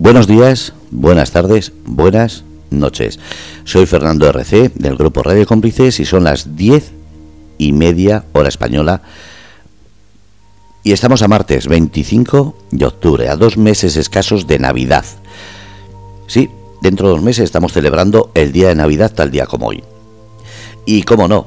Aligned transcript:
Buenos 0.00 0.26
días, 0.26 0.72
buenas 0.90 1.30
tardes, 1.30 1.74
buenas 1.84 2.42
noches. 2.70 3.20
Soy 3.64 3.84
Fernando 3.84 4.26
RC 4.30 4.70
del 4.74 4.96
grupo 4.96 5.22
Radio 5.22 5.46
Cómplices 5.46 6.00
y 6.00 6.06
son 6.06 6.24
las 6.24 6.56
diez 6.56 6.92
y 7.58 7.72
media 7.72 8.24
hora 8.32 8.48
española. 8.48 9.02
Y 10.82 10.92
estamos 10.92 11.20
a 11.20 11.28
martes 11.28 11.68
25 11.68 12.56
de 12.70 12.86
octubre, 12.86 13.28
a 13.28 13.36
dos 13.36 13.58
meses 13.58 13.98
escasos 13.98 14.46
de 14.46 14.58
Navidad. 14.58 15.04
Sí, 16.28 16.48
dentro 16.80 17.08
de 17.08 17.14
dos 17.16 17.22
meses 17.22 17.44
estamos 17.44 17.74
celebrando 17.74 18.30
el 18.32 18.52
día 18.52 18.68
de 18.68 18.76
Navidad 18.76 19.12
tal 19.14 19.30
día 19.30 19.44
como 19.44 19.66
hoy. 19.66 19.84
Y 20.86 21.02
cómo 21.02 21.28
no, 21.28 21.46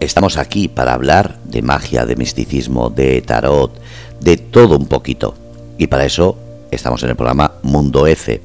estamos 0.00 0.38
aquí 0.38 0.68
para 0.68 0.94
hablar 0.94 1.38
de 1.44 1.60
magia, 1.60 2.06
de 2.06 2.16
misticismo, 2.16 2.88
de 2.88 3.20
tarot, 3.20 3.78
de 4.22 4.38
todo 4.38 4.78
un 4.78 4.86
poquito. 4.86 5.34
Y 5.76 5.88
para 5.88 6.06
eso 6.06 6.38
estamos 6.74 7.02
en 7.02 7.10
el 7.10 7.16
programa 7.16 7.52
Mundo 7.62 8.06
Ece. 8.06 8.40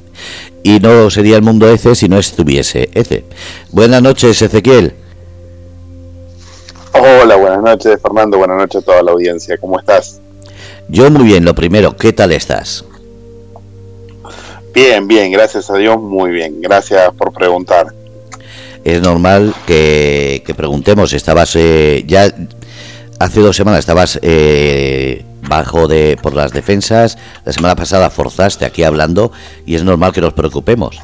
Y 0.64 0.80
no 0.80 1.10
sería 1.10 1.36
el 1.36 1.42
Mundo 1.42 1.70
Ece 1.70 1.96
si 1.96 2.08
no 2.10 2.18
estuviese 2.18 2.90
Ece. 2.94 3.26
Buenas 3.72 4.02
noches, 4.02 4.42
Ezequiel. 4.42 4.94
Hola, 6.94 7.36
buenas 7.36 7.62
noches, 7.62 8.00
Fernando. 8.02 8.38
Buenas 8.38 8.58
noches 8.58 8.82
a 8.82 8.86
toda 8.86 9.04
la 9.04 9.12
audiencia. 9.12 9.58
¿Cómo 9.58 9.80
estás? 9.80 10.20
Yo 10.90 11.10
muy 11.10 11.24
bien. 11.24 11.46
Lo 11.46 11.56
primero, 11.56 11.96
¿qué 11.96 12.14
tal 12.14 12.32
estás? 12.32 12.84
Bien, 14.74 15.08
bien, 15.08 15.32
gracias 15.32 15.70
a 15.70 15.76
Dios, 15.76 16.00
muy 16.00 16.32
bien. 16.32 16.62
Gracias 16.62 17.12
por 17.18 17.34
preguntar. 17.34 17.88
Es 18.84 19.02
normal 19.02 19.54
que, 19.66 20.44
preguntemos. 20.56 21.14
Estabas 21.14 21.56
eh, 21.56 22.04
ya 22.08 22.34
hace 23.20 23.42
dos 23.42 23.56
semanas 23.56 23.80
estabas 23.80 24.20
eh, 24.22 25.26
bajo 25.50 25.88
de 25.88 26.18
por 26.22 26.34
las 26.34 26.54
defensas. 26.54 27.18
La 27.44 27.52
semana 27.52 27.76
pasada 27.76 28.10
forzaste 28.10 28.64
aquí 28.66 28.84
hablando 28.84 29.32
y 29.66 29.76
es 29.76 29.84
normal 29.84 30.14
que 30.14 30.22
nos 30.22 30.34
preocupemos. 30.34 31.02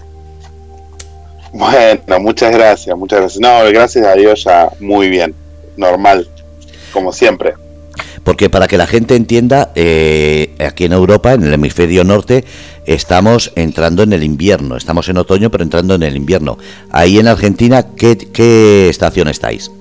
Bueno, 1.51 2.19
muchas 2.19 2.51
gracias, 2.51 2.95
muchas 2.97 3.19
gracias. 3.19 3.41
No, 3.41 3.69
gracias 3.71 4.05
a 4.05 4.13
Dios 4.13 4.43
ya 4.43 4.69
muy 4.79 5.09
bien, 5.09 5.33
normal, 5.77 6.27
como 6.93 7.11
siempre. 7.11 7.53
Porque 8.23 8.49
para 8.49 8.67
que 8.67 8.77
la 8.77 8.87
gente 8.87 9.15
entienda, 9.15 9.71
eh, 9.75 10.55
aquí 10.59 10.85
en 10.85 10.93
Europa, 10.93 11.33
en 11.33 11.43
el 11.43 11.53
hemisferio 11.53 12.03
norte, 12.03 12.43
estamos 12.85 13.51
entrando 13.55 14.03
en 14.03 14.13
el 14.13 14.23
invierno. 14.23 14.75
Estamos 14.75 15.07
en 15.09 15.17
otoño, 15.17 15.51
pero 15.51 15.63
entrando 15.63 15.93
en 15.93 16.03
el 16.03 16.17
invierno. 16.17 16.57
Ahí 16.91 17.19
en 17.19 17.27
Argentina, 17.27 17.85
¿qué, 17.95 18.17
qué 18.17 18.89
estación 18.89 19.27
estáis? 19.27 19.71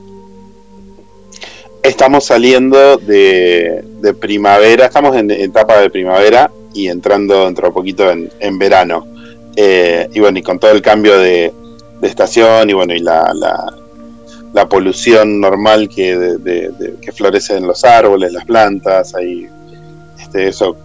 Estamos 1.84 2.24
saliendo 2.24 2.96
de, 2.96 3.84
primavera, 4.18 4.86
estamos 4.86 5.14
en 5.16 5.30
etapa 5.30 5.78
de 5.80 5.90
primavera 5.90 6.50
y 6.72 6.88
entrando 6.88 7.44
dentro 7.44 7.68
de 7.68 7.74
poquito 7.74 8.10
en, 8.10 8.58
verano. 8.58 9.06
Eh, 9.54 10.08
y 10.14 10.18
bueno, 10.18 10.38
y 10.38 10.42
con 10.42 10.58
todo 10.58 10.70
el 10.70 10.80
cambio 10.80 11.18
de, 11.18 11.52
estación 12.00 12.70
y 12.70 12.72
bueno, 12.72 12.94
y 12.94 13.00
la, 13.00 13.34
la, 13.34 14.66
polución 14.66 15.42
normal 15.42 15.90
que, 15.90 16.38
que 17.02 17.12
florece 17.12 17.58
en 17.58 17.66
los 17.66 17.84
árboles, 17.84 18.32
las 18.32 18.46
plantas, 18.46 19.14
ahí, 19.14 19.46
este, 20.18 20.48
eso 20.48 20.78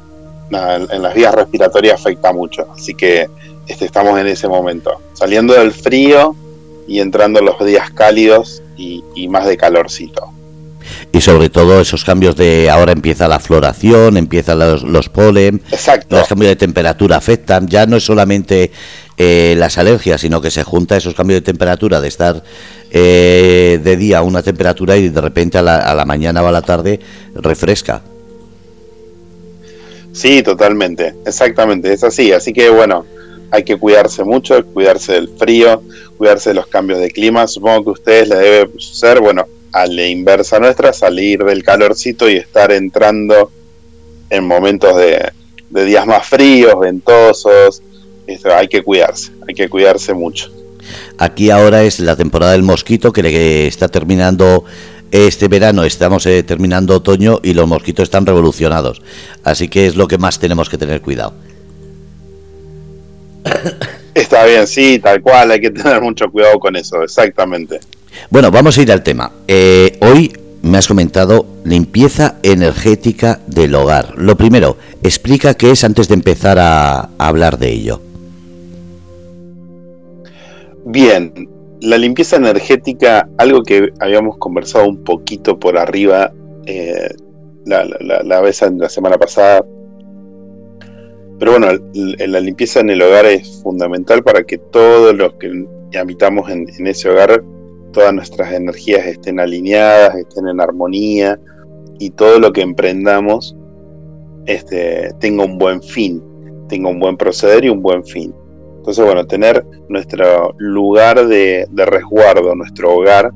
en 0.52 1.02
las 1.02 1.14
vías 1.14 1.34
respiratorias 1.34 2.02
afecta 2.02 2.34
mucho. 2.34 2.68
Así 2.76 2.94
que 2.94 3.30
este, 3.68 3.86
estamos 3.86 4.20
en 4.20 4.28
ese 4.28 4.50
momento, 4.50 5.00
saliendo 5.14 5.54
del 5.54 5.72
frío 5.72 6.36
y 6.90 7.00
entrando 7.00 7.40
en 7.40 7.46
los 7.46 7.66
días 7.66 7.90
cálidos 7.92 8.62
y 8.76 9.28
más 9.30 9.46
de 9.46 9.56
calorcito 9.56 10.34
y 11.12 11.22
sobre 11.22 11.50
todo 11.50 11.82
esos 11.82 12.04
cambios 12.04 12.36
de 12.36 12.70
ahora 12.70 12.92
empieza 12.92 13.28
la 13.28 13.40
floración, 13.40 14.18
empiezan 14.18 14.60
los, 14.60 14.84
los 14.84 15.10
polen, 15.10 15.62
los 16.10 16.28
cambios 16.28 16.50
de 16.50 16.56
temperatura 16.56 17.18
afectan, 17.18 17.68
ya 17.68 17.86
no 17.86 17.98
es 17.98 18.04
solamente 18.06 18.72
eh, 19.18 19.56
las 19.58 19.78
alergias, 19.78 20.22
sino 20.22 20.42
que 20.42 20.52
se 20.52 20.64
junta 20.64 20.98
esos 20.98 21.16
cambios 21.16 21.42
de 21.42 21.46
temperatura, 21.46 22.00
de 22.00 22.08
estar 22.08 22.44
eh, 22.92 23.80
de 23.84 23.98
día 23.98 24.20
a 24.20 24.22
una 24.22 24.44
temperatura 24.44 24.98
y 24.98 25.10
de 25.10 25.22
repente 25.22 25.58
a 25.58 25.62
la, 25.62 25.78
a 25.78 25.96
la 25.96 26.06
mañana 26.06 26.44
o 26.44 26.48
a 26.48 26.52
la 26.52 26.62
tarde 26.62 27.00
refresca. 27.34 28.02
Sí, 30.12 30.44
totalmente, 30.44 31.16
exactamente, 31.26 31.94
es 31.94 32.04
así, 32.04 32.32
así 32.32 32.54
que 32.54 32.70
bueno, 32.70 33.06
hay 33.52 33.64
que 33.64 33.78
cuidarse 33.78 34.24
mucho, 34.24 34.64
cuidarse 34.66 35.14
del 35.14 35.30
frío, 35.30 35.82
cuidarse 36.18 36.50
de 36.50 36.56
los 36.56 36.68
cambios 36.68 37.00
de 37.00 37.10
clima, 37.10 37.48
supongo 37.48 37.84
que 37.84 37.90
a 37.90 37.94
ustedes 37.94 38.30
le 38.30 38.36
debe 38.36 38.70
ser, 38.80 39.22
bueno, 39.22 39.46
a 39.72 39.86
la 39.86 40.08
inversa 40.08 40.60
nuestra, 40.60 40.94
salir 40.94 41.44
del 41.44 41.64
calorcito 41.64 42.30
y 42.30 42.36
estar 42.36 42.72
entrando 42.72 43.52
en 44.30 44.44
momentos 44.46 44.96
de, 44.98 45.32
días 45.86 46.06
más 46.06 46.28
fríos, 46.28 46.80
ventosos. 46.80 47.82
hay 48.56 48.68
que 48.68 48.84
cuidarse, 48.84 49.32
hay 49.48 49.54
que 49.54 49.70
cuidarse 49.70 50.14
mucho. 50.14 50.52
Aquí 51.18 51.50
ahora 51.50 51.84
es 51.84 52.00
la 52.00 52.16
temporada 52.16 52.54
del 52.54 52.64
mosquito 52.64 53.12
que 53.12 53.68
está 53.68 53.88
terminando 53.90 54.66
este 55.12 55.48
verano, 55.48 55.84
estamos 55.84 56.26
eh, 56.26 56.44
terminando 56.44 56.96
otoño 56.96 57.40
y 57.44 57.54
los 57.54 57.68
mosquitos 57.68 58.04
están 58.04 58.26
revolucionados. 58.26 59.02
Así 59.44 59.68
que 59.68 59.88
es 59.88 59.96
lo 59.96 60.08
que 60.08 60.18
más 60.18 60.40
tenemos 60.40 60.70
que 60.70 60.78
tener 60.78 61.02
cuidado. 61.02 61.34
Está 64.14 64.46
bien, 64.46 64.68
sí, 64.68 65.00
tal 65.00 65.22
cual, 65.22 65.52
hay 65.52 65.62
que 65.62 65.72
tener 65.72 66.02
mucho 66.02 66.30
cuidado 66.30 66.60
con 66.60 66.76
eso, 66.76 67.02
exactamente. 67.04 67.80
Bueno, 68.30 68.52
vamos 68.52 68.78
a 68.78 68.82
ir 68.82 68.92
al 68.92 69.04
tema. 69.04 69.32
Eh, 69.48 69.98
hoy 70.02 70.32
me 70.62 70.78
has 70.78 70.88
comentado 70.88 71.46
limpieza 71.64 72.36
energética 72.44 73.40
del 73.48 73.76
hogar. 73.76 74.18
Lo 74.18 74.36
primero, 74.36 74.78
explica 75.04 75.54
qué 75.54 75.72
es 75.72 75.84
antes 75.84 76.08
de 76.08 76.16
empezar 76.16 76.58
a, 76.60 77.10
hablar 77.18 77.58
de 77.58 77.72
ello. 77.72 78.02
Bien, 80.86 81.50
la 81.82 81.98
limpieza 81.98 82.38
energética, 82.38 83.30
algo 83.38 83.64
que 83.64 83.90
habíamos 84.00 84.38
conversado 84.38 84.88
un 84.88 85.04
poquito 85.04 85.60
por 85.60 85.78
arriba 85.78 86.34
eh, 86.66 87.10
la, 87.66 88.42
vez 88.42 88.62
en 88.62 88.80
la 88.80 88.90
semana 88.90 89.18
pasada. 89.18 89.64
Pero 91.40 91.52
bueno, 91.52 91.68
la 91.94 92.40
limpieza 92.42 92.82
en 92.82 92.90
el 92.90 93.02
hogar 93.02 93.26
es 93.26 93.62
fundamental 93.64 94.24
para 94.24 94.44
que 94.44 94.58
todos 94.58 95.16
los 95.16 95.34
que 95.36 95.66
habitamos 95.98 96.50
en 96.50 96.88
ese 96.88 97.10
hogar 97.10 97.42
todas 97.92 98.14
nuestras 98.14 98.54
energías 98.54 99.06
estén 99.06 99.40
alineadas, 99.40 100.16
estén 100.16 100.48
en 100.48 100.62
armonía 100.62 101.40
y 102.00 102.12
todo 102.12 102.40
lo 102.40 102.52
que 102.54 102.62
emprendamos 102.62 103.56
este, 104.46 105.12
tenga 105.20 105.46
un 105.46 105.58
buen 105.58 105.82
fin, 105.82 106.24
tenga 106.68 106.90
un 106.90 107.00
buen 107.00 107.18
proceder 107.18 107.66
y 107.66 107.70
un 107.70 107.82
buen 107.82 108.04
fin. 108.04 108.34
Entonces, 108.78 109.06
bueno, 109.06 109.26
tener 109.28 109.66
nuestro 109.90 110.56
lugar 110.58 111.28
de, 111.28 111.68
resguardo, 111.76 112.56
nuestro 112.56 112.96
hogar 112.96 113.32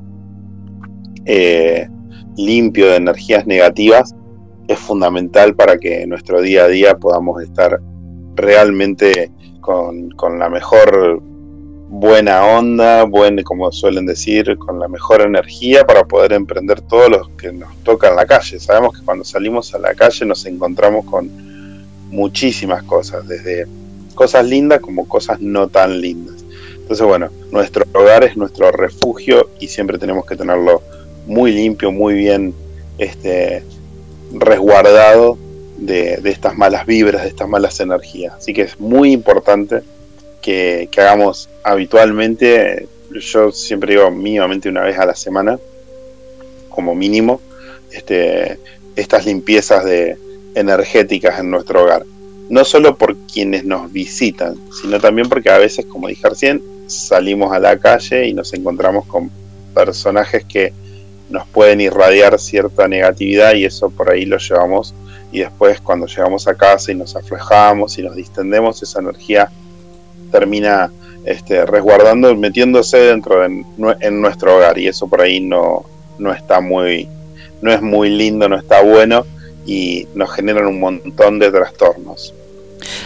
eh, 1.26 1.88
limpio 2.36 2.86
de 2.86 2.96
energías 2.96 3.46
negativas 3.46 4.14
es 4.66 4.78
fundamental 4.78 5.54
para 5.54 5.76
que 5.76 6.06
nuestro 6.06 6.40
día 6.40 6.64
a 6.64 6.68
día 6.68 6.96
podamos 6.96 7.42
estar 7.42 7.80
realmente 8.34 9.30
con, 9.60 10.10
con 10.10 10.38
la 10.38 10.48
mejor 10.48 11.22
buena 11.96 12.44
onda, 12.44 13.04
buen, 13.04 13.40
como 13.44 13.70
suelen 13.70 14.04
decir, 14.04 14.58
con 14.58 14.80
la 14.80 14.88
mejor 14.88 15.20
energía 15.20 15.86
para 15.86 16.02
poder 16.02 16.32
emprender 16.32 16.80
todo 16.80 17.08
lo 17.08 17.36
que 17.36 17.52
nos 17.52 17.72
toca 17.84 18.08
en 18.08 18.16
la 18.16 18.26
calle. 18.26 18.58
Sabemos 18.58 18.98
que 18.98 19.04
cuando 19.04 19.24
salimos 19.24 19.72
a 19.74 19.78
la 19.78 19.94
calle 19.94 20.26
nos 20.26 20.44
encontramos 20.44 21.04
con 21.04 21.30
muchísimas 22.10 22.82
cosas, 22.82 23.28
desde 23.28 23.68
cosas 24.16 24.44
lindas 24.44 24.80
como 24.80 25.06
cosas 25.06 25.40
no 25.40 25.68
tan 25.68 26.00
lindas. 26.00 26.44
Entonces, 26.74 27.06
bueno, 27.06 27.30
nuestro 27.52 27.84
hogar 27.92 28.24
es 28.24 28.36
nuestro 28.36 28.72
refugio 28.72 29.50
y 29.60 29.68
siempre 29.68 29.96
tenemos 29.96 30.26
que 30.26 30.34
tenerlo 30.34 30.82
muy 31.26 31.52
limpio, 31.52 31.92
muy 31.92 32.14
bien 32.14 32.54
este, 32.98 33.62
resguardado 34.32 35.38
de, 35.78 36.16
de 36.16 36.30
estas 36.30 36.56
malas 36.56 36.86
vibras, 36.86 37.22
de 37.22 37.28
estas 37.28 37.48
malas 37.48 37.78
energías. 37.78 38.34
Así 38.34 38.52
que 38.52 38.62
es 38.62 38.80
muy 38.80 39.12
importante 39.12 39.82
que, 40.44 40.90
hagamos 40.98 41.48
habitualmente, 41.62 42.86
yo 43.10 43.50
siempre 43.50 43.94
digo 43.94 44.10
mínimamente 44.10 44.68
una 44.68 44.82
vez 44.82 44.98
a 44.98 45.06
la 45.06 45.16
semana, 45.16 45.58
como 46.68 46.94
mínimo, 46.94 47.40
este, 47.90 48.58
estas 48.94 49.24
limpiezas 49.24 49.84
de, 49.86 50.18
energéticas 50.54 51.40
en 51.40 51.50
nuestro 51.50 51.82
hogar. 51.82 52.04
No 52.50 52.64
solo 52.64 52.96
por 52.96 53.16
quienes 53.16 53.64
nos 53.64 53.90
visitan, 53.90 54.56
sino 54.82 55.00
también 55.00 55.30
porque 55.30 55.50
a 55.50 55.56
veces, 55.56 55.86
como 55.86 56.08
dije 56.08 56.28
recién, 56.28 56.62
salimos 56.86 57.52
a 57.54 57.58
la 57.58 57.78
calle 57.78 58.28
y 58.28 58.34
nos 58.34 58.52
encontramos 58.52 59.06
con 59.06 59.30
personajes 59.74 60.44
que 60.44 60.74
nos 61.30 61.46
pueden 61.48 61.80
irradiar 61.80 62.38
cierta 62.38 62.86
negatividad 62.86 63.54
y 63.54 63.64
eso 63.64 63.88
por 63.88 64.12
ahí 64.12 64.26
lo 64.26 64.36
llevamos 64.36 64.94
y 65.32 65.40
después 65.40 65.80
cuando 65.80 66.06
llegamos 66.06 66.46
a 66.46 66.54
casa 66.54 66.92
y 66.92 66.94
nos 66.94 67.16
aflojamos 67.16 67.98
y 67.98 68.02
nos 68.02 68.14
distendemos, 68.14 68.82
esa 68.82 69.00
energía 69.00 69.50
termina 70.34 70.90
este, 71.24 71.64
resguardando, 71.64 72.34
metiéndose 72.34 72.98
dentro 72.98 73.40
de 73.40 73.64
en 74.00 74.20
nuestro 74.20 74.56
hogar 74.56 74.76
y 74.78 74.88
eso 74.88 75.06
por 75.06 75.22
ahí 75.22 75.38
no, 75.38 75.84
no 76.18 76.32
está 76.32 76.60
muy, 76.60 77.08
no 77.62 77.70
es 77.72 77.80
muy 77.80 78.10
lindo, 78.10 78.48
no 78.48 78.58
está 78.58 78.82
bueno 78.82 79.24
y 79.64 80.08
nos 80.16 80.32
generan 80.32 80.66
un 80.66 80.80
montón 80.80 81.38
de 81.38 81.52
trastornos. 81.52 82.34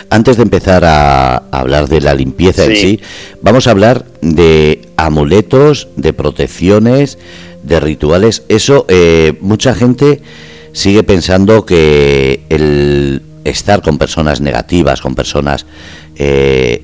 Antes 0.08 0.38
de 0.38 0.42
empezar 0.42 0.84
a 0.86 1.36
hablar 1.50 1.86
de 1.86 2.00
la 2.00 2.14
limpieza 2.14 2.64
en 2.64 2.76
sí, 2.76 3.00
vamos 3.42 3.66
a 3.66 3.72
hablar 3.72 4.06
de 4.22 4.88
amuletos, 4.96 5.88
de 5.96 6.14
protecciones, 6.14 7.18
de 7.62 7.78
rituales. 7.78 8.42
Eso, 8.48 8.86
eh, 8.88 9.34
mucha 9.40 9.74
gente 9.74 10.22
sigue 10.72 11.02
pensando 11.02 11.66
que 11.66 12.40
el 12.48 13.22
estar 13.44 13.82
con 13.82 13.98
personas 13.98 14.40
negativas, 14.40 15.00
con 15.00 15.14
personas 15.14 15.66
eh, 16.16 16.82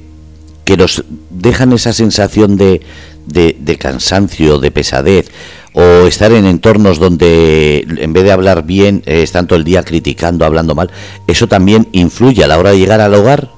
que 0.65 0.77
nos 0.77 1.05
dejan 1.31 1.73
esa 1.73 1.93
sensación 1.93 2.57
de, 2.57 2.81
de, 3.27 3.79
cansancio, 3.79 4.59
de 4.59 4.71
pesadez, 4.71 5.31
o 5.73 6.07
estar 6.07 6.33
en 6.33 6.47
entornos 6.47 6.99
donde 6.99 7.85
en 7.99 8.13
vez 8.13 8.25
de 8.25 8.33
hablar 8.33 8.65
bien 8.65 9.03
eh, 9.07 9.23
están 9.23 9.47
todo 9.47 9.59
el 9.59 9.65
día 9.65 9.83
criticando, 9.83 10.45
hablando 10.45 10.75
mal, 10.75 10.91
¿eso 11.27 11.49
también 11.49 11.89
influye 11.93 12.45
a 12.45 12.47
la 12.47 12.59
hora 12.59 12.71
de 12.71 12.79
llegar 12.79 13.01
al 13.01 13.15
hogar? 13.15 13.51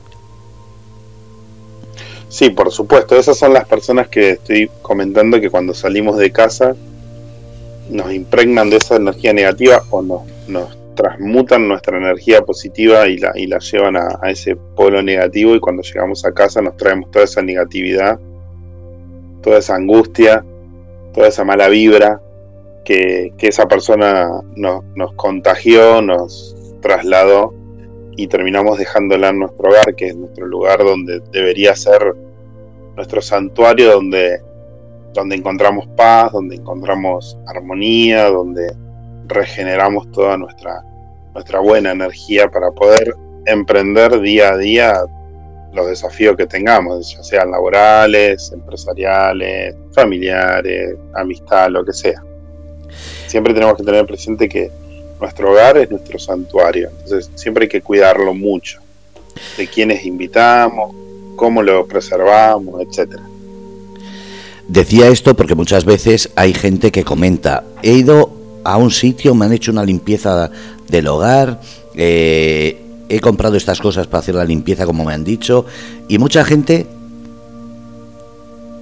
Sí, 2.29 2.51
por 2.51 2.73
supuesto, 2.73 3.17
esas 3.17 3.39
son 3.39 3.53
las 3.53 3.67
personas 3.67 4.09
que 4.09 4.31
estoy 4.31 4.71
comentando 4.83 5.41
que 5.41 5.51
cuando 5.51 5.75
salimos 5.75 6.19
de 6.19 6.33
casa 6.33 6.75
nos 7.89 8.13
impregnan 8.13 8.69
de 8.69 8.77
esa 8.79 8.97
energía 8.97 9.33
negativa 9.33 9.83
o 9.91 10.03
nos, 10.03 10.23
nos 10.49 10.77
transmutan 10.97 11.69
nuestra 11.69 11.97
energía 11.99 12.43
positiva 12.43 13.07
y 13.07 13.19
la, 13.19 13.33
y 13.37 13.47
la 13.47 13.59
llevan 13.59 13.97
a, 13.97 14.19
ese 14.29 14.57
polo 14.57 15.03
negativo 15.03 15.55
y 15.55 15.61
cuando 15.61 15.83
llegamos 15.83 16.25
a 16.25 16.33
casa 16.33 16.61
nos 16.61 16.77
traemos 16.77 17.11
toda 17.13 17.27
esa 17.27 17.43
negatividad, 17.43 18.19
toda 19.43 19.59
esa 19.59 19.77
angustia, 19.77 20.45
toda 21.15 21.29
esa 21.29 21.45
mala 21.45 21.69
vibra 21.69 22.21
que, 22.85 23.33
esa 23.39 23.69
persona 23.69 24.29
nos, 24.57 24.83
nos 24.97 25.13
contagió, 25.13 26.03
nos 26.03 26.57
trasladó 26.81 27.55
y 28.17 28.27
terminamos 28.27 28.79
dejándola 28.79 29.29
en 29.29 29.41
nuestro 29.41 29.69
hogar, 29.69 29.95
que 29.95 30.09
es 30.09 30.17
nuestro 30.17 30.47
lugar 30.47 30.79
donde 30.79 31.21
debería 31.31 31.77
ser 31.77 32.15
nuestro 32.97 33.21
santuario, 33.21 33.93
donde, 33.93 34.41
donde 35.13 35.37
encontramos 35.37 35.87
paz, 35.97 36.33
donde 36.33 36.57
encontramos 36.57 37.39
armonía, 37.47 38.31
donde 38.31 38.73
regeneramos 39.27 40.11
toda 40.13 40.37
nuestra, 40.37 40.83
nuestra 41.35 41.61
buena 41.61 41.93
energía 41.93 42.49
para 42.49 42.71
poder 42.71 43.15
emprender 43.47 44.21
día 44.21 44.53
a 44.53 44.57
día 44.57 45.03
los 45.73 45.89
desafíos 45.89 46.37
que 46.37 46.47
tengamos, 46.47 47.15
ya 47.15 47.23
sean 47.23 47.51
laborales, 47.51 48.51
empresariales, 48.53 49.75
familiares, 49.93 50.97
amistad, 51.15 51.69
lo 51.71 51.85
que 51.85 51.93
sea. 51.93 52.23
Siempre 53.27 53.53
tenemos 53.53 53.77
que 53.77 53.83
tener 53.83 54.07
presente 54.07 54.49
que 54.49 54.71
nuestro 55.21 55.53
hogar 55.53 55.77
es 55.77 55.91
nuestro 55.91 56.19
santuario, 56.19 56.89
entonces 56.91 57.31
siempre 57.35 57.65
hay 57.65 57.69
que 57.69 57.83
cuidarlo 57.83 58.33
mucho, 58.33 58.81
de 59.57 59.67
quienes 59.67 60.05
invitamos, 60.07 60.95
cómo 61.37 61.63
lo 61.63 61.87
preservamos, 61.87 62.81
etcétera. 62.81 63.23
Decía 64.69 65.09
esto 65.09 65.37
porque 65.37 65.55
muchas 65.55 65.85
veces 65.85 66.31
hay 66.37 66.53
gente 66.55 66.91
que 66.91 67.05
comenta, 67.05 67.65
he 67.83 67.93
ido 67.93 68.36
a 68.67 68.77
un 68.77 68.91
sitio, 68.91 69.35
me 69.35 69.47
han 69.47 69.53
hecho 69.53 69.71
una 69.71 69.85
limpieza 69.85 70.51
del 70.89 71.07
hogar, 71.07 71.61
eh, 71.95 72.83
he 73.09 73.21
comprado 73.21 73.57
estas 73.57 73.81
cosas 73.81 74.09
para 74.09 74.19
hacer 74.19 74.35
la 74.35 74.45
limpieza 74.45 74.85
como 74.85 75.05
me 75.05 75.15
han 75.15 75.23
dicho, 75.23 75.67
y 76.09 76.19
mucha 76.19 76.45
gente 76.45 76.87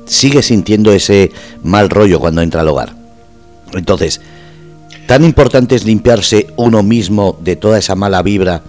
sigue 0.07 0.43
sintiendo 0.43 0.91
ese 0.93 1.33
mal 1.63 1.91
rollo 1.91 2.19
cuando 2.19 2.41
entra 2.41 2.63
al 2.63 2.69
hogar. 2.69 2.95
Entonces, 3.75 4.23
tan 5.07 5.23
importante 5.23 5.75
es 5.75 5.85
limpiarse 5.85 6.47
uno 6.57 6.83
mismo 6.83 7.37
de 7.41 7.57
toda 7.57 7.79
esa 7.79 7.95
mala 7.95 8.23
vibra 8.23 8.63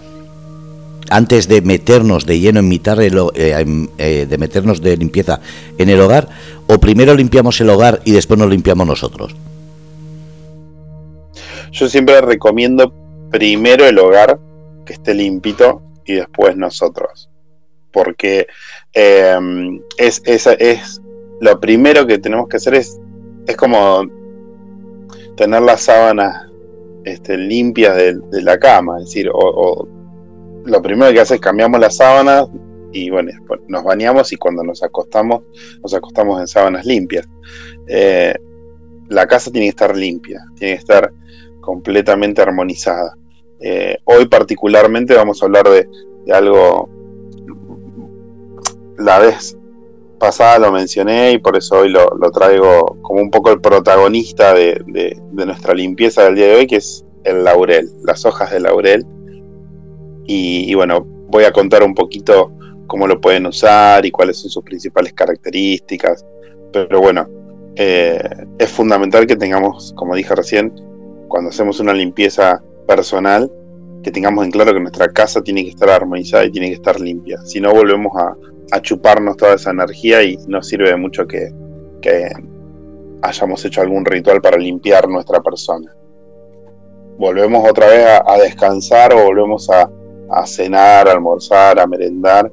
antes 1.08 1.48
de 1.48 1.62
meternos 1.62 2.26
de 2.26 2.40
lleno 2.40 2.60
en 2.60 2.68
mitad 2.68 2.96
de, 2.96 3.06
eh, 3.36 3.86
eh, 3.96 4.26
de 4.28 4.38
meternos 4.38 4.82
de 4.82 4.96
limpieza 4.98 5.40
en 5.78 5.88
el 5.88 6.00
hogar, 6.00 6.28
o 6.66 6.78
primero 6.78 7.14
limpiamos 7.14 7.58
el 7.62 7.70
hogar 7.70 8.02
y 8.04 8.10
después 8.10 8.38
nos 8.38 8.50
limpiamos 8.50 8.86
nosotros. 8.86 9.34
Yo 11.76 11.90
siempre 11.90 12.18
recomiendo 12.22 12.90
primero 13.30 13.84
el 13.84 13.98
hogar 13.98 14.40
que 14.86 14.94
esté 14.94 15.12
limpito 15.12 15.82
y 16.06 16.14
después 16.14 16.56
nosotros. 16.56 17.28
Porque 17.92 18.46
eh, 18.94 19.38
es, 19.98 20.22
es, 20.24 21.02
lo 21.42 21.60
primero 21.60 22.06
que 22.06 22.16
tenemos 22.16 22.48
que 22.48 22.56
hacer 22.56 22.76
es, 22.76 22.98
es 23.46 23.56
como 23.58 24.06
tener 25.36 25.60
las 25.60 25.82
sábanas 25.82 26.46
este, 27.04 27.36
limpias 27.36 27.94
de, 27.94 28.42
la 28.42 28.58
cama. 28.58 28.96
Es 29.00 29.08
decir, 29.08 29.28
o, 29.30 29.86
lo 30.64 30.80
primero 30.80 31.12
que 31.12 31.20
hace 31.20 31.34
es 31.34 31.40
cambiamos 31.42 31.78
las 31.78 31.96
sábanas 31.96 32.46
y 32.90 33.10
bueno, 33.10 33.32
nos 33.68 33.84
bañamos 33.84 34.32
y 34.32 34.36
cuando 34.36 34.64
nos 34.64 34.82
acostamos, 34.82 35.42
nos 35.82 35.92
acostamos 35.92 36.40
en 36.40 36.46
sábanas 36.46 36.86
limpias. 36.86 37.28
Eh, 37.86 38.34
la 39.08 39.26
casa 39.26 39.50
tiene 39.50 39.66
que 39.66 39.70
estar 39.70 39.94
limpia, 39.94 40.42
tiene 40.56 40.72
que 40.72 40.80
estar 40.80 41.12
completamente 41.66 42.40
armonizada. 42.40 43.18
Eh, 43.60 43.96
hoy 44.04 44.26
particularmente 44.26 45.16
vamos 45.16 45.42
a 45.42 45.46
hablar 45.46 45.68
de, 45.68 45.88
algo, 46.32 46.88
la 48.98 49.18
vez 49.18 49.58
pasada 50.20 50.60
lo 50.60 50.70
mencioné 50.70 51.32
y 51.32 51.38
por 51.38 51.56
eso 51.56 51.80
hoy 51.80 51.88
lo, 51.88 52.08
traigo 52.32 52.96
como 53.02 53.20
un 53.20 53.30
poco 53.30 53.50
el 53.50 53.60
protagonista 53.60 54.54
de, 54.54 54.80
nuestra 55.32 55.74
limpieza 55.74 56.22
del 56.24 56.36
día 56.36 56.46
de 56.46 56.54
hoy, 56.54 56.66
que 56.68 56.76
es 56.76 57.04
el 57.24 57.42
laurel, 57.42 57.90
las 58.04 58.24
hojas 58.24 58.52
de 58.52 58.60
laurel. 58.60 59.04
Y, 60.28 60.72
bueno, 60.74 61.04
voy 61.28 61.44
a 61.44 61.52
contar 61.52 61.82
un 61.82 61.94
poquito 61.94 62.52
cómo 62.86 63.08
lo 63.08 63.20
pueden 63.20 63.46
usar 63.46 64.06
y 64.06 64.12
cuáles 64.12 64.38
son 64.38 64.50
sus 64.50 64.62
principales 64.62 65.12
características. 65.12 66.24
Pero 66.72 67.00
bueno, 67.00 67.28
eh, 67.74 68.20
es 68.58 68.70
fundamental 68.70 69.26
que 69.26 69.36
tengamos, 69.36 69.92
como 69.96 70.16
dije 70.16 70.34
recién, 70.34 70.72
cuando 71.28 71.50
hacemos 71.50 71.80
una 71.80 71.92
limpieza 71.92 72.62
personal, 72.86 73.50
que 74.02 74.10
tengamos 74.10 74.44
en 74.44 74.50
claro 74.52 74.72
que 74.72 74.80
nuestra 74.80 75.08
casa 75.08 75.42
tiene 75.42 75.64
que 75.64 75.70
estar 75.70 75.90
armonizada 75.90 76.44
y 76.44 76.52
tiene 76.52 76.68
que 76.68 76.74
estar 76.74 77.00
limpia. 77.00 77.40
Si 77.44 77.60
no, 77.60 77.72
volvemos 77.72 78.12
a, 78.16 78.36
chuparnos 78.80 79.36
toda 79.36 79.54
esa 79.54 79.70
energía 79.70 80.22
y 80.22 80.36
no 80.48 80.62
sirve 80.62 80.90
de 80.90 80.96
mucho 80.96 81.26
que, 81.26 81.50
hayamos 83.22 83.64
hecho 83.64 83.80
algún 83.80 84.04
ritual 84.04 84.40
para 84.40 84.56
limpiar 84.56 85.08
nuestra 85.08 85.40
persona. 85.40 85.92
Volvemos 87.18 87.68
otra 87.68 87.88
vez 87.88 88.06
a, 88.24 88.38
descansar 88.38 89.12
o 89.12 89.24
volvemos 89.24 89.68
a, 89.70 89.90
a, 90.30 90.46
cenar, 90.46 91.08
a 91.08 91.12
almorzar, 91.12 91.80
a 91.80 91.86
merendar 91.86 92.52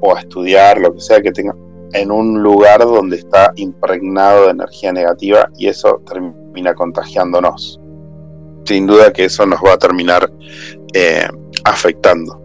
o 0.00 0.14
a 0.14 0.20
estudiar, 0.20 0.78
lo 0.78 0.94
que 0.94 1.00
sea 1.00 1.20
que 1.20 1.32
tenga, 1.32 1.54
en 1.94 2.10
un 2.10 2.42
lugar 2.42 2.80
donde 2.80 3.16
está 3.16 3.52
impregnado 3.56 4.46
de 4.46 4.50
energía 4.50 4.92
negativa 4.92 5.48
y 5.56 5.68
eso 5.68 6.02
termina 6.06 6.74
contagiándonos. 6.74 7.80
Sin 8.64 8.86
duda 8.86 9.12
que 9.12 9.26
eso 9.26 9.46
nos 9.46 9.60
va 9.60 9.74
a 9.74 9.78
terminar 9.78 10.30
eh, 10.92 11.28
afectando. 11.64 12.40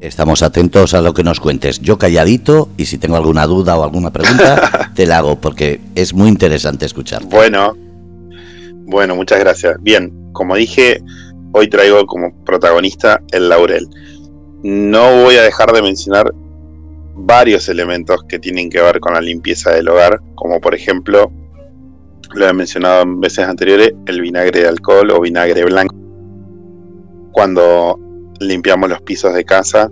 Estamos 0.00 0.42
atentos 0.42 0.94
a 0.94 1.02
lo 1.02 1.12
que 1.12 1.22
nos 1.22 1.38
cuentes. 1.38 1.80
Yo 1.80 1.98
calladito 1.98 2.70
y 2.76 2.86
si 2.86 2.98
tengo 2.98 3.16
alguna 3.16 3.46
duda 3.46 3.76
o 3.76 3.84
alguna 3.84 4.10
pregunta, 4.10 4.90
te 4.94 5.06
la 5.06 5.18
hago 5.18 5.36
porque 5.36 5.80
es 5.94 6.14
muy 6.14 6.28
interesante 6.28 6.86
escuchar. 6.86 7.22
Bueno, 7.24 7.76
bueno, 8.86 9.14
muchas 9.14 9.38
gracias. 9.38 9.76
Bien, 9.80 10.30
como 10.32 10.56
dije, 10.56 11.02
hoy 11.52 11.68
traigo 11.68 12.06
como 12.06 12.34
protagonista 12.44 13.20
el 13.32 13.50
laurel. 13.50 13.86
No 14.62 15.22
voy 15.22 15.36
a 15.36 15.42
dejar 15.42 15.72
de 15.72 15.82
mencionar 15.82 16.32
varios 17.24 17.68
elementos 17.68 18.24
que 18.28 18.38
tienen 18.38 18.68
que 18.68 18.80
ver 18.80 18.98
con 19.00 19.14
la 19.14 19.20
limpieza 19.20 19.70
del 19.70 19.88
hogar, 19.88 20.20
como 20.34 20.60
por 20.60 20.74
ejemplo, 20.74 21.30
lo 22.34 22.48
he 22.48 22.52
mencionado 22.52 23.02
en 23.02 23.20
veces 23.20 23.46
anteriores, 23.46 23.92
el 24.06 24.20
vinagre 24.20 24.62
de 24.62 24.68
alcohol 24.68 25.10
o 25.10 25.20
vinagre 25.20 25.64
blanco. 25.64 25.94
Cuando 27.32 27.98
limpiamos 28.40 28.90
los 28.90 29.00
pisos 29.02 29.34
de 29.34 29.44
casa, 29.44 29.90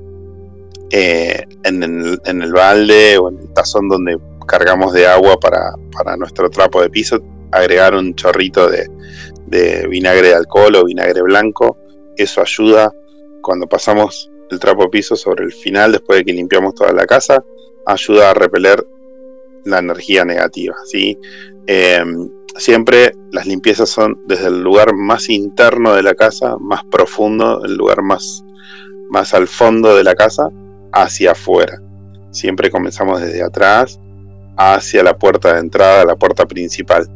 eh, 0.90 1.46
en, 1.62 1.82
el, 1.82 2.52
balde 2.52 3.16
o 3.18 3.30
en 3.30 3.38
el 3.38 3.52
tazón 3.52 3.88
donde 3.88 4.18
cargamos 4.46 4.92
de 4.92 5.06
agua 5.06 5.38
para, 5.38 6.16
nuestro 6.16 6.50
trapo 6.50 6.82
de 6.82 6.90
piso, 6.90 7.20
agregar 7.52 7.94
un 7.94 8.14
chorrito 8.14 8.68
de, 8.68 8.88
de 9.46 9.86
vinagre 9.86 10.28
de 10.28 10.34
alcohol 10.34 10.74
o 10.76 10.84
vinagre 10.84 11.22
blanco. 11.22 11.78
Eso 12.16 12.40
ayuda 12.40 12.92
cuando 13.40 13.68
pasamos 13.68 14.30
el 14.50 14.58
trapo 14.58 14.90
piso 14.90 15.16
sobre 15.16 15.44
el 15.44 15.52
final, 15.52 15.92
después 15.92 16.18
de 16.18 16.24
que 16.24 16.32
limpiamos 16.32 16.74
toda 16.74 16.92
la 16.92 17.06
casa, 17.06 17.44
ayuda 17.86 18.30
a 18.30 18.34
repeler 18.34 18.84
la 19.64 19.78
energía 19.78 20.24
negativa. 20.24 20.74
¿sí? 20.84 21.18
Em, 21.66 22.30
siempre 22.56 23.14
las 23.32 23.46
limpiezas 23.46 23.88
son 23.90 24.20
desde 24.26 24.48
el 24.48 24.60
lugar 24.60 24.94
más 24.94 25.28
interno 25.28 25.94
de 25.94 26.02
la 26.02 26.14
casa, 26.14 26.56
más 26.58 26.84
profundo, 26.84 27.62
el 27.64 27.76
lugar 27.76 28.02
más, 28.02 28.44
más 29.10 29.34
al 29.34 29.46
fondo 29.46 29.96
de 29.96 30.04
la 30.04 30.14
casa, 30.14 30.48
hacia 30.92 31.32
afuera. 31.32 31.80
Siempre 32.30 32.70
comenzamos 32.70 33.20
desde 33.20 33.42
atrás 33.42 33.98
hacia 34.56 35.02
la 35.02 35.16
puerta 35.16 35.54
de 35.54 35.60
entrada, 35.60 36.04
la 36.04 36.16
puerta 36.16 36.46
principal. 36.46 37.08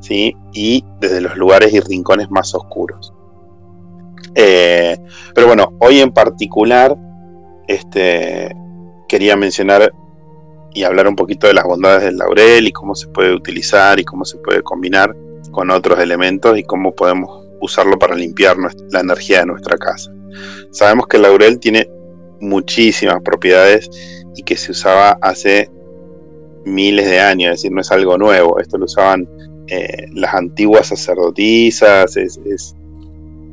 ¿sí? 0.00 0.36
Y 0.52 0.84
desde 1.00 1.20
los 1.20 1.36
lugares 1.36 1.72
y 1.72 1.80
rincones 1.80 2.30
más 2.30 2.54
oscuros. 2.54 3.12
Eh, 4.40 4.96
pero 5.34 5.48
bueno, 5.48 5.76
hoy 5.80 5.98
en 5.98 6.12
particular 6.12 6.96
este, 7.66 8.54
quería 9.08 9.34
mencionar 9.36 9.92
y 10.72 10.84
hablar 10.84 11.08
un 11.08 11.16
poquito 11.16 11.48
de 11.48 11.54
las 11.54 11.64
bondades 11.64 12.04
del 12.04 12.18
laurel 12.18 12.68
y 12.68 12.72
cómo 12.72 12.94
se 12.94 13.08
puede 13.08 13.34
utilizar 13.34 13.98
y 13.98 14.04
cómo 14.04 14.24
se 14.24 14.38
puede 14.38 14.62
combinar 14.62 15.12
con 15.50 15.72
otros 15.72 15.98
elementos 15.98 16.56
y 16.56 16.62
cómo 16.62 16.94
podemos 16.94 17.48
usarlo 17.60 17.98
para 17.98 18.14
limpiar 18.14 18.56
la 18.92 19.00
energía 19.00 19.40
de 19.40 19.46
nuestra 19.46 19.76
casa. 19.76 20.12
Sabemos 20.70 21.08
que 21.08 21.16
el 21.16 21.24
laurel 21.24 21.58
tiene 21.58 21.88
muchísimas 22.40 23.20
propiedades 23.24 23.90
y 24.36 24.44
que 24.44 24.56
se 24.56 24.70
usaba 24.70 25.18
hace 25.20 25.68
miles 26.64 27.10
de 27.10 27.18
años, 27.18 27.54
es 27.54 27.58
decir, 27.58 27.72
no 27.72 27.80
es 27.80 27.90
algo 27.90 28.16
nuevo, 28.18 28.60
esto 28.60 28.78
lo 28.78 28.84
usaban 28.84 29.28
eh, 29.66 30.06
las 30.12 30.32
antiguas 30.32 30.86
sacerdotisas, 30.86 32.16
es, 32.16 32.38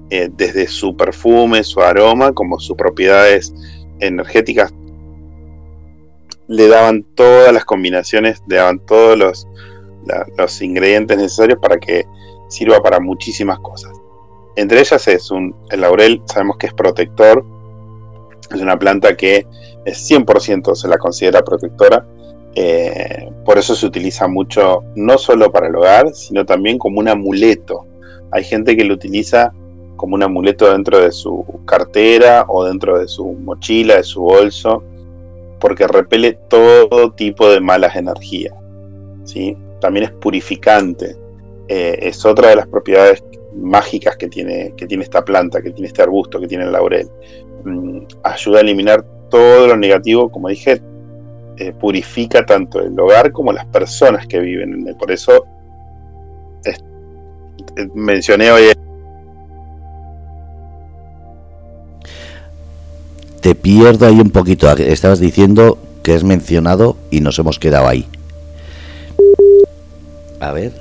eh, 0.09 0.29
desde 0.31 0.67
su 0.67 0.95
perfume, 0.95 1.63
su 1.63 1.81
aroma, 1.81 2.31
como 2.33 2.59
sus 2.59 2.77
propiedades 2.77 3.53
energéticas, 4.00 4.74
le 6.47 6.67
daban 6.67 7.03
todas 7.15 7.51
las 7.51 7.65
combinaciones, 7.65 8.43
le 8.47 8.57
daban 8.57 8.79
todos 8.79 9.17
los, 9.17 9.47
ingredientes 10.62 11.17
necesarios 11.17 11.57
para 11.59 11.77
que 11.77 12.05
sirva 12.50 12.81
para 12.81 13.00
muchísimas 13.00 13.59
cosas. 13.59 13.91
Entre 14.55 14.79
ellas 14.79 15.07
es 15.07 15.31
un, 15.31 15.55
el 15.71 15.81
laurel, 15.81 16.21
sabemos 16.25 16.57
que 16.57 16.67
es 16.67 16.74
protector, 16.74 17.43
es 18.53 18.62
una 18.62 18.77
planta 18.77 19.17
que 19.17 19.47
es 19.85 20.12
100% 20.12 20.75
se 20.75 20.88
la 20.88 20.97
considera 20.97 21.41
protectora, 21.43 22.05
eh, 22.53 23.29
por 23.43 23.57
eso 23.57 23.75
se 23.75 23.85
utiliza 23.85 24.27
mucho 24.27 24.83
no 24.95 25.17
solo 25.17 25.51
para 25.51 25.67
el 25.67 25.75
hogar, 25.75 26.13
sino 26.13 26.45
también 26.45 26.77
como 26.77 27.00
un 27.00 27.09
amuleto. 27.09 27.85
Hay 28.31 28.43
gente 28.43 28.77
que 28.77 28.85
lo 28.85 28.93
utiliza 28.93 29.51
como 29.95 30.15
un 30.15 30.23
amuleto 30.23 30.71
dentro 30.71 30.99
de 30.99 31.11
su 31.11 31.45
cartera 31.65 32.45
o 32.47 32.65
dentro 32.65 32.99
de 32.99 33.07
su 33.07 33.25
mochila, 33.33 33.97
de 33.97 34.03
su 34.03 34.21
bolso, 34.21 34.83
porque 35.59 35.87
repele 35.87 36.33
todo 36.49 37.11
tipo 37.11 37.49
de 37.49 37.59
malas 37.61 37.95
energías. 37.95 38.53
¿sí? 39.23 39.57
También 39.79 40.05
es 40.05 40.11
purificante. 40.11 41.15
Eh, 41.67 41.97
es 42.01 42.25
otra 42.25 42.49
de 42.49 42.57
las 42.57 42.67
propiedades 42.67 43.23
mágicas 43.55 44.17
que 44.17 44.27
tiene, 44.27 44.73
que 44.77 44.85
tiene 44.85 45.03
esta 45.03 45.23
planta, 45.23 45.61
que 45.61 45.71
tiene 45.71 45.87
este 45.87 46.01
arbusto, 46.01 46.39
que 46.39 46.47
tiene 46.47 46.65
el 46.65 46.71
laurel. 46.71 47.09
Mm, 47.63 47.99
ayuda 48.23 48.59
a 48.59 48.61
eliminar 48.61 49.03
todo 49.29 49.67
lo 49.67 49.77
negativo, 49.77 50.29
como 50.29 50.49
dije, 50.49 50.81
eh, 51.57 51.71
purifica 51.71 52.45
tanto 52.45 52.81
el 52.81 52.99
hogar 52.99 53.31
como 53.31 53.51
las 53.51 53.65
personas 53.67 54.27
que 54.27 54.39
viven 54.39 54.73
en 54.73 54.87
él. 54.89 54.95
Por 54.97 55.11
eso 55.11 55.45
mencioné 57.93 58.51
hoy 58.51 58.63
te 63.45 63.53
pierdo 63.53 64.07
ahí 64.07 64.19
un 64.19 64.31
poquito. 64.31 64.67
Estabas 64.71 65.19
diciendo 65.19 65.77
que 66.01 66.15
es 66.15 66.23
mencionado 66.23 66.97
y 67.11 67.19
nos 67.19 67.37
hemos 67.37 67.59
quedado 67.59 67.87
ahí. 67.87 68.07
A 70.39 70.51
ver. 70.51 70.73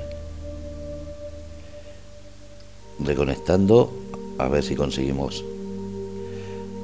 Reconectando. 2.97 3.93
A 4.39 4.47
ver 4.47 4.63
si 4.63 4.75
conseguimos 4.75 5.45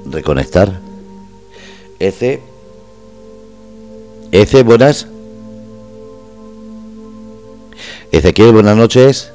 reconectar. 0.05 0.79
Ece. 1.97 2.41
Ece, 4.31 4.61
buenas. 4.61 5.07
Ezequiel, 8.11 8.51
buenas 8.51 8.77
noches. 8.77 9.31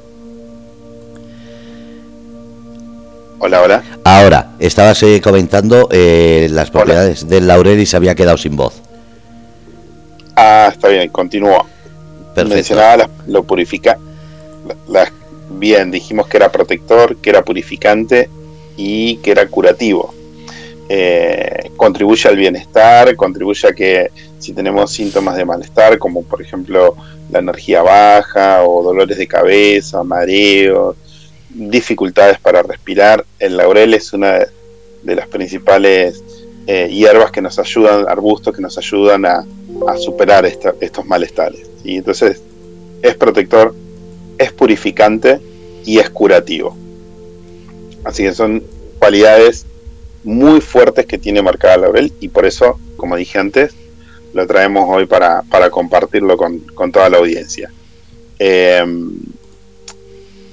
Hola, 3.38 3.62
hola. 3.62 3.84
Ahora, 4.04 4.52
estabas 4.58 5.02
eh, 5.02 5.20
comentando 5.20 5.88
eh, 5.90 6.48
las 6.50 6.70
propiedades 6.70 7.28
del 7.28 7.46
laurel 7.46 7.78
y 7.80 7.86
se 7.86 7.96
había 7.96 8.14
quedado 8.14 8.38
sin 8.38 8.56
voz. 8.56 8.80
Ah, 10.34 10.70
está 10.72 10.88
bien, 10.88 11.10
continúo. 11.10 11.66
Mencionaba 12.36 13.08
lo 13.26 13.42
purifica. 13.44 13.98
bien, 15.50 15.90
dijimos 15.90 16.28
que 16.28 16.36
era 16.38 16.50
protector, 16.50 17.16
que 17.16 17.30
era 17.30 17.42
purificante 17.42 18.30
y 18.76 19.16
que 19.16 19.32
era 19.32 19.46
curativo. 19.48 20.14
Eh, 20.88 21.70
contribuye 21.76 22.28
al 22.28 22.36
bienestar, 22.36 23.16
contribuye 23.16 23.68
a 23.68 23.72
que 23.72 24.10
si 24.38 24.52
tenemos 24.52 24.92
síntomas 24.92 25.36
de 25.36 25.44
malestar, 25.44 25.98
como 25.98 26.22
por 26.22 26.40
ejemplo 26.40 26.94
la 27.30 27.40
energía 27.40 27.82
baja 27.82 28.62
o 28.62 28.82
dolores 28.82 29.18
de 29.18 29.26
cabeza, 29.26 30.04
mareos, 30.04 30.96
dificultades 31.50 32.38
para 32.38 32.62
respirar. 32.62 33.24
El 33.38 33.56
laurel 33.56 33.94
es 33.94 34.12
una 34.12 34.46
de 35.02 35.14
las 35.14 35.28
principales 35.28 36.22
eh, 36.66 36.88
hierbas 36.90 37.30
que 37.30 37.40
nos 37.40 37.58
ayudan, 37.58 38.08
arbustos 38.08 38.54
que 38.54 38.60
nos 38.60 38.76
ayudan 38.76 39.24
a, 39.24 39.44
superar 39.98 40.46
estos 40.46 41.06
malestares. 41.06 41.68
y 41.84 41.98
Entonces 41.98 42.42
es 43.02 43.14
protector, 43.14 43.74
es 44.38 44.52
purificante 44.52 45.40
y 45.84 45.98
es 45.98 46.10
curativo. 46.10 46.76
Así 48.04 48.22
que 48.22 48.32
son 48.32 48.62
cualidades 48.98 49.66
muy 50.24 50.60
fuertes 50.60 51.06
que 51.06 51.18
tiene 51.18 51.42
marcada 51.42 51.74
el 51.74 51.80
laurel 51.82 52.12
y 52.20 52.28
por 52.28 52.46
eso, 52.46 52.80
como 52.96 53.16
dije 53.16 53.38
antes, 53.38 53.74
lo 54.32 54.46
traemos 54.46 54.88
hoy 54.88 55.06
para, 55.06 55.44
compartirlo 55.70 56.36
con, 56.36 56.92
toda 56.92 57.08
la 57.08 57.18
audiencia. 57.18 57.70
Eh, 58.38 58.84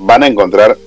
van 0.03 0.24
a 0.24 0.27
encontrar 0.27 0.77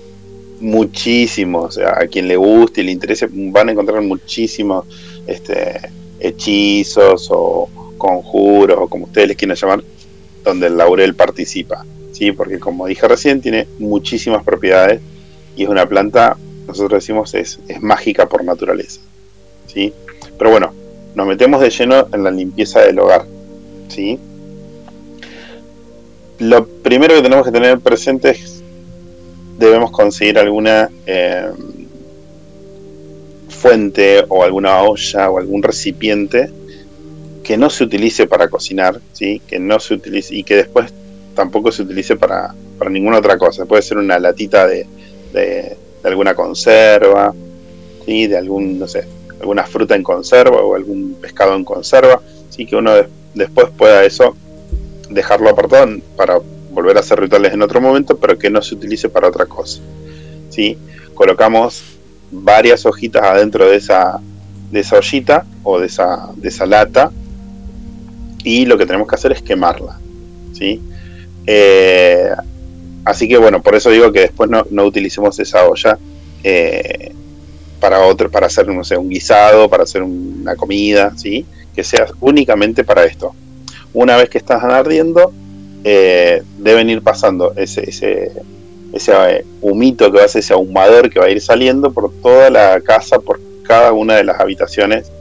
muchísimos, 0.61 1.79
a 1.79 2.07
quien 2.07 2.29
le 2.29 2.37
guste 2.37 2.83
y 2.83 2.85
le 2.85 2.93
interese, 2.93 3.29
van 3.31 3.69
a 3.69 3.73
encontrar 3.73 4.03
muchísimos 4.03 4.85
este, 5.27 5.81
hechizos 6.21 7.29
o 7.31 7.69
conjuros, 7.97 8.79
o 8.79 8.89
como 8.89 9.07
ustedes 9.07 9.29
les 9.29 9.37
quieran 9.37 9.57
llamar, 9.57 9.85
donde 10.45 10.67
el 10.67 10.77
laurel 10.77 11.15
participa, 11.15 11.85
¿sí? 12.13 12.33
porque 12.33 12.59
como 12.59 12.87
dije 12.87 13.09
recién, 13.09 13.41
tiene 13.41 13.67
muchísimas 13.79 14.45
propiedades 14.45 15.01
y 15.57 15.65
es 15.65 15.69
una 15.69 15.87
planta, 15.87 16.37
nosotros 16.67 17.03
decimos, 17.03 17.35
es, 17.35 17.59
es 17.69 17.81
mágica 17.81 18.29
por 18.29 18.45
naturaleza. 18.45 19.01
¿sí? 19.67 19.93
Pero 20.39 20.51
bueno, 20.51 20.75
nos 21.15 21.27
metemos 21.27 21.63
de 21.63 21.71
lleno 21.71 22.07
en 22.13 22.23
la 22.23 22.31
limpieza 22.31 22.81
del 22.81 22.99
hogar. 22.99 23.25
¿sí? 23.89 24.19
Lo 26.39 26.67
primero 26.67 27.15
que 27.15 27.23
tenemos 27.23 27.47
que 27.47 27.53
tener 27.53 27.81
presente 27.81 28.31
es 28.31 28.56
debemos 29.59 29.91
conseguir 29.91 30.39
alguna 30.39 30.91
eh, 31.07 31.51
fuente 33.49 34.25
o 34.29 34.45
alguna 34.45 34.83
olla 34.83 35.31
o 35.31 35.39
algún 35.39 35.63
recipiente 35.63 36.51
que 37.43 37.57
no 37.57 37.71
se 37.71 37.85
utilice 37.85 38.27
para 38.27 38.49
cocinar, 38.49 39.01
¿sí? 39.13 39.41
que 39.47 39.59
no 39.59 39.79
se 39.79 39.95
utilice 39.95 40.35
y 40.35 40.43
que 40.43 40.57
después 40.57 40.93
tampoco 41.35 41.71
se 41.71 41.83
utilice 41.83 42.17
para, 42.17 42.55
para 42.79 42.91
ninguna 42.91 43.19
otra 43.19 43.39
cosa. 43.39 43.67
Puede 43.67 43.83
ser 43.83 43.99
una 43.99 44.19
latita 44.19 44.67
de, 44.67 44.87
de, 45.33 45.77
alguna 46.03 46.35
conserva, 46.35 47.35
¿sí? 48.05 48.27
de 48.27 48.37
algún, 48.37 48.79
no 48.79 48.89
sé, 48.89 49.05
alguna 49.41 49.65
fruta 49.65 49.95
en 49.95 50.03
conserva 50.03 50.57
o 50.61 50.75
algún 50.75 51.15
pescado 51.21 51.55
en 51.55 51.65
conserva, 51.65 52.21
¿sí? 52.51 52.67
que 52.67 52.77
uno 52.77 52.93
después 53.35 53.69
pueda 53.77 54.05
eso 54.05 54.37
dejarlo 55.09 55.51
apartado 55.51 55.97
para 56.17 56.41
volver 56.77 56.99
a 56.99 57.01
hacer 57.01 57.19
rituales 57.19 57.55
en 57.55 57.63
otro 57.63 57.81
momento, 57.81 58.19
pero 58.19 58.39
que 58.39 58.51
no 58.51 58.61
se 58.61 58.75
utilice 58.75 59.09
para 59.09 59.29
otra 59.29 59.47
cosa. 59.47 59.81
¿sí? 60.51 60.77
Colocamos 61.15 61.83
varias 62.31 62.85
hojitas 62.85 63.23
adentro 63.23 63.67
de 63.67 63.77
esa, 63.77 64.21
de 64.71 64.81
esa 64.81 64.99
ollita 64.99 65.47
o 65.63 65.81
de 65.81 65.87
esa, 65.87 66.29
de 66.37 66.49
esa 66.49 66.67
lata 66.67 67.11
y 68.45 68.67
lo 68.67 68.77
que 68.77 68.85
tenemos 68.85 69.09
que 69.09 69.15
hacer 69.15 69.33
es 69.33 69.41
quemarla. 69.41 69.99
¿sí? 70.53 70.83
Eh, 71.47 72.29
así 73.07 73.27
que 73.27 73.39
bueno, 73.39 73.63
por 73.63 73.75
eso 73.75 73.89
digo 73.89 74.13
que 74.13 74.21
después 74.21 74.51
no, 74.51 74.67
no 74.69 74.85
utilicemos 74.85 75.39
esa 75.41 75.65
olla 75.67 75.99
eh, 76.45 77.15
para 77.81 78.01
otro, 78.01 78.31
para 78.31 78.49
hacer 78.49 78.69
no 78.69 78.85
sé, 78.85 78.99
un 78.99 79.09
guisado, 79.09 79.71
para 79.71 79.85
hacer 79.85 80.03
una 80.03 80.55
comida, 80.57 81.15
¿sí? 81.17 81.47
que 81.75 81.83
sea 81.83 82.07
únicamente 82.21 82.85
para 82.85 83.07
esto. 83.07 83.35
Una 83.95 84.19
vez 84.19 84.29
que 84.29 84.37
están 84.37 84.71
ardiendo, 84.71 85.33
eh, 85.89 86.43
deben 86.59 86.91
ir 86.91 87.01
pasando 87.01 87.53
ese, 87.55 87.89
ese, 87.89 88.33
ese 88.93 89.13
eh, 89.13 89.45
humito 89.61 90.11
que 90.11 90.19
va 90.19 90.25
a 90.25 90.29
ser 90.29 90.41
ese 90.41 90.53
ahumador 90.53 91.09
que 91.09 91.21
va 91.21 91.27
a 91.27 91.31
ir 91.31 91.41
saliendo 91.41 91.93
por 91.93 92.13
toda 92.23 92.51
la 92.51 92.81
casa, 92.81 93.21
por 93.21 93.39
cada 93.63 93.93
una 93.93 94.17
de 94.17 94.25
las 94.25 94.41
habitaciones, 94.41 95.13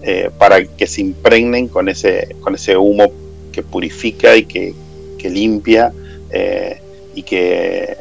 eh, 0.00 0.30
para 0.38 0.64
que 0.64 0.86
se 0.86 1.02
impregnen 1.02 1.68
con 1.68 1.90
ese, 1.90 2.34
con 2.40 2.54
ese 2.54 2.78
humo 2.78 3.12
que 3.52 3.62
purifica 3.62 4.34
y 4.34 4.46
que, 4.46 4.74
limpia 5.28 5.92
y 7.16 7.24
que 7.24 7.96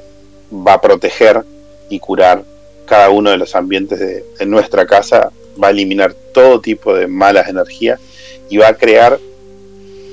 va 0.54 0.74
a 0.74 0.82
proteger 0.82 1.44
y 1.90 1.98
curar 1.98 2.44
cada 2.86 3.10
uno 3.10 3.32
de 3.32 3.38
los 3.38 3.56
ambientes 3.56 4.00
de 4.00 4.46
nuestra 4.46 4.86
casa, 4.86 5.32
va 5.62 5.70
a 5.70 5.72
eliminar 5.72 6.14
todo 6.14 6.62
tipo 6.62 6.94
de 6.94 7.08
malas 7.08 7.50
energías 7.50 8.00
y 8.48 8.58
va 8.58 8.68
a 8.68 8.78
crear 8.78 9.20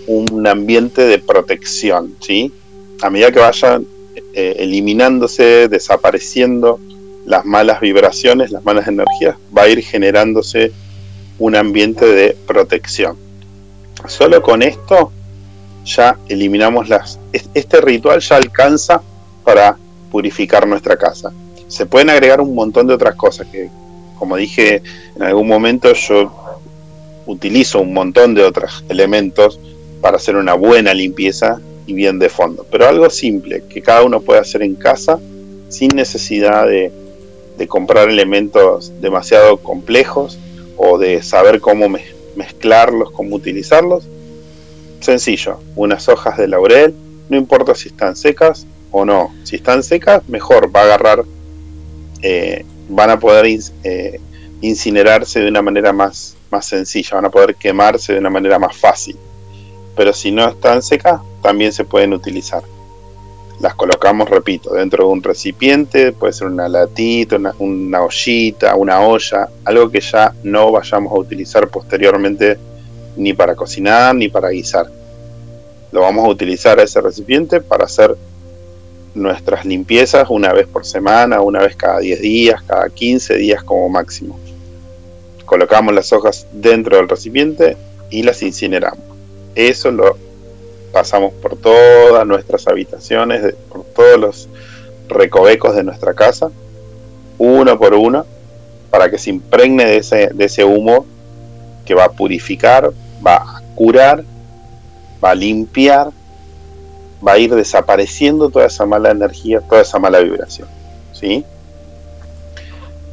un 0.06 0.46
ambiente 0.46 1.02
de 1.02 1.18
protección, 1.18 2.16
¿sí? 2.20 2.52
A 3.00 3.10
medida 3.10 3.32
que 3.32 3.40
vayan 3.40 3.86
eh, 4.34 4.56
eliminándose, 4.58 5.68
desapareciendo 5.68 6.80
las 7.24 7.44
malas 7.44 7.80
vibraciones, 7.80 8.50
las 8.50 8.64
malas 8.64 8.88
energías, 8.88 9.36
va 9.56 9.62
a 9.62 9.68
ir 9.68 9.82
generándose 9.82 10.72
un 11.38 11.54
ambiente 11.56 12.06
de 12.06 12.36
protección. 12.46 13.16
Solo 14.06 14.42
con 14.42 14.62
esto 14.62 15.12
ya 15.84 16.18
eliminamos 16.28 16.88
las... 16.88 17.18
Este 17.32 17.80
ritual 17.80 18.20
ya 18.20 18.36
alcanza 18.36 19.02
para 19.44 19.76
purificar 20.10 20.66
nuestra 20.66 20.96
casa. 20.96 21.32
Se 21.68 21.86
pueden 21.86 22.10
agregar 22.10 22.40
un 22.40 22.54
montón 22.54 22.86
de 22.86 22.94
otras 22.94 23.14
cosas 23.14 23.46
que, 23.48 23.70
como 24.18 24.36
dije 24.36 24.82
en 25.16 25.22
algún 25.22 25.48
momento, 25.48 25.92
yo 25.94 26.32
utilizo 27.26 27.80
un 27.80 27.94
montón 27.94 28.34
de 28.34 28.44
otros 28.44 28.84
elementos 28.88 29.58
para 30.02 30.16
hacer 30.16 30.36
una 30.36 30.52
buena 30.52 30.92
limpieza 30.92 31.60
y 31.86 31.94
bien 31.94 32.18
de 32.18 32.28
fondo. 32.28 32.66
Pero 32.70 32.86
algo 32.86 33.08
simple 33.08 33.62
que 33.70 33.80
cada 33.80 34.02
uno 34.02 34.20
puede 34.20 34.40
hacer 34.40 34.62
en 34.62 34.74
casa 34.74 35.18
sin 35.68 35.96
necesidad 35.96 36.66
de, 36.66 36.92
comprar 37.68 38.08
elementos 38.08 38.92
demasiado 39.00 39.56
complejos 39.58 40.36
o 40.76 40.98
de 40.98 41.22
saber 41.22 41.60
cómo 41.60 41.88
mezclarlos, 42.34 43.12
cómo 43.12 43.36
utilizarlos. 43.36 44.02
Sencillo, 44.98 45.60
unas 45.76 46.08
hojas 46.08 46.36
de 46.38 46.48
laurel, 46.48 46.92
no 47.28 47.36
importa 47.36 47.76
si 47.76 47.88
están 47.88 48.16
secas 48.16 48.66
o 48.90 49.04
no. 49.04 49.32
Si 49.44 49.54
están 49.54 49.84
secas, 49.84 50.28
mejor, 50.28 50.74
va 50.74 50.80
a 50.80 50.84
agarrar, 50.86 51.24
eh, 52.20 52.64
van 52.88 53.10
a 53.10 53.20
poder 53.20 53.46
eh, 53.84 54.20
incinerarse 54.60 55.38
de 55.38 55.48
una 55.48 55.62
manera 55.62 55.92
más, 55.92 56.34
más 56.50 56.66
sencilla, 56.66 57.14
van 57.14 57.26
a 57.26 57.30
poder 57.30 57.54
quemarse 57.54 58.14
de 58.14 58.18
una 58.18 58.30
manera 58.30 58.58
más 58.58 58.76
fácil. 58.76 59.16
Pero 59.96 60.12
si 60.12 60.30
no 60.30 60.48
están 60.48 60.82
secas, 60.82 61.20
también 61.42 61.72
se 61.72 61.84
pueden 61.84 62.12
utilizar. 62.12 62.62
Las 63.62 63.74
colocamos, 63.76 64.28
repito, 64.28 64.74
dentro 64.74 65.06
de 65.06 65.12
un 65.12 65.22
recipiente, 65.22 66.12
puede 66.12 66.32
ser 66.32 66.48
una 66.48 66.68
latita, 66.68 67.36
una, 67.58 68.02
ollita, 68.02 68.74
una 68.74 69.00
olla, 69.00 69.48
algo 69.64 69.88
que 69.88 70.00
ya 70.00 70.34
no 70.42 70.72
vayamos 70.72 71.12
a 71.12 71.16
utilizar 71.16 71.68
posteriormente 71.68 72.58
ni 73.16 73.32
para 73.34 73.54
cocinar 73.54 74.16
ni 74.16 74.28
para 74.28 74.48
guisar. 74.48 74.90
Lo 75.92 76.00
vamos 76.00 76.24
a 76.24 76.30
utilizar 76.30 76.80
a 76.80 76.82
ese 76.82 77.00
recipiente 77.00 77.60
para 77.60 77.84
hacer 77.84 78.16
nuestras 79.14 79.64
limpiezas 79.64 80.26
una 80.28 80.52
vez 80.52 80.66
por 80.66 80.84
semana, 80.84 81.40
una 81.40 81.60
vez 81.60 81.76
cada 81.76 82.00
10 82.00 82.20
días, 82.20 82.62
cada 82.62 82.88
15 82.88 83.36
días 83.36 83.62
como 83.62 83.88
máximo. 83.88 84.40
Colocamos 85.44 85.94
las 85.94 86.12
hojas 86.12 86.48
dentro 86.50 86.96
del 86.96 87.08
recipiente 87.08 87.76
y 88.10 88.22
las 88.22 88.42
incineramos. 88.42 89.11
Eso 89.54 89.90
lo 89.90 90.16
pasamos 90.92 91.32
por 91.34 91.56
todas 91.56 92.26
nuestras 92.26 92.66
habitaciones, 92.68 93.54
por 93.70 93.84
todos 93.84 94.18
los 94.18 94.48
recovecos 95.08 95.74
de 95.74 95.84
nuestra 95.84 96.14
casa, 96.14 96.50
uno 97.38 97.78
por 97.78 97.94
uno, 97.94 98.26
para 98.90 99.10
que 99.10 99.18
se 99.18 99.30
impregne 99.30 99.84
de 99.84 99.96
ese, 99.96 100.28
de 100.32 100.44
ese 100.44 100.64
humo 100.64 101.06
que 101.84 101.94
va 101.94 102.04
a 102.04 102.12
purificar, 102.12 102.90
va 103.26 103.36
a 103.36 103.62
curar, 103.74 104.24
va 105.22 105.30
a 105.30 105.34
limpiar, 105.34 106.10
va 107.26 107.32
a 107.32 107.38
ir 107.38 107.54
desapareciendo 107.54 108.50
toda 108.50 108.66
esa 108.66 108.84
mala 108.86 109.10
energía, 109.10 109.60
toda 109.60 109.82
esa 109.82 109.98
mala 109.98 110.20
vibración. 110.20 110.68
¿sí? 111.12 111.44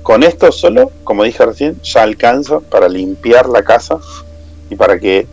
Con 0.04 0.24
esto 0.24 0.52
solo, 0.52 0.92
como 1.04 1.24
dije 1.24 1.46
recién, 1.46 1.80
ya 1.82 2.04
alcanza 2.04 2.60
para 2.60 2.90
limpiar 2.90 3.48
la 3.48 3.64
casa 3.64 4.00
y 4.70 4.76
para 4.76 5.00
que 5.00 5.28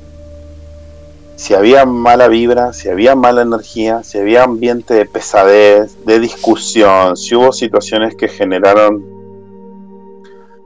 si 1.36 1.52
había 1.52 1.84
mala 1.84 2.28
vibra, 2.28 2.72
si 2.72 2.88
había 2.88 3.14
mala 3.14 3.42
energía, 3.42 4.02
si 4.02 4.18
había 4.18 4.44
ambiente 4.44 4.94
de 4.94 5.04
pesadez, 5.04 6.04
de 6.06 6.18
discusión, 6.18 7.14
si 7.16 7.34
hubo 7.34 7.52
situaciones 7.52 8.16
que 8.16 8.26
generaron 8.26 9.04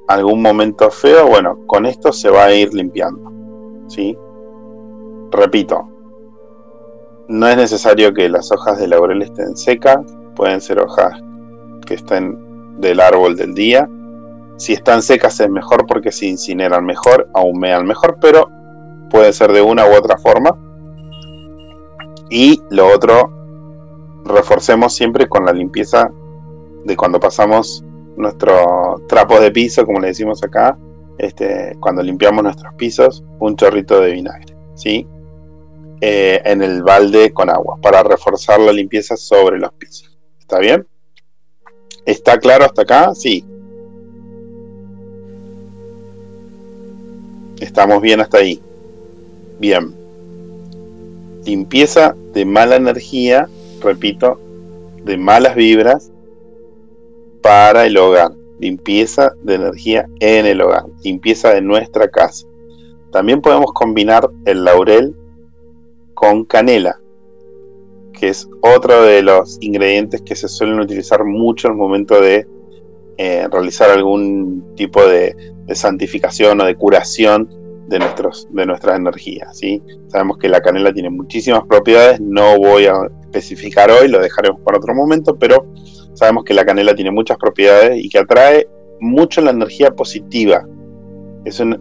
algún 0.06 0.40
momento 0.40 0.90
feo, 0.90 1.26
bueno, 1.26 1.58
con 1.66 1.86
esto 1.86 2.12
se 2.12 2.30
va 2.30 2.44
a 2.44 2.54
ir 2.54 2.72
limpiando. 2.72 3.32
¿sí? 3.88 4.16
Repito, 5.32 5.88
no 7.28 7.48
es 7.48 7.56
necesario 7.56 8.14
que 8.14 8.28
las 8.28 8.52
hojas 8.52 8.78
de 8.78 8.86
laurel 8.86 9.22
estén 9.22 9.56
secas, 9.56 9.98
pueden 10.36 10.60
ser 10.60 10.78
hojas 10.78 11.20
que 11.84 11.94
estén 11.94 12.80
del 12.80 13.00
árbol 13.00 13.36
del 13.36 13.54
día. 13.54 13.88
Si 14.56 14.72
están 14.72 15.02
secas 15.02 15.40
es 15.40 15.50
mejor 15.50 15.86
porque 15.86 16.12
se 16.12 16.26
incineran 16.26 16.84
mejor, 16.84 17.28
ahumean 17.34 17.86
mejor, 17.86 18.18
pero 18.20 18.48
puede 19.10 19.32
ser 19.32 19.52
de 19.52 19.60
una 19.60 19.86
u 19.86 19.94
otra 19.94 20.16
forma. 20.18 20.56
Y 22.30 22.62
lo 22.70 22.86
otro, 22.86 23.30
reforcemos 24.24 24.94
siempre 24.94 25.28
con 25.28 25.44
la 25.44 25.52
limpieza 25.52 26.10
de 26.84 26.96
cuando 26.96 27.20
pasamos 27.20 27.84
nuestro 28.16 29.02
trapo 29.08 29.40
de 29.40 29.50
piso, 29.50 29.84
como 29.84 30.00
le 30.00 30.08
decimos 30.08 30.42
acá, 30.42 30.78
este, 31.18 31.76
cuando 31.80 32.02
limpiamos 32.02 32.44
nuestros 32.44 32.72
pisos, 32.74 33.24
un 33.40 33.56
chorrito 33.56 34.00
de 34.00 34.12
vinagre, 34.12 34.56
¿sí? 34.74 35.06
Eh, 36.00 36.40
en 36.44 36.62
el 36.62 36.82
balde 36.82 37.32
con 37.32 37.50
agua, 37.50 37.76
para 37.82 38.02
reforzar 38.02 38.60
la 38.60 38.72
limpieza 38.72 39.16
sobre 39.16 39.58
los 39.58 39.72
pisos. 39.74 40.18
¿Está 40.38 40.58
bien? 40.58 40.86
¿Está 42.06 42.38
claro 42.38 42.64
hasta 42.64 42.82
acá? 42.82 43.14
Sí. 43.14 43.44
Estamos 47.60 48.00
bien 48.00 48.20
hasta 48.20 48.38
ahí. 48.38 48.62
Bien. 49.60 49.94
Limpieza 51.44 52.16
de 52.32 52.46
mala 52.46 52.76
energía, 52.76 53.46
repito, 53.82 54.40
de 55.04 55.18
malas 55.18 55.54
vibras 55.54 56.10
para 57.42 57.84
el 57.84 57.98
hogar. 57.98 58.32
Limpieza 58.58 59.34
de 59.42 59.56
energía 59.56 60.08
en 60.20 60.46
el 60.46 60.62
hogar. 60.62 60.84
Limpieza 61.04 61.52
de 61.52 61.60
nuestra 61.60 62.08
casa. 62.08 62.46
También 63.12 63.42
podemos 63.42 63.72
combinar 63.74 64.30
el 64.46 64.64
laurel 64.64 65.14
con 66.14 66.44
canela, 66.46 66.98
que 68.14 68.28
es 68.28 68.48
otro 68.62 69.02
de 69.02 69.22
los 69.22 69.58
ingredientes 69.60 70.22
que 70.22 70.36
se 70.36 70.48
suelen 70.48 70.80
utilizar 70.80 71.24
mucho 71.24 71.68
en 71.68 71.74
el 71.74 71.78
momento 71.78 72.18
de 72.18 72.46
eh, 73.18 73.46
realizar 73.50 73.90
algún 73.90 74.74
tipo 74.74 75.06
de, 75.06 75.34
de 75.66 75.74
santificación 75.74 76.60
o 76.62 76.64
de 76.64 76.76
curación 76.76 77.59
de, 77.90 77.98
nuestros, 77.98 78.48
de 78.50 78.66
nuestras 78.66 78.96
energías. 78.96 79.58
¿sí? 79.58 79.82
Sabemos 80.06 80.38
que 80.38 80.48
la 80.48 80.60
canela 80.60 80.92
tiene 80.92 81.10
muchísimas 81.10 81.64
propiedades, 81.66 82.20
no 82.20 82.56
voy 82.56 82.86
a 82.86 82.94
especificar 83.22 83.90
hoy, 83.90 84.08
lo 84.08 84.20
dejaremos 84.20 84.60
para 84.62 84.78
otro 84.78 84.94
momento, 84.94 85.36
pero 85.36 85.66
sabemos 86.14 86.44
que 86.44 86.54
la 86.54 86.64
canela 86.64 86.94
tiene 86.94 87.10
muchas 87.10 87.36
propiedades 87.36 88.02
y 88.02 88.08
que 88.08 88.18
atrae 88.18 88.68
mucho 89.00 89.40
la 89.40 89.50
energía 89.50 89.90
positiva. 89.90 90.66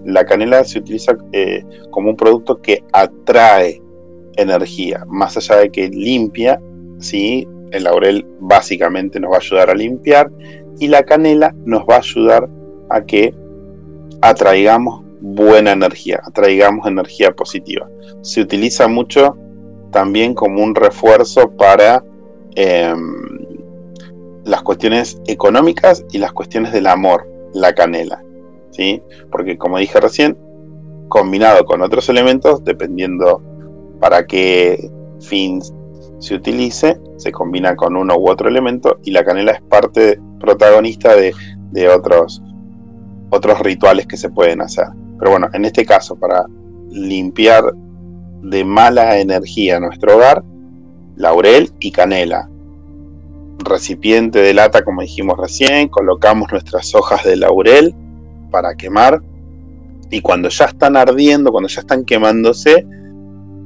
la 0.05 0.25
canela 0.25 0.63
se 0.63 0.79
utiliza 0.79 1.15
eh, 1.31 1.63
como 1.91 2.09
un 2.09 2.17
producto 2.17 2.59
que 2.59 2.83
atrae 2.91 3.81
energía, 4.35 5.05
más 5.07 5.37
allá 5.37 5.57
de 5.57 5.69
que 5.69 5.89
limpia, 5.89 6.59
¿sí? 6.97 7.47
el 7.71 7.83
laurel 7.83 8.25
básicamente 8.39 9.19
nos 9.19 9.31
va 9.31 9.35
a 9.35 9.39
ayudar 9.39 9.69
a 9.69 9.75
limpiar 9.75 10.31
y 10.79 10.87
la 10.87 11.03
canela 11.03 11.53
nos 11.65 11.83
va 11.83 11.97
a 11.97 11.99
ayudar 11.99 12.49
a 12.89 13.01
que 13.01 13.31
atraigamos 14.21 15.03
buena 15.21 15.71
energía, 15.71 16.21
atraigamos 16.23 16.87
energía 16.87 17.31
positiva. 17.31 17.87
Se 18.21 18.41
utiliza 18.41 18.87
mucho 18.87 19.37
también 19.91 20.33
como 20.33 20.63
un 20.63 20.75
refuerzo 20.75 21.51
para 21.57 22.03
em, 22.55 23.39
las 24.45 24.61
cuestiones 24.61 25.21
económicas 25.27 26.05
y 26.11 26.17
las 26.17 26.31
cuestiones 26.31 26.71
del 26.71 26.87
amor, 26.87 27.27
la 27.53 27.73
canela. 27.73 28.23
¿sí? 28.71 29.01
Porque 29.31 29.57
como 29.57 29.77
dije 29.77 29.99
recién, 29.99 30.37
combinado 31.07 31.65
con 31.65 31.81
otros 31.81 32.07
elementos, 32.09 32.63
dependiendo 32.63 33.41
para 33.99 34.25
qué 34.25 34.89
fin 35.19 35.61
se 36.19 36.35
utilice, 36.35 36.99
se 37.17 37.31
combina 37.31 37.75
con 37.75 37.95
uno 37.95 38.15
u 38.17 38.29
otro 38.29 38.47
elemento 38.47 38.97
y 39.03 39.11
la 39.11 39.23
canela 39.23 39.53
es 39.53 39.61
parte 39.61 40.19
protagonista 40.39 41.15
de, 41.15 41.33
otros 43.31 43.59
rituales 43.59 44.07
que 44.07 44.17
se 44.17 44.29
pueden 44.29 44.61
hacer. 44.61 44.87
Pero 45.19 45.31
bueno, 45.31 45.49
en 45.53 45.65
este 45.65 45.85
caso, 45.85 46.15
para 46.15 46.45
limpiar 46.89 47.73
de 48.41 48.63
mala 48.63 49.19
energía 49.19 49.79
nuestro 49.79 50.15
hogar, 50.15 50.43
laurel 51.17 51.71
y 51.79 51.91
canela. 51.91 52.49
Recipiente 53.59 54.39
de 54.39 54.53
lata, 54.53 54.83
como 54.85 55.01
dijimos 55.01 55.37
recién, 55.37 55.89
colocamos 55.89 56.49
nuestras 56.51 56.95
hojas 56.95 57.25
de 57.25 57.35
laurel 57.35 57.93
para 58.49 58.75
quemar 58.75 59.21
y 60.09 60.21
cuando 60.21 60.49
ya 60.49 60.65
están 60.65 60.95
ardiendo, 60.95 61.51
cuando 61.51 61.67
ya 61.67 61.81
están 61.81 62.05
quemándose, 62.05 62.87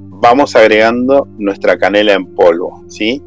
vamos 0.10 0.56
agregando 0.56 1.28
nuestra 1.38 1.78
canela 1.78 2.14
en 2.14 2.34
polvo, 2.34 2.84
¿sí? 2.88 3.22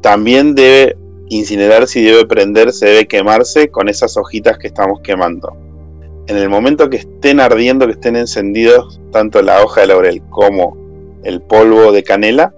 También 0.00 0.54
debe 0.54 0.96
incinerarse 1.28 2.00
y 2.00 2.04
debe 2.04 2.24
prenderse, 2.24 2.86
debe 2.86 3.08
quemarse 3.08 3.68
con 3.68 3.88
esas 3.88 4.16
hojitas 4.16 4.56
que 4.58 4.68
estamos 4.68 5.00
quemando 5.00 5.67
en 6.28 6.36
el 6.36 6.50
momento 6.50 6.90
que 6.90 6.98
estén 6.98 7.40
ardiendo, 7.40 7.86
que 7.86 7.92
estén 7.92 8.14
encendidos, 8.14 9.00
tanto 9.12 9.40
la 9.40 9.64
hoja 9.64 9.80
de 9.80 9.86
laurel 9.88 10.22
como 10.28 10.76
el 11.24 11.40
polvo 11.40 11.90
de 11.90 12.02
canela, 12.02 12.54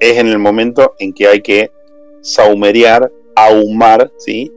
es 0.00 0.18
en 0.18 0.26
el 0.26 0.38
momento 0.38 0.94
en 0.98 1.12
que 1.12 1.28
hay 1.28 1.42
que 1.42 1.70
saumerear, 2.22 3.12
ahumar, 3.36 4.10
¿sí? 4.16 4.50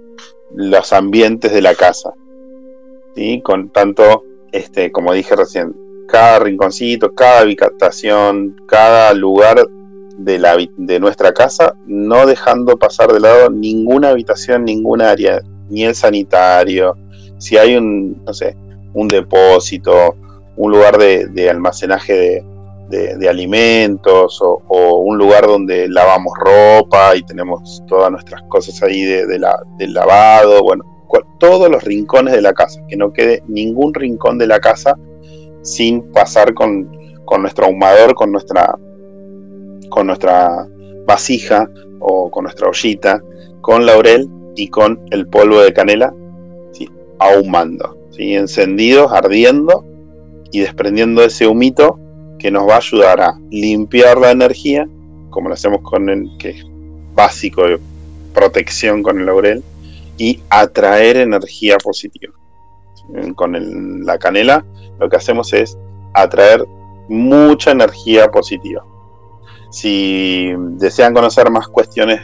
los 0.56 0.94
ambientes 0.94 1.52
de 1.52 1.62
la 1.62 1.76
casa. 1.76 2.14
¿sí? 3.16 3.42
Con 3.44 3.70
tanto, 3.70 4.24
este, 4.54 4.94
como 4.94 5.12
dije 5.12 5.36
recién, 5.36 5.76
cada 6.08 6.40
rinconcito, 6.40 7.14
cada 7.14 7.42
habitación, 7.42 8.56
cada 8.66 9.14
lugar 9.14 9.68
de, 10.18 10.40
la, 10.40 10.56
de 10.78 11.00
nuestra 11.02 11.34
casa, 11.34 11.76
no 11.86 12.26
dejando 12.26 12.78
pasar 12.78 13.12
de 13.12 13.20
lado 13.20 13.50
ninguna 13.50 14.10
habitación, 14.12 14.64
ninguna 14.64 15.12
área, 15.12 15.42
ni 15.70 15.84
el 15.84 15.96
sanitario, 15.96 16.96
si 17.38 17.58
hay 17.58 17.76
un, 17.76 18.23
no 18.26 18.34
sé, 18.34 18.56
un 18.93 19.08
depósito, 19.08 20.15
un 20.56 20.71
lugar 20.71 20.97
de, 20.97 21.50
almacenaje 21.50 22.43
de, 22.89 23.30
alimentos 23.30 24.41
o, 24.41 24.97
un 25.02 25.17
lugar 25.17 25.45
donde 25.45 25.88
lavamos 25.88 26.34
ropa 26.38 27.15
y 27.15 27.23
tenemos 27.23 27.84
todas 27.88 28.12
nuestras 28.12 28.41
cosas 28.50 28.82
ahí 28.84 29.04
de, 29.04 29.39
la, 29.39 29.58
del 29.78 29.93
lavado, 29.93 30.62
bueno, 30.63 30.84
todos 31.39 31.69
los 31.69 31.84
rincones 31.84 32.34
de 32.34 32.41
la 32.41 32.54
casa, 32.54 32.82
que 32.88 32.97
no 32.97 33.13
quede 33.13 33.43
ningún 33.47 33.93
rincón 33.93 34.38
de 34.38 34.47
la 34.47 34.60
casa 34.60 34.97
sin 35.62 36.12
pasar 36.12 36.54
con, 36.54 36.89
con 37.26 37.41
nuestro 37.41 37.65
ahumador, 37.65 38.15
con 38.15 38.32
nuestra, 38.32 38.76
con 39.89 40.08
nuestra 40.08 40.67
vasija 41.06 41.69
o 42.00 42.30
con 42.32 42.43
nuestra 42.43 42.69
ollita, 42.69 43.21
con 43.62 43.86
laurel 43.86 44.30
y 44.56 44.69
con 44.69 45.00
el 45.12 45.28
polvo 45.28 45.62
de 45.62 45.73
canela. 45.73 46.13
Ahumando, 47.19 47.97
¿sí? 48.12 48.36
encendidos, 48.36 49.12
ardiendo 49.12 49.86
y 50.51 50.60
desprendiendo 50.60 51.23
ese 51.23 51.47
humito 51.47 51.99
que 52.39 52.51
nos 52.51 52.67
va 52.67 52.75
a 52.75 52.77
ayudar 52.77 53.21
a 53.21 53.39
limpiar 53.49 54.17
la 54.17 54.32
energía, 54.32 54.88
como 55.30 55.49
lo 55.49 55.56
hacemos 55.56 55.82
con 55.82 56.10
el 56.10 56.30
que 56.38 56.49
es 56.51 56.65
básico 57.13 57.63
de 57.63 57.80
protección 58.34 59.01
con 59.01 59.19
el 59.19 59.25
laurel, 59.25 59.63
y 60.17 60.41
atraer 60.49 61.17
energía 61.17 61.77
positiva. 61.77 62.34
Con 63.36 64.06
la 64.06 64.17
canela 64.17 64.65
lo 64.99 65.10
que 65.10 65.15
hacemos 65.15 65.53
es 65.53 65.77
atraer 66.13 66.65
mucha 67.08 67.71
energía 67.71 68.30
positiva. 68.30 68.84
Si 69.71 70.53
desean 70.77 71.13
conocer 71.13 71.49
más 71.51 71.67
cuestiones 71.67 72.21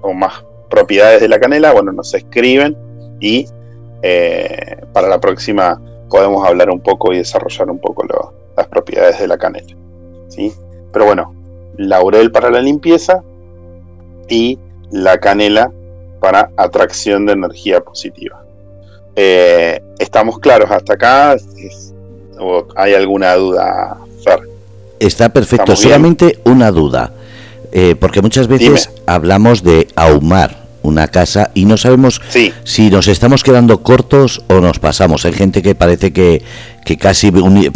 o 0.00 0.12
más 0.12 0.44
propiedades 0.70 1.20
de 1.20 1.28
la 1.28 1.40
canela, 1.40 1.72
bueno, 1.72 1.92
nos 1.92 2.14
escriben 2.14 2.76
y 3.20 3.46
eh, 4.02 4.76
para 4.92 5.08
la 5.08 5.20
próxima 5.20 5.80
podemos 6.08 6.46
hablar 6.46 6.70
un 6.70 6.80
poco 6.80 7.12
y 7.12 7.18
desarrollar 7.18 7.70
un 7.70 7.78
poco 7.78 8.06
las 8.56 8.66
propiedades 8.68 9.18
de 9.18 9.28
la 9.28 9.38
canela. 9.38 9.76
¿sí? 10.28 10.52
Pero 10.92 11.04
bueno, 11.04 11.34
laurel 11.76 12.30
para 12.30 12.50
la 12.50 12.60
limpieza 12.60 13.22
y 14.28 14.58
la 14.90 15.18
canela 15.18 15.70
para 16.20 16.50
atracción 16.56 17.26
de 17.26 17.32
energía 17.32 17.80
positiva. 17.80 18.42
Eh, 19.16 19.80
¿Estamos 19.98 20.38
claros 20.38 20.70
hasta 20.70 20.94
acá? 20.94 21.36
¿O 22.40 22.66
hay 22.76 22.94
alguna 22.94 23.34
duda, 23.34 23.98
Fer? 24.24 24.40
Está 25.00 25.28
perfecto, 25.28 25.76
solamente 25.76 26.38
una 26.44 26.70
duda. 26.70 27.12
Eh, 27.70 27.94
porque 28.00 28.22
muchas 28.22 28.48
veces 28.48 28.90
hablamos 29.06 29.62
de 29.62 29.88
ahumar 29.94 30.57
una 30.82 31.08
casa 31.08 31.50
y 31.54 31.64
no 31.64 31.76
sabemos 31.76 32.20
si 32.64 32.90
nos 32.90 33.08
estamos 33.08 33.42
quedando 33.42 33.82
cortos 33.82 34.42
o 34.48 34.60
nos 34.60 34.78
pasamos. 34.78 35.24
Hay 35.24 35.32
gente 35.32 35.62
que 35.62 35.74
parece 35.74 36.12
que, 36.12 36.42
que 36.84 36.96
casi 36.96 37.32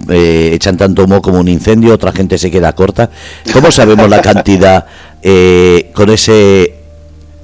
eh, 0.08 0.50
echan 0.52 0.76
tanto 0.76 1.04
humo 1.04 1.22
como 1.22 1.40
un 1.40 1.48
incendio, 1.48 1.94
otra 1.94 2.12
gente 2.12 2.38
se 2.38 2.50
queda 2.50 2.72
corta. 2.74 3.10
¿Cómo 3.52 3.70
sabemos 3.70 4.08
la 4.08 4.22
cantidad 4.22 4.86
eh, 5.22 5.90
con 5.94 6.10
ese 6.10 6.74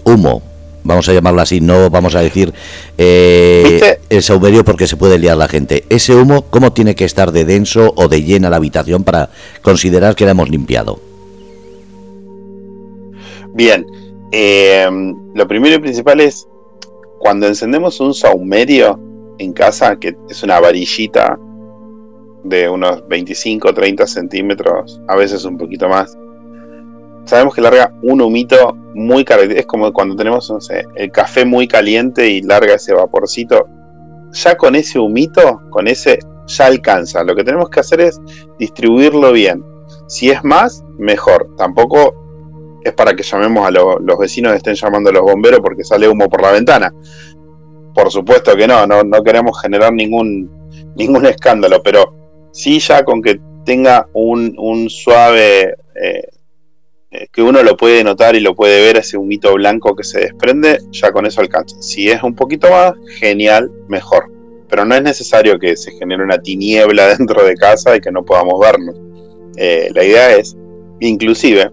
humo? 0.04 0.42
Vamos 0.84 1.08
a 1.08 1.12
llamarlo 1.12 1.42
así, 1.42 1.60
no 1.60 1.90
vamos 1.90 2.14
a 2.14 2.22
decir 2.22 2.54
eh, 2.96 3.98
el 4.08 4.22
saumerio 4.22 4.64
porque 4.64 4.86
se 4.86 4.96
puede 4.96 5.18
liar 5.18 5.36
la 5.36 5.46
gente. 5.46 5.84
Ese 5.90 6.14
humo, 6.14 6.46
¿cómo 6.48 6.72
tiene 6.72 6.94
que 6.94 7.04
estar 7.04 7.30
de 7.30 7.44
denso 7.44 7.92
o 7.96 8.08
de 8.08 8.22
llena 8.22 8.48
la 8.48 8.56
habitación 8.56 9.04
para 9.04 9.28
considerar 9.60 10.16
que 10.16 10.24
la 10.24 10.30
hemos 10.30 10.48
limpiado? 10.48 11.00
Bien, 13.52 13.84
eh, 14.32 14.88
lo 15.34 15.48
primero 15.48 15.76
y 15.76 15.78
principal 15.78 16.20
es 16.20 16.48
cuando 17.18 17.46
encendemos 17.46 18.00
un 18.00 18.14
saumerio 18.14 18.98
en 19.38 19.52
casa, 19.52 19.98
que 19.98 20.16
es 20.28 20.42
una 20.42 20.60
varillita 20.60 21.38
de 22.44 22.68
unos 22.68 23.06
25 23.08 23.68
o 23.68 23.74
30 23.74 24.06
centímetros, 24.06 25.00
a 25.08 25.16
veces 25.16 25.44
un 25.44 25.58
poquito 25.58 25.88
más, 25.88 26.16
sabemos 27.28 27.54
que 27.54 27.60
larga 27.60 27.94
un 28.02 28.20
humito 28.20 28.74
muy 28.94 29.24
característico. 29.24 29.60
Es 29.60 29.66
como 29.66 29.92
cuando 29.92 30.16
tenemos, 30.16 30.50
el 30.96 31.12
café 31.12 31.44
muy 31.44 31.68
caliente 31.68 32.28
y 32.28 32.42
larga 32.42 32.74
ese 32.74 32.94
vaporcito. 32.94 33.66
Ya 34.32 34.56
con 34.56 34.74
ese 34.74 34.98
humito, 34.98 35.60
con 35.70 35.88
ese, 35.88 36.18
ya 36.46 36.66
alcanza. 36.66 37.22
Lo 37.24 37.34
que 37.34 37.44
tenemos 37.44 37.68
que 37.70 37.80
hacer 37.80 38.00
es 38.00 38.20
distribuirlo 38.58 39.32
bien. 39.32 39.62
Si 40.06 40.30
es 40.30 40.42
más, 40.42 40.84
mejor. 40.98 41.54
Tampoco 41.56 42.14
es 42.84 42.92
para 42.92 43.14
que 43.14 43.22
llamemos 43.22 43.66
a 43.66 43.70
los 43.70 44.18
vecinos 44.18 44.54
estén 44.54 44.74
llamando 44.74 45.10
a 45.10 45.12
los 45.12 45.22
bomberos 45.22 45.60
porque 45.60 45.84
sale 45.84 46.08
humo 46.08 46.28
por 46.28 46.42
la 46.42 46.52
ventana. 46.52 46.92
Por 47.94 48.10
supuesto 48.10 48.54
que 48.56 48.66
no, 48.66 48.86
no, 48.86 49.22
queremos 49.22 49.60
generar 49.60 49.92
ningún, 49.92 50.50
ningún 50.94 51.26
escándalo, 51.26 51.82
pero 51.82 52.14
sí 52.52 52.78
ya 52.78 53.04
con 53.04 53.20
que 53.20 53.40
tenga 53.64 54.08
un, 54.12 54.88
suave, 54.88 55.74
eh, 56.00 56.28
eh, 57.10 57.26
que 57.32 57.42
uno 57.42 57.62
lo 57.62 57.76
puede 57.76 58.04
notar 58.04 58.36
y 58.36 58.40
lo 58.40 58.54
puede 58.54 58.80
ver, 58.80 58.98
ese 58.98 59.16
humito 59.16 59.52
blanco 59.54 59.96
que 59.96 60.04
se 60.04 60.20
desprende, 60.20 60.78
ya 60.92 61.10
con 61.12 61.26
eso 61.26 61.40
alcanza. 61.40 61.76
Si 61.82 62.08
es 62.08 62.22
un 62.22 62.34
poquito 62.34 62.70
más, 62.70 62.94
genial, 63.18 63.70
mejor. 63.88 64.30
Pero 64.68 64.84
no 64.84 64.94
es 64.94 65.02
necesario 65.02 65.58
que 65.58 65.76
se 65.76 65.92
genere 65.92 66.22
una 66.22 66.38
tiniebla 66.38 67.08
dentro 67.18 67.44
de 67.44 67.54
casa 67.56 67.96
y 67.96 68.00
que 68.00 68.12
no 68.12 68.24
podamos 68.24 68.60
vernos. 68.60 68.94
Eh, 69.56 69.90
la 69.92 70.04
idea 70.04 70.36
es, 70.36 70.56
inclusive, 71.00 71.70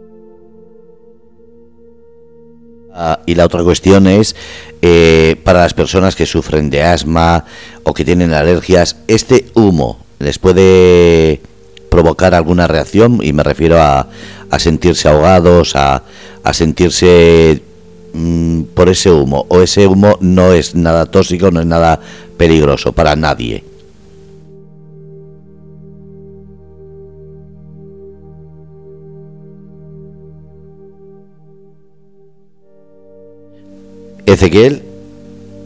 Ah, 2.97 3.19
y 3.25 3.36
la 3.36 3.43
otra 3.43 3.62
cuestión 3.62 4.08
es, 4.08 4.38
eh, 4.81 5.36
para 5.43 5.60
las 5.60 5.73
personas 5.73 6.15
que 6.15 6.25
sufren 6.25 6.69
de 6.69 6.81
asma 6.81 7.43
o 7.84 7.93
que 7.93 8.05
tienen 8.05 8.34
alergias, 8.34 8.95
¿este 9.08 9.47
humo 9.53 9.99
les 10.19 10.39
puede 10.39 11.41
provocar 11.89 12.34
alguna 12.34 12.67
reacción? 12.67 13.19
Y 13.21 13.34
me 13.34 13.43
refiero 13.43 13.81
a, 13.81 14.08
a 14.49 14.60
sentirse 14.60 15.10
ahogados, 15.10 15.75
a, 15.75 16.03
a 16.41 16.53
sentirse 16.53 17.62
mm, 18.13 18.62
por 18.73 18.88
ese 18.88 19.12
humo. 19.12 19.45
¿O 19.49 19.62
ese 19.62 19.88
humo 19.88 20.17
no 20.21 20.53
es 20.53 20.73
nada 20.73 21.05
tóxico, 21.05 21.51
no 21.51 21.60
es 21.60 21.65
nada 21.65 21.99
peligroso 22.38 22.93
para 22.93 23.17
nadie? 23.17 23.74
Ezequiel, 34.36 34.84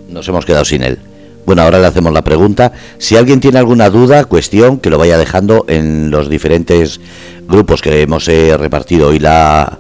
nos 0.10 0.28
hemos 0.28 0.46
quedado 0.46 0.66
sin 0.66 0.84
él. 0.84 1.00
Bueno, 1.46 1.64
ahora 1.64 1.80
le 1.80 1.88
hacemos 1.88 2.14
la 2.14 2.24
pregunta. 2.24 2.74
Si 2.98 3.16
alguien 3.16 3.40
tiene 3.40 3.60
alguna 3.60 3.90
duda, 3.90 4.26
cuestión, 4.26 4.80
que 4.80 4.90
lo 4.90 4.98
vaya 4.98 5.18
dejando 5.18 5.66
en 5.68 6.12
los 6.12 6.30
diferentes 6.30 7.00
grupos 7.48 7.82
que 7.82 8.02
hemos 8.02 8.28
eh, 8.28 8.56
repartido 8.56 9.10
hoy 9.10 9.20
la, 9.20 9.80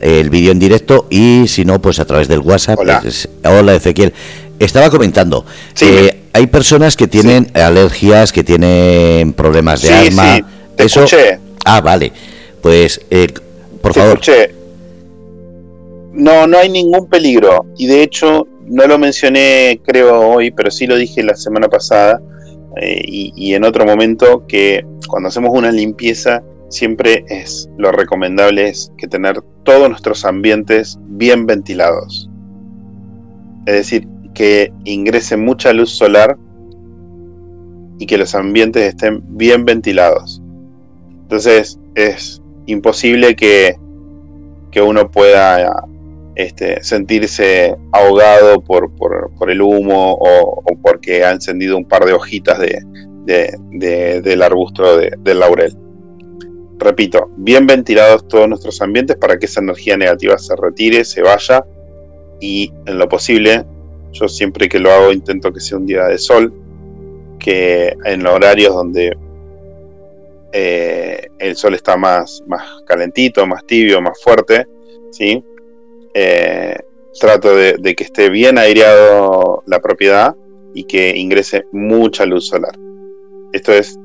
el 0.00 0.28
vídeo 0.30 0.52
en 0.52 0.58
directo 0.58 1.06
y 1.10 1.46
si 1.48 1.64
no, 1.64 1.80
pues 1.80 1.98
a 1.98 2.04
través 2.04 2.28
del 2.28 2.40
WhatsApp. 2.40 2.78
Hola, 2.78 3.00
pues, 3.00 3.28
hola 3.44 3.74
Ezequiel. 3.74 4.12
Estaba 4.58 4.90
comentando, 4.90 5.46
eh, 5.80 6.24
hay 6.32 6.46
personas 6.48 6.96
que 6.96 7.06
tienen 7.06 7.50
alergias, 7.54 8.32
que 8.32 8.42
tienen 8.42 9.32
problemas 9.32 9.82
de 9.82 9.92
asma. 9.92 10.40
Eso... 10.76 11.06
Ah, 11.64 11.80
vale. 11.80 12.12
Pues, 12.60 13.00
eh, 13.10 13.28
por 13.80 13.94
favor. 13.94 14.20
No, 16.18 16.48
no 16.48 16.58
hay 16.58 16.68
ningún 16.68 17.08
peligro. 17.08 17.64
Y 17.76 17.86
de 17.86 18.02
hecho, 18.02 18.46
no 18.66 18.88
lo 18.88 18.98
mencioné 18.98 19.80
creo 19.84 20.18
hoy, 20.18 20.50
pero 20.50 20.68
sí 20.68 20.84
lo 20.86 20.96
dije 20.96 21.22
la 21.22 21.36
semana 21.36 21.68
pasada 21.68 22.20
eh, 22.76 23.02
y, 23.06 23.54
en 23.54 23.64
otro 23.64 23.86
momento 23.86 24.44
que 24.48 24.84
cuando 25.06 25.28
hacemos 25.28 25.50
una 25.54 25.70
limpieza 25.70 26.42
siempre 26.70 27.24
es 27.28 27.70
lo 27.78 27.92
recomendable 27.92 28.68
es 28.68 28.92
que 28.98 29.06
tener 29.06 29.40
todos 29.62 29.88
nuestros 29.88 30.24
ambientes 30.24 30.98
bien 31.02 31.46
ventilados. 31.46 32.28
Es 33.66 33.74
decir, 33.74 34.08
que 34.34 34.72
ingrese 34.84 35.36
mucha 35.36 35.72
luz 35.72 35.90
solar 35.90 36.36
y 38.00 38.06
que 38.06 38.18
los 38.18 38.34
ambientes 38.34 38.82
estén 38.82 39.22
bien 39.36 39.64
ventilados. 39.64 40.42
Entonces 41.22 41.78
es 41.94 42.42
imposible 42.66 43.36
que, 43.36 43.76
que 44.72 44.82
uno 44.82 45.10
pueda 45.10 45.86
este, 46.38 46.84
sentirse 46.84 47.76
ahogado 47.90 48.60
por, 48.60 48.92
el 49.48 49.60
humo 49.60 50.16
o, 50.20 50.62
porque 50.80 51.24
ha 51.24 51.32
encendido 51.32 51.76
un 51.76 51.84
par 51.84 52.04
de 52.04 52.12
hojitas 52.12 52.60
de, 52.60 52.80
del 54.22 54.42
arbusto 54.42 54.98
del 54.98 55.40
laurel. 55.40 55.76
Repito, 56.78 57.28
bien 57.36 57.66
ventilados 57.66 58.28
todos 58.28 58.48
nuestros 58.48 58.80
ambientes 58.80 59.16
para 59.16 59.36
que 59.36 59.46
esa 59.46 59.60
energía 59.60 59.96
negativa 59.96 60.38
se 60.38 60.54
retire, 60.54 61.04
se 61.04 61.22
vaya 61.22 61.64
y 62.40 62.72
en 62.86 62.98
lo 62.98 63.08
posible 63.08 63.66
Yo 64.12 64.28
siempre 64.28 64.68
que 64.68 64.78
lo 64.78 64.92
hago 64.92 65.10
intento 65.10 65.52
que 65.52 65.58
sea 65.58 65.76
un 65.76 65.86
día 65.86 66.04
de 66.04 66.18
sol, 66.18 66.54
que 67.40 67.96
en 68.04 68.24
horarios 68.24 68.72
donde 68.72 69.18
eh, 70.52 71.26
el 71.40 71.56
sol 71.56 71.74
está 71.74 71.96
más, 71.96 72.44
más 72.46 72.62
calentito, 72.86 73.44
más 73.44 73.66
tibio, 73.66 74.00
más 74.00 74.22
fuerte, 74.22 74.68
¿sí? 75.10 75.42
Eh, 76.14 76.76
trato 77.18 77.54
de, 77.54 77.94
que 77.94 78.04
esté 78.04 78.30
bien 78.30 78.58
aireado 78.58 79.62
la 79.66 79.80
propiedad 79.80 80.34
y 80.74 80.84
que 80.84 81.16
ingrese 81.16 81.64
mucha 81.72 82.24
luz 82.24 82.46
solar. 82.46 82.78
Esto 83.52 83.72
es 83.72 83.98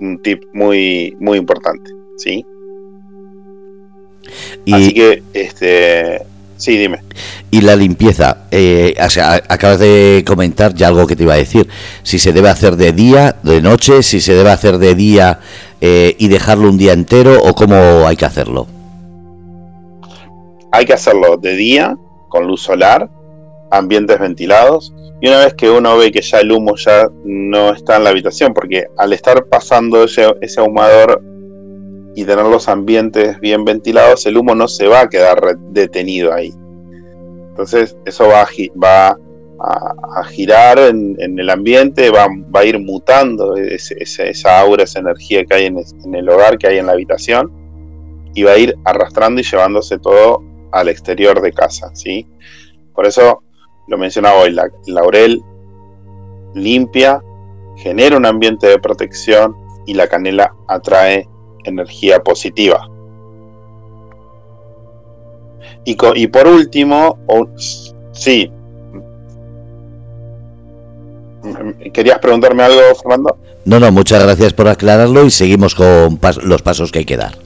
un 0.00 0.20
tip 0.22 0.44
muy, 0.52 1.16
muy 1.18 1.38
importante, 1.38 1.90
¿sí? 2.16 2.44
Así 4.72 4.94
que, 4.94 5.22
este, 5.32 6.22
sí, 6.56 6.76
dime. 6.76 7.00
Y 7.50 7.60
la 7.60 7.76
limpieza, 7.76 8.46
eh, 8.50 8.94
acabas 9.48 9.78
de 9.78 10.24
comentar 10.26 10.74
ya 10.74 10.88
algo 10.88 11.06
que 11.06 11.16
te 11.16 11.22
iba 11.22 11.34
a 11.34 11.38
decir, 11.38 11.68
si 12.02 12.18
se 12.18 12.32
debe 12.32 12.48
hacer 12.48 12.76
de 12.76 12.92
día, 12.92 13.36
de 13.42 13.60
noche, 13.60 14.02
si 14.02 14.20
se 14.20 14.34
debe 14.34 14.50
hacer 14.50 14.78
de 14.78 14.94
día 14.94 15.40
eh, 15.80 16.16
y 16.18 16.28
dejarlo 16.28 16.68
un 16.68 16.78
día 16.78 16.92
entero 16.92 17.40
o 17.42 17.54
cómo 17.54 18.06
hay 18.06 18.16
que 18.16 18.24
hacerlo. 18.24 18.66
Hay 20.72 20.84
que 20.84 20.92
hacerlo 20.92 21.36
de 21.36 21.54
día, 21.54 21.96
con 22.28 22.46
luz 22.46 22.62
solar, 22.62 23.10
ambientes 23.70 24.18
ventilados, 24.18 24.94
y 25.20 25.28
una 25.28 25.38
vez 25.38 25.54
que 25.54 25.70
uno 25.70 25.96
ve 25.96 26.12
que 26.12 26.20
ya 26.20 26.40
el 26.40 26.52
humo 26.52 26.76
ya 26.76 27.08
no 27.24 27.70
está 27.70 27.96
en 27.96 28.04
la 28.04 28.10
habitación, 28.10 28.52
porque 28.52 28.86
al 28.98 29.12
estar 29.12 29.46
pasando 29.46 30.04
ese, 30.04 30.26
ese 30.40 30.60
ahumador 30.60 31.22
y 32.14 32.24
tener 32.24 32.44
los 32.46 32.68
ambientes 32.68 33.40
bien 33.40 33.64
ventilados, 33.64 34.26
el 34.26 34.36
humo 34.36 34.54
no 34.54 34.68
se 34.68 34.88
va 34.88 35.02
a 35.02 35.08
quedar 35.08 35.58
detenido 35.70 36.32
ahí. 36.32 36.52
Entonces 37.48 37.96
eso 38.04 38.28
va 38.28 38.42
a, 38.42 39.16
a, 40.16 40.24
girar 40.24 40.78
en, 40.78 41.16
el 41.18 41.48
ambiente, 41.48 42.10
va, 42.10 42.26
a 42.52 42.64
ir 42.64 42.78
mutando 42.78 43.56
esa 43.56 44.60
aura, 44.60 44.84
esa 44.84 45.00
energía 45.00 45.44
que 45.44 45.54
hay 45.54 45.64
en, 45.66 45.78
en 46.04 46.14
el 46.14 46.28
hogar, 46.28 46.58
que 46.58 46.68
hay 46.68 46.78
en 46.78 46.86
la 46.86 46.92
habitación, 46.92 47.50
y 48.34 48.42
va 48.42 48.52
a 48.52 48.58
ir 48.58 48.76
arrastrando 48.84 49.40
y 49.40 49.44
llevándose 49.44 49.98
todo 49.98 50.42
al 50.72 50.88
exterior 50.88 51.40
de 51.40 51.52
casa, 51.52 51.90
¿sí? 51.94 52.26
Por 52.94 53.06
eso 53.06 53.42
lo 53.88 53.98
mencionaba 53.98 54.40
hoy, 54.40 54.52
la 54.52 54.70
laurel 54.86 55.42
limpia, 56.54 57.22
genera 57.76 58.16
un 58.16 58.26
ambiente 58.26 58.66
de 58.66 58.78
protección 58.78 59.54
y 59.86 59.94
la 59.94 60.08
canela 60.08 60.54
atrae 60.68 61.28
energía 61.64 62.22
positiva. 62.22 62.88
Y, 65.84 65.96
y 66.14 66.26
por 66.26 66.48
último, 66.48 67.18
sí. 68.12 68.50
¿Querías 71.92 72.18
preguntarme 72.18 72.64
algo, 72.64 72.80
Fernando? 73.00 73.38
No, 73.64 73.78
no, 73.78 73.92
muchas 73.92 74.22
gracias 74.22 74.52
por 74.52 74.68
aclararlo 74.68 75.24
y 75.24 75.30
seguimos 75.30 75.74
con 75.74 76.18
los 76.42 76.62
pasos 76.62 76.90
que 76.90 77.00
hay 77.00 77.04
que 77.04 77.16
dar. 77.16 77.45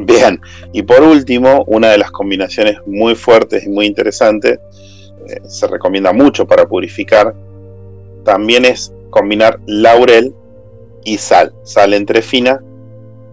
Bien, 0.00 0.40
y 0.72 0.82
por 0.82 1.02
último, 1.02 1.64
una 1.66 1.88
de 1.88 1.98
las 1.98 2.12
combinaciones 2.12 2.76
muy 2.86 3.16
fuertes 3.16 3.66
y 3.66 3.68
muy 3.68 3.84
interesantes, 3.86 4.60
eh, 5.26 5.40
se 5.44 5.66
recomienda 5.66 6.12
mucho 6.12 6.46
para 6.46 6.68
purificar, 6.68 7.34
también 8.24 8.64
es 8.64 8.92
combinar 9.10 9.58
laurel 9.66 10.32
y 11.04 11.18
sal, 11.18 11.52
sal 11.64 11.94
entre 11.94 12.22
fina 12.22 12.62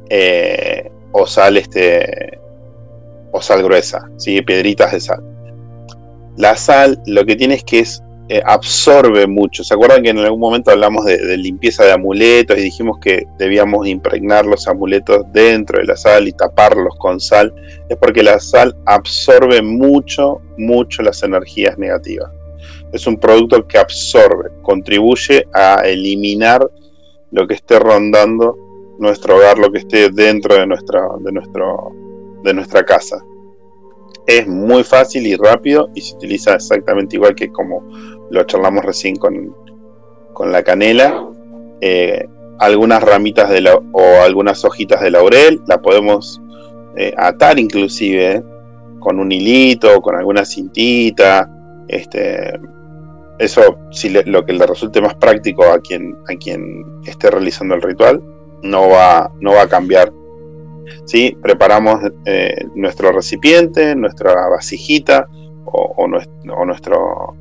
eh, 0.10 0.90
o 1.12 1.28
sal 1.28 1.58
este 1.58 2.40
o 3.32 3.42
sal 3.42 3.62
gruesa, 3.62 4.10
¿sí? 4.18 4.42
piedritas 4.42 4.92
de 4.92 5.02
sal. 5.02 5.24
La 6.36 6.56
sal 6.56 7.00
lo 7.06 7.26
que 7.26 7.36
tiene 7.36 7.56
es 7.56 7.64
que 7.64 7.80
es 7.80 8.02
eh, 8.28 8.42
absorbe 8.44 9.28
mucho. 9.28 9.64
¿Se 9.64 9.76
acuerdan 9.76 10.02
que 10.02 10.10
en 10.10 10.18
algún 10.18 10.40
momento 10.40 10.72
hablamos 10.72 11.06
de, 11.06 11.38
limpieza 11.38 11.86
de 11.86 11.92
amuletos 11.92 12.58
y 12.58 12.62
dijimos 12.62 12.98
que 13.00 13.28
debíamos 13.38 13.86
impregnar 13.88 14.48
los 14.48 14.68
amuletos 14.68 15.24
dentro 15.32 15.80
de 15.80 15.86
la 15.86 15.96
sal 15.96 16.28
y 16.28 16.34
taparlos 16.34 16.96
con 16.98 17.20
sal? 17.20 17.54
Es 17.88 17.98
porque 17.98 18.24
la 18.24 18.40
sal 18.40 18.76
absorbe 18.86 19.62
mucho, 19.62 20.42
mucho 20.58 21.04
las 21.04 21.22
energías 21.22 21.78
negativas. 21.78 22.32
Es 22.92 23.06
un 23.06 23.18
producto 23.18 23.68
que 23.68 23.78
absorbe, 23.78 24.50
contribuye 24.64 25.46
a 25.54 25.82
eliminar 25.86 26.68
lo 27.32 27.48
que 27.48 27.54
esté 27.54 27.78
rondando 27.78 28.58
nuestro 28.98 29.36
hogar, 29.36 29.60
lo 29.60 29.72
que 29.72 29.80
esté 29.80 30.10
dentro 30.10 30.56
de 30.56 30.66
nuestra, 30.66 31.02
de 31.20 31.32
nuestro, 31.32 31.92
de 32.44 32.54
nuestra 32.56 32.84
casa. 32.84 33.24
Es 34.28 34.48
muy 34.48 34.84
fácil 34.84 35.28
y 35.28 35.36
rápido 35.36 35.90
y 35.94 36.02
se 36.02 36.16
utiliza 36.16 36.56
exactamente 36.56 37.16
igual 37.16 37.36
que 37.36 37.52
como 37.52 37.84
lo 38.30 38.44
charlamos 38.44 38.84
recién 38.84 39.16
con, 39.16 39.56
la 40.46 40.64
canela, 40.64 41.30
eh, 41.82 42.28
algunas 42.60 43.02
ramitas 43.04 43.50
de 43.50 43.62
la, 43.62 43.76
o 43.76 44.22
algunas 44.24 44.66
hojitas 44.66 45.02
de 45.02 45.12
laurel, 45.12 45.62
la 45.68 45.82
podemos 45.82 46.42
eh, 46.98 47.14
atar 47.18 47.60
inclusive 47.60 48.44
con 49.00 49.20
un 49.20 49.32
hilito, 49.32 50.02
con 50.02 50.16
alguna 50.16 50.44
cintita, 50.44 51.50
este, 51.88 52.60
eso 53.38 53.78
si 53.92 54.10
lo 54.10 54.46
que 54.46 54.54
le 54.54 54.66
resulte 54.66 55.02
más 55.02 55.16
práctico 55.16 55.64
a 55.66 55.80
quien, 55.80 56.16
a 56.30 56.36
quien 56.36 56.84
esté 57.06 57.30
realizando 57.30 57.76
el 57.76 57.82
ritual, 57.82 58.22
no 58.64 58.90
va, 58.90 59.32
no 59.40 59.54
va 59.54 59.64
a 59.64 59.68
cambiar. 59.68 60.12
Preparamos 61.42 62.00
eh, 62.26 62.66
nuestro 62.76 63.12
recipiente, 63.12 63.96
nuestra 63.96 64.34
vasijita 64.50 65.28
o 65.66 66.08
nuestro 66.08 67.36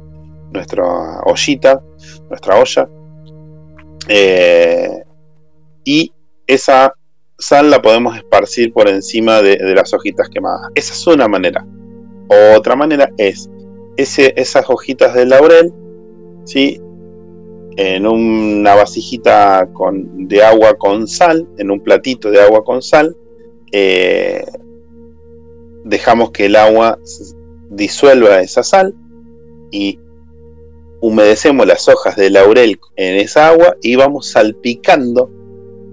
nuestra 0.54 1.20
ollita, 1.26 1.82
nuestra 2.30 2.58
olla. 2.58 2.88
Eh, 4.08 5.02
y 5.84 6.12
esa 6.46 6.94
sal 7.38 7.70
la 7.70 7.82
podemos 7.82 8.16
esparcir 8.16 8.72
por 8.72 8.88
encima 8.88 9.42
de, 9.42 9.58
las 9.74 9.92
hojitas 9.92 10.28
quemadas. 10.30 10.70
Esa 10.74 10.94
es 10.94 11.06
una 11.06 11.28
manera. 11.28 11.66
Otra 12.56 12.76
manera 12.76 13.10
es 13.18 13.50
esas 13.96 14.68
hojitas 14.68 15.14
de 15.14 15.26
laurel, 15.26 15.72
¿sí? 16.44 16.80
en 17.76 18.06
una 18.06 18.74
vasijita 18.74 19.68
con, 19.72 20.28
de 20.28 20.42
agua 20.42 20.74
con 20.74 21.08
sal, 21.08 21.46
en 21.58 21.70
un 21.70 21.80
platito 21.80 22.30
de 22.30 22.40
agua 22.40 22.64
con 22.64 22.82
sal, 22.82 23.16
eh, 23.76 24.44
dejamos 25.82 26.30
que 26.30 26.46
el 26.46 26.54
agua 26.54 26.96
disuelva 27.70 28.40
esa 28.40 28.62
sal 28.62 28.94
y 29.72 29.98
humedecemos 31.00 31.66
las 31.66 31.88
hojas 31.88 32.14
de 32.14 32.30
laurel 32.30 32.78
en 32.94 33.16
esa 33.16 33.48
agua 33.48 33.74
y 33.82 33.96
vamos 33.96 34.30
salpicando 34.30 35.28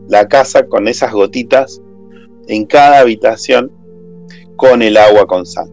la 0.08 0.28
casa 0.28 0.68
con 0.68 0.88
esas 0.88 1.12
gotitas 1.12 1.82
en 2.48 2.68
cada 2.68 3.00
habitación 3.00 3.72
con 4.58 4.84
el 4.84 4.96
agua 4.96 5.26
con 5.26 5.48
sal. 5.48 5.72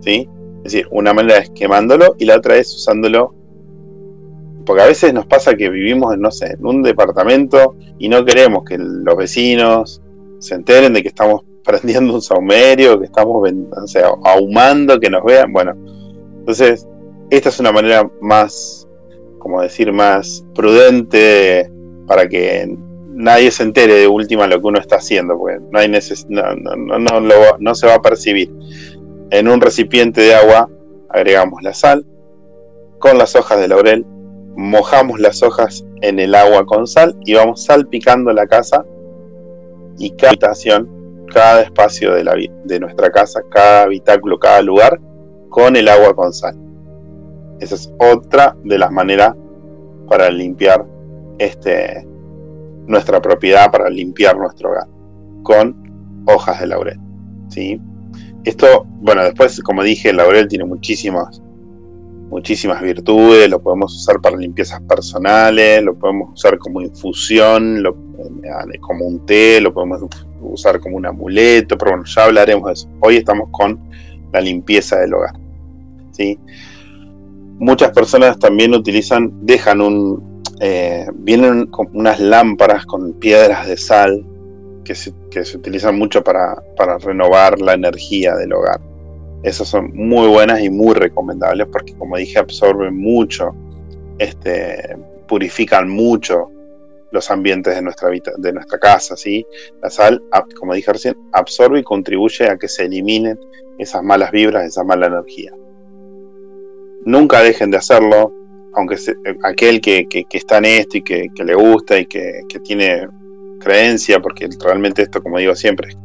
¿sí? 0.00 0.28
Es 0.58 0.72
decir, 0.74 0.88
una 0.90 1.14
manera 1.14 1.38
es 1.38 1.48
quemándolo 1.48 2.16
y 2.18 2.26
la 2.26 2.36
otra 2.36 2.58
es 2.58 2.74
usándolo. 2.74 3.34
Porque 4.66 4.82
a 4.82 4.86
veces 4.86 5.14
nos 5.14 5.24
pasa 5.24 5.54
que 5.54 5.70
vivimos, 5.70 6.18
no 6.18 6.30
sé, 6.30 6.52
en 6.52 6.66
un 6.66 6.82
departamento 6.82 7.76
y 7.98 8.10
no 8.10 8.26
queremos 8.26 8.64
que 8.64 8.76
los 8.76 9.16
vecinos 9.16 10.02
se 10.40 10.54
enteren 10.54 10.92
de 10.92 11.02
que 11.02 11.08
estamos 11.08 11.42
prendiendo 11.64 12.14
un 12.14 12.22
saumerio, 12.22 12.98
que 12.98 13.04
estamos 13.06 13.48
o 13.48 13.86
sea, 13.86 14.10
ahumando, 14.24 14.98
que 14.98 15.10
nos 15.10 15.22
vean. 15.22 15.52
Bueno, 15.52 15.74
entonces 16.38 16.86
esta 17.30 17.50
es 17.50 17.60
una 17.60 17.70
manera 17.70 18.10
más, 18.20 18.88
como 19.38 19.62
decir, 19.62 19.92
más 19.92 20.44
prudente 20.54 21.70
para 22.06 22.28
que 22.28 22.76
nadie 23.12 23.50
se 23.50 23.62
entere 23.62 23.94
de 23.94 24.08
última 24.08 24.46
lo 24.46 24.60
que 24.60 24.66
uno 24.66 24.80
está 24.80 24.96
haciendo, 24.96 25.38
porque 25.38 25.60
no, 25.70 25.78
hay 25.78 25.88
no, 26.28 26.54
no, 26.98 27.56
no, 27.58 27.74
se 27.74 27.86
va 27.86 27.94
a 27.94 28.02
percibir. 28.02 28.52
En 29.30 29.46
un 29.46 29.60
recipiente 29.60 30.22
de 30.22 30.34
agua 30.34 30.68
agregamos 31.08 31.62
la 31.62 31.72
sal 31.72 32.04
con 32.98 33.16
las 33.16 33.36
hojas 33.36 33.60
de 33.60 33.68
laurel, 33.68 34.04
mojamos 34.56 35.20
las 35.20 35.42
hojas 35.42 35.84
en 36.02 36.18
el 36.18 36.34
agua 36.34 36.66
con 36.66 36.86
sal 36.86 37.16
y 37.24 37.34
vamos 37.34 37.64
salpicando 37.64 38.32
la 38.32 38.46
casa 38.46 38.84
y 39.98 40.10
cada 40.10 40.30
habitación, 40.30 41.26
cada 41.32 41.62
espacio 41.62 42.14
de, 42.14 42.80
nuestra 42.80 43.10
casa, 43.10 43.40
cada 43.50 43.82
habitáculo, 43.82 44.38
cada 44.38 44.62
lugar 44.62 45.00
con 45.48 45.76
el 45.76 45.88
agua 45.88 46.14
con 46.14 46.32
sal. 46.32 46.56
Esa 47.60 47.74
es 47.74 47.92
otra 47.98 48.56
de 48.64 48.78
las 48.78 48.90
maneras 48.90 49.34
para 50.08 50.30
limpiar 50.30 50.84
este, 51.38 52.06
nuestra 52.86 53.20
propiedad, 53.20 53.70
para 53.70 53.88
limpiar 53.88 54.36
nuestro 54.36 54.70
hogar, 54.70 54.88
con 55.42 56.22
hojas 56.26 56.60
de 56.60 56.66
laurel. 56.66 57.00
¿sí? 57.48 57.80
Esto, 58.44 58.86
bueno, 59.00 59.22
después, 59.22 59.60
como 59.62 59.82
dije, 59.82 60.10
el 60.10 60.16
laurel 60.16 60.48
tiene 60.48 60.64
muchísimas, 60.64 61.42
muchísimas 62.30 62.80
virtudes, 62.80 63.50
lo 63.50 63.60
podemos 63.60 63.94
usar 63.94 64.20
para 64.20 64.36
limpiezas 64.36 64.80
personales, 64.82 65.82
lo 65.82 65.94
podemos 65.98 66.30
usar 66.32 66.58
como 66.58 66.80
infusión, 66.80 67.84
eh, 67.84 68.78
como 68.80 69.04
un 69.04 69.26
té, 69.26 69.60
lo 69.60 69.74
podemos 69.74 70.02
usar 70.40 70.80
como 70.80 70.96
un 70.96 71.06
amuleto, 71.06 71.76
pero 71.76 71.92
bueno, 71.92 72.04
ya 72.06 72.24
hablaremos 72.24 72.66
de 72.66 72.72
eso. 72.72 72.88
Hoy 73.00 73.16
estamos 73.16 73.48
con 73.50 73.78
la 74.32 74.40
limpieza 74.40 74.98
del 75.00 75.12
hogar. 75.12 75.34
¿sí? 76.12 76.38
muchas 77.60 77.92
personas 77.92 78.38
también 78.38 78.74
utilizan, 78.74 79.46
dejan 79.46 79.80
un, 79.80 80.42
eh, 80.60 81.06
vienen 81.14 81.70
unas 81.92 82.18
lámparas 82.18 82.86
con 82.86 83.12
piedras 83.12 83.68
de 83.68 83.76
sal 83.76 84.26
que 84.84 84.94
se, 84.94 85.12
que 85.30 85.44
se 85.44 85.58
utilizan 85.58 85.96
mucho 85.96 86.24
para, 86.24 86.56
para, 86.76 86.98
renovar 86.98 87.60
la 87.60 87.74
energía 87.74 88.34
del 88.34 88.54
hogar. 88.54 88.80
Esas 89.42 89.68
son 89.68 89.90
muy 89.94 90.28
buenas 90.28 90.60
y 90.60 90.68
muy 90.68 90.94
recomendables 90.94 91.66
porque 91.72 91.94
como 91.94 92.16
dije 92.16 92.38
absorben 92.38 92.96
mucho, 92.96 93.54
este, 94.18 94.96
purifican 95.26 95.88
mucho 95.88 96.50
los 97.10 97.30
ambientes 97.30 97.74
de 97.74 97.82
nuestra, 97.82 98.10
de 98.10 98.52
nuestra 98.52 98.78
casa. 98.78 99.16
¿sí? 99.16 99.46
La 99.82 99.90
sal, 99.90 100.22
como 100.58 100.74
dije 100.74 100.92
recién, 100.92 101.16
absorbe 101.32 101.80
y 101.80 101.82
contribuye 101.82 102.48
a 102.48 102.56
que 102.56 102.68
se 102.68 102.84
eliminen 102.84 103.38
esas 103.78 104.02
malas 104.02 104.30
vibras, 104.30 104.66
esa 104.66 104.84
mala 104.84 105.06
energía. 105.06 105.52
Nunca 107.04 107.42
dejen 107.42 107.70
de 107.70 107.78
hacerlo, 107.78 108.32
aunque 108.74 108.96
aquel 109.42 109.80
que, 109.80 110.06
está 110.30 110.58
en 110.58 110.66
esto 110.66 110.98
y 110.98 111.02
que, 111.02 111.30
le 111.44 111.54
gusta 111.54 111.98
y 111.98 112.06
que, 112.06 112.42
tiene 112.62 113.08
creencia, 113.58 114.20
porque 114.20 114.48
realmente 114.62 115.02
esto, 115.02 115.22
como 115.22 115.38
digo 115.38 115.54
siempre, 115.54 115.96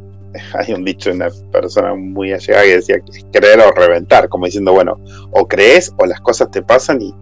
hay 0.54 0.72
un 0.72 0.84
dicho 0.84 1.10
de 1.10 1.16
una 1.16 1.28
persona 1.52 1.94
muy 1.94 2.32
allegada 2.32 2.64
que 2.64 2.76
decía 2.76 2.96
es 2.96 3.26
creer 3.32 3.60
o 3.60 3.70
reventar, 3.72 4.28
como 4.28 4.46
diciendo, 4.46 4.72
bueno, 4.72 4.96
o 5.32 5.46
crees 5.46 5.92
o 5.98 6.06
las 6.06 6.20
cosas 6.20 6.50
te 6.50 6.62
pasan 6.62 7.00
y, 7.02 7.14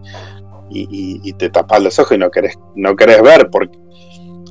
y, 0.70 1.32
te 1.34 1.50
tapas 1.50 1.82
los 1.82 1.98
ojos 1.98 2.16
y 2.16 2.18
no 2.18 2.30
querés, 2.30 2.58
no 2.74 2.96
querés 2.96 3.22
ver 3.22 3.48
porque 3.50 3.78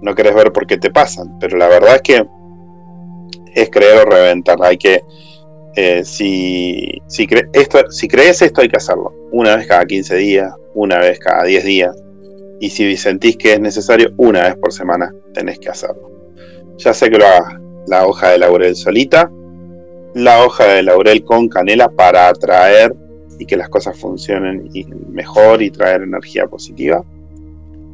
no 0.02 0.16
querés 0.16 0.36
ver 0.36 0.52
por 0.52 0.68
qué 0.68 0.78
te 0.78 0.92
pasan. 0.92 1.38
Pero 1.40 1.58
la 1.58 1.68
verdad 1.68 1.96
es 1.96 2.02
que 2.02 2.26
es 3.56 3.70
creer 3.70 4.06
o 4.06 4.10
reventar. 4.10 4.58
Hay 4.62 4.78
que 4.78 5.02
eh, 5.76 6.04
si, 6.04 7.02
si, 7.08 7.28
esto, 7.54 7.90
si 7.90 8.08
crees 8.08 8.42
esto 8.42 8.62
hay 8.62 8.70
que 8.70 8.78
hacerlo. 8.78 9.14
Una 9.32 9.56
vez 9.56 9.68
cada 9.68 9.86
15 9.86 10.16
días, 10.18 10.54
una 10.76 11.00
vez 11.00 11.20
cada 11.20 11.44
10 11.44 11.64
días. 11.64 11.96
Y 12.60 12.70
si 12.70 12.96
sentís 12.96 13.38
que 13.38 13.54
es 13.54 13.60
necesario, 13.60 14.14
una 14.18 14.44
vez 14.44 14.56
por 14.56 14.72
semana 14.72 15.14
tenés 15.34 15.60
que 15.60 15.70
hacerlo. 15.70 16.12
Ya 16.78 16.94
sé 16.94 17.10
que 17.10 17.18
lo 17.18 17.26
hagas 17.26 17.63
la 17.88 18.08
hoja 18.08 18.30
de 18.30 18.38
laurel 18.38 18.76
solita, 18.76 19.32
la 20.14 20.46
hoja 20.46 20.66
de 20.66 20.84
laurel 20.84 21.24
con 21.24 21.50
canela 21.50 21.90
para 21.90 22.28
atraer 22.28 22.96
y 23.40 23.46
que 23.46 23.58
las 23.58 23.70
cosas 23.70 23.98
funcionen 23.98 24.70
mejor 25.10 25.62
y 25.62 25.72
traer 25.72 26.04
energía 26.04 26.48
positiva. 26.48 27.04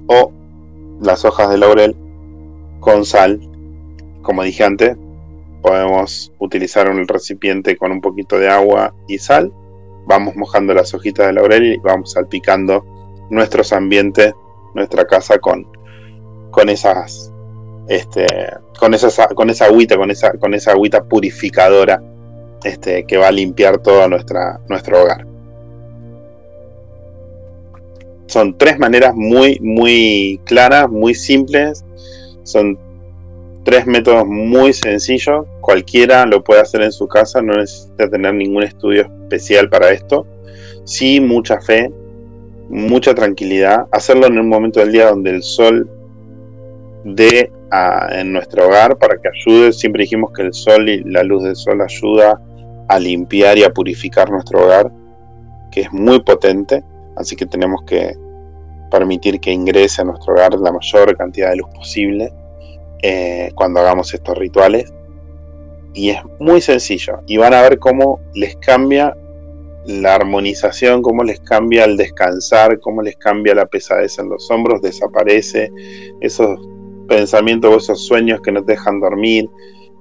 O 0.08 0.32
las 1.02 1.24
hojas 1.26 1.50
de 1.50 1.58
laurel 1.58 1.96
con 2.80 3.06
sal. 3.06 3.40
Como 4.22 4.44
dije 4.44 4.64
antes, 4.64 4.98
podemos 5.62 6.34
utilizar 6.40 6.90
un 6.90 7.08
recipiente 7.08 7.78
con 7.78 7.92
un 7.92 8.02
poquito 8.02 8.38
de 8.38 8.50
agua 8.50 8.94
y 9.08 9.18
sal. 9.18 9.54
Vamos 10.06 10.36
mojando 10.36 10.74
las 10.74 10.94
hojitas 10.94 11.28
de 11.28 11.34
laurel 11.34 11.74
y 11.74 11.78
vamos 11.78 12.14
salpicando 12.14 12.86
nuestros 13.30 13.72
ambientes, 13.74 14.34
nuestra 14.74 15.06
casa 15.06 15.40
con, 15.40 15.68
con 16.52 16.70
esas 16.70 17.32
este, 17.90 18.26
con 18.80 18.94
esa 18.94 19.28
con 19.28 19.50
esa 19.50 19.66
agüita, 19.66 19.98
con 19.98 20.12
esa 20.12 20.32
con 20.34 20.54
esa 20.54 20.72
agüita 20.72 21.04
purificadora 21.04 22.02
este, 22.64 23.04
que 23.06 23.18
va 23.18 23.28
a 23.28 23.32
limpiar 23.32 23.80
todo 23.80 24.08
nuestra, 24.08 24.60
nuestro 24.70 25.02
hogar 25.02 25.30
son 28.30 28.56
tres 28.56 28.78
maneras 28.78 29.16
muy, 29.16 29.60
muy 29.60 30.40
claras, 30.46 30.88
muy 30.88 31.16
simples. 31.16 31.84
Son 32.44 32.78
tres 33.64 33.88
métodos 33.88 34.26
muy 34.28 34.72
sencillos. 34.72 35.48
Cualquiera 35.62 36.26
lo 36.28 36.44
puede 36.44 36.62
hacer 36.62 36.84
en 36.84 36.92
su 36.92 37.08
casa, 37.08 37.42
no 37.42 37.54
necesita 37.54 38.08
tener 38.08 38.36
ningún 38.36 38.64
estudio 38.64 39.02
especial 39.02 39.68
para 39.70 39.90
esto. 39.90 40.28
Sí, 40.84 41.20
mucha 41.20 41.60
fe, 41.60 41.92
mucha 42.70 43.16
tranquilidad. 43.16 43.88
Hacerlo 43.92 44.28
en 44.28 44.38
un 44.38 44.48
momento 44.48 44.80
del 44.80 44.92
día 44.92 45.10
donde 45.10 45.32
el 45.32 45.42
sol 45.42 45.90
en 48.12 48.34
nuestro 48.34 48.68
hogar 48.68 48.98
para 48.98 49.18
que 49.18 49.30
ayude. 49.30 49.74
Siempre 49.74 50.04
dijimos 50.04 50.32
que 50.34 50.44
el 50.44 50.54
sol 50.54 50.90
y 50.90 51.04
la 51.04 51.24
luz 51.24 51.44
del 51.44 51.56
sol 51.56 51.82
ayuda 51.82 52.40
a 52.88 53.00
limpiar 53.00 53.58
y 53.58 53.64
a 53.64 53.70
purificar 53.70 54.30
nuestro 54.32 54.66
hogar, 54.66 54.92
que 55.72 55.82
es 55.82 55.92
muy 55.92 56.22
potente 56.22 56.84
así 57.20 57.36
que 57.36 57.46
tenemos 57.46 57.82
que 57.84 58.16
permitir 58.90 59.40
que 59.40 59.52
ingrese 59.52 60.02
a 60.02 60.06
nuestro 60.06 60.34
hogar 60.34 60.56
la 60.56 60.72
mayor 60.72 61.16
cantidad 61.16 61.52
de 61.52 61.58
luz 61.58 61.70
posible 61.76 62.34
eh, 63.04 63.52
cuando 63.56 63.82
hagamos 63.82 64.14
estos 64.14 64.38
rituales. 64.38 64.92
Y 65.94 66.10
es 66.12 66.20
muy 66.40 66.62
sencillo. 66.62 67.20
Y 67.28 67.38
van 67.38 67.54
a 67.54 67.62
ver 67.62 67.78
cómo 67.78 68.20
les 68.34 68.56
cambia 68.58 69.16
la 69.86 70.16
armonización, 70.16 71.02
cómo 71.02 71.24
les 71.24 71.40
cambia 71.42 71.84
el 71.86 71.98
descansar, 71.98 72.80
cómo 72.80 73.02
les 73.02 73.18
cambia 73.18 73.54
la 73.56 73.66
pesadez 73.66 74.18
en 74.20 74.30
los 74.30 74.50
hombros, 74.50 74.82
desaparece 74.82 75.72
esos 76.22 76.60
pensamientos 77.10 77.74
o 77.74 77.78
esos 77.78 78.06
sueños 78.06 78.40
que 78.42 78.52
no 78.52 78.64
te 78.64 78.74
dejan 78.74 79.02
dormir, 79.02 79.50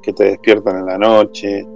que 0.02 0.12
te 0.12 0.24
despiertan 0.24 0.78
en 0.78 0.86
la 0.86 0.98
noche, 0.98 1.66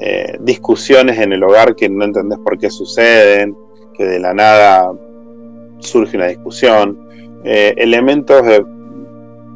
eh, 0.00 0.36
discusiones 0.40 1.18
en 1.18 1.32
el 1.32 1.42
hogar 1.42 1.74
que 1.74 1.88
no 1.88 2.04
entendés 2.04 2.38
por 2.38 2.58
qué 2.58 2.70
suceden, 2.70 3.56
que 3.94 4.04
de 4.04 4.20
la 4.20 4.32
nada 4.32 4.92
surge 5.78 6.16
una 6.16 6.26
discusión, 6.26 6.98
eh, 7.44 7.74
elementos 7.76 8.42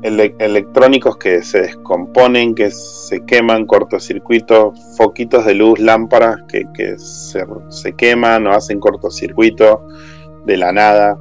electrónicos 0.02 1.18
que 1.18 1.42
se 1.42 1.60
descomponen, 1.60 2.54
que 2.54 2.70
se 2.70 3.20
queman, 3.26 3.66
cortocircuitos, 3.66 4.78
foquitos 4.96 5.44
de 5.44 5.54
luz, 5.54 5.78
lámparas 5.78 6.38
que, 6.48 6.96
se, 6.98 7.92
queman 7.94 8.46
o 8.46 8.52
hacen 8.52 8.80
cortocircuito 8.80 9.86
de 10.46 10.56
la 10.56 10.72
nada. 10.72 11.18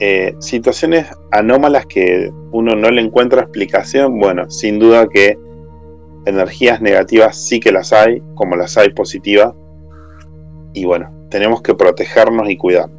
Eh, 0.00 0.34
situaciones 0.40 1.06
anómalas 1.30 1.86
que 1.86 2.32
uno 2.50 2.74
no 2.74 2.90
le 2.90 3.00
encuentra 3.00 3.42
explicación, 3.42 4.18
bueno, 4.18 4.50
sin 4.50 4.78
duda 4.78 5.08
que 5.08 5.38
energías 6.26 6.80
negativas 6.80 7.36
sí 7.36 7.60
que 7.60 7.72
las 7.72 7.92
hay, 7.92 8.22
como 8.34 8.56
las 8.56 8.76
hay 8.76 8.90
positivas. 8.90 9.54
Y 10.72 10.84
bueno, 10.84 11.12
tenemos 11.30 11.62
que 11.62 11.74
protegernos 11.74 12.50
y 12.50 12.56
cuidar. 12.56 12.90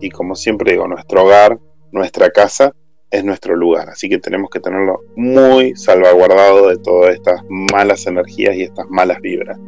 Y 0.00 0.10
como 0.10 0.34
siempre 0.34 0.72
digo, 0.72 0.88
nuestro 0.88 1.24
hogar, 1.24 1.58
nuestra 1.92 2.30
casa, 2.30 2.74
es 3.10 3.24
nuestro 3.24 3.56
lugar. 3.56 3.88
Así 3.88 4.08
que 4.08 4.18
tenemos 4.18 4.50
que 4.50 4.60
tenerlo 4.60 5.00
muy 5.16 5.74
salvaguardado 5.76 6.68
de 6.68 6.76
todas 6.78 7.14
estas 7.14 7.42
malas 7.48 8.06
energías 8.06 8.54
y 8.56 8.62
estas 8.62 8.86
malas 8.88 9.20
vibras. 9.20 9.58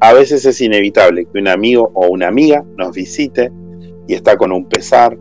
A 0.00 0.12
veces 0.12 0.44
es 0.44 0.60
inevitable 0.60 1.26
que 1.26 1.38
un 1.38 1.48
amigo 1.48 1.90
o 1.94 2.06
una 2.08 2.28
amiga 2.28 2.64
nos 2.76 2.94
visite 2.94 3.50
y 4.06 4.14
está 4.14 4.36
con 4.36 4.52
un 4.52 4.68
pesar, 4.68 5.18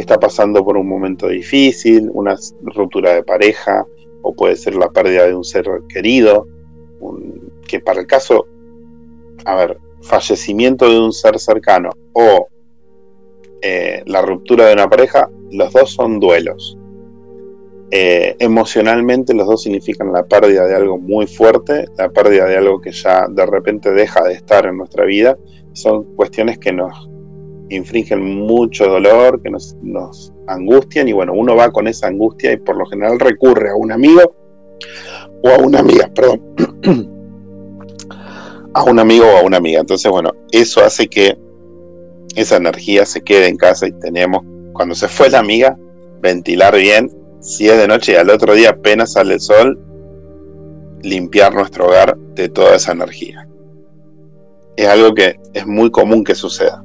está 0.00 0.18
pasando 0.18 0.64
por 0.64 0.76
un 0.76 0.88
momento 0.88 1.28
difícil, 1.28 2.10
una 2.12 2.36
ruptura 2.62 3.14
de 3.14 3.22
pareja, 3.22 3.86
o 4.22 4.34
puede 4.34 4.56
ser 4.56 4.74
la 4.74 4.90
pérdida 4.90 5.26
de 5.26 5.34
un 5.34 5.44
ser 5.44 5.66
querido, 5.88 6.46
que 7.66 7.80
para 7.80 8.00
el 8.00 8.06
caso, 8.06 8.46
a 9.44 9.54
ver, 9.56 9.78
fallecimiento 10.02 10.88
de 10.88 10.98
un 10.98 11.12
ser 11.12 11.38
cercano 11.38 11.90
o 12.12 12.48
eh, 13.62 14.02
la 14.06 14.22
ruptura 14.22 14.66
de 14.66 14.74
una 14.74 14.88
pareja, 14.88 15.28
los 15.50 15.72
dos 15.72 15.92
son 15.92 16.18
duelos. 16.18 16.76
Eh, 17.92 18.36
emocionalmente 18.38 19.34
los 19.34 19.48
dos 19.48 19.64
significan 19.64 20.12
la 20.12 20.24
pérdida 20.24 20.64
de 20.66 20.76
algo 20.76 20.96
muy 20.96 21.26
fuerte, 21.26 21.86
la 21.98 22.08
pérdida 22.08 22.46
de 22.46 22.56
algo 22.56 22.80
que 22.80 22.92
ya 22.92 23.26
de 23.28 23.44
repente 23.44 23.90
deja 23.90 24.22
de 24.22 24.34
estar 24.34 24.66
en 24.66 24.76
nuestra 24.76 25.04
vida. 25.04 25.36
Son 25.72 26.04
cuestiones 26.14 26.58
que 26.58 26.72
nos 26.72 27.09
infringen 27.70 28.22
mucho 28.22 28.86
dolor, 28.86 29.40
que 29.42 29.50
nos, 29.50 29.76
nos 29.82 30.32
angustian 30.46 31.08
y 31.08 31.12
bueno, 31.12 31.32
uno 31.32 31.56
va 31.56 31.70
con 31.70 31.88
esa 31.88 32.08
angustia 32.08 32.52
y 32.52 32.56
por 32.58 32.76
lo 32.76 32.84
general 32.86 33.18
recurre 33.18 33.70
a 33.70 33.76
un 33.76 33.92
amigo 33.92 34.34
o 35.42 35.48
a 35.48 35.58
una 35.58 35.78
amiga, 35.80 36.10
perdón. 36.14 36.42
a 38.74 38.84
un 38.84 38.98
amigo 38.98 39.26
o 39.26 39.38
a 39.38 39.42
una 39.42 39.56
amiga. 39.56 39.80
Entonces, 39.80 40.10
bueno, 40.10 40.32
eso 40.52 40.84
hace 40.84 41.08
que 41.08 41.36
esa 42.36 42.56
energía 42.56 43.06
se 43.06 43.22
quede 43.22 43.48
en 43.48 43.56
casa 43.56 43.86
y 43.86 43.92
tenemos, 43.92 44.42
cuando 44.72 44.94
se 44.94 45.08
fue 45.08 45.30
la 45.30 45.38
amiga, 45.38 45.76
ventilar 46.20 46.76
bien, 46.76 47.10
si 47.40 47.68
es 47.68 47.78
de 47.78 47.88
noche 47.88 48.12
y 48.12 48.16
al 48.16 48.30
otro 48.30 48.54
día 48.54 48.70
apenas 48.70 49.12
sale 49.12 49.34
el 49.34 49.40
sol, 49.40 49.78
limpiar 51.02 51.54
nuestro 51.54 51.86
hogar 51.86 52.16
de 52.34 52.48
toda 52.48 52.76
esa 52.76 52.92
energía. 52.92 53.48
Es 54.76 54.86
algo 54.86 55.14
que 55.14 55.36
es 55.52 55.66
muy 55.66 55.90
común 55.90 56.24
que 56.24 56.34
suceda. 56.34 56.84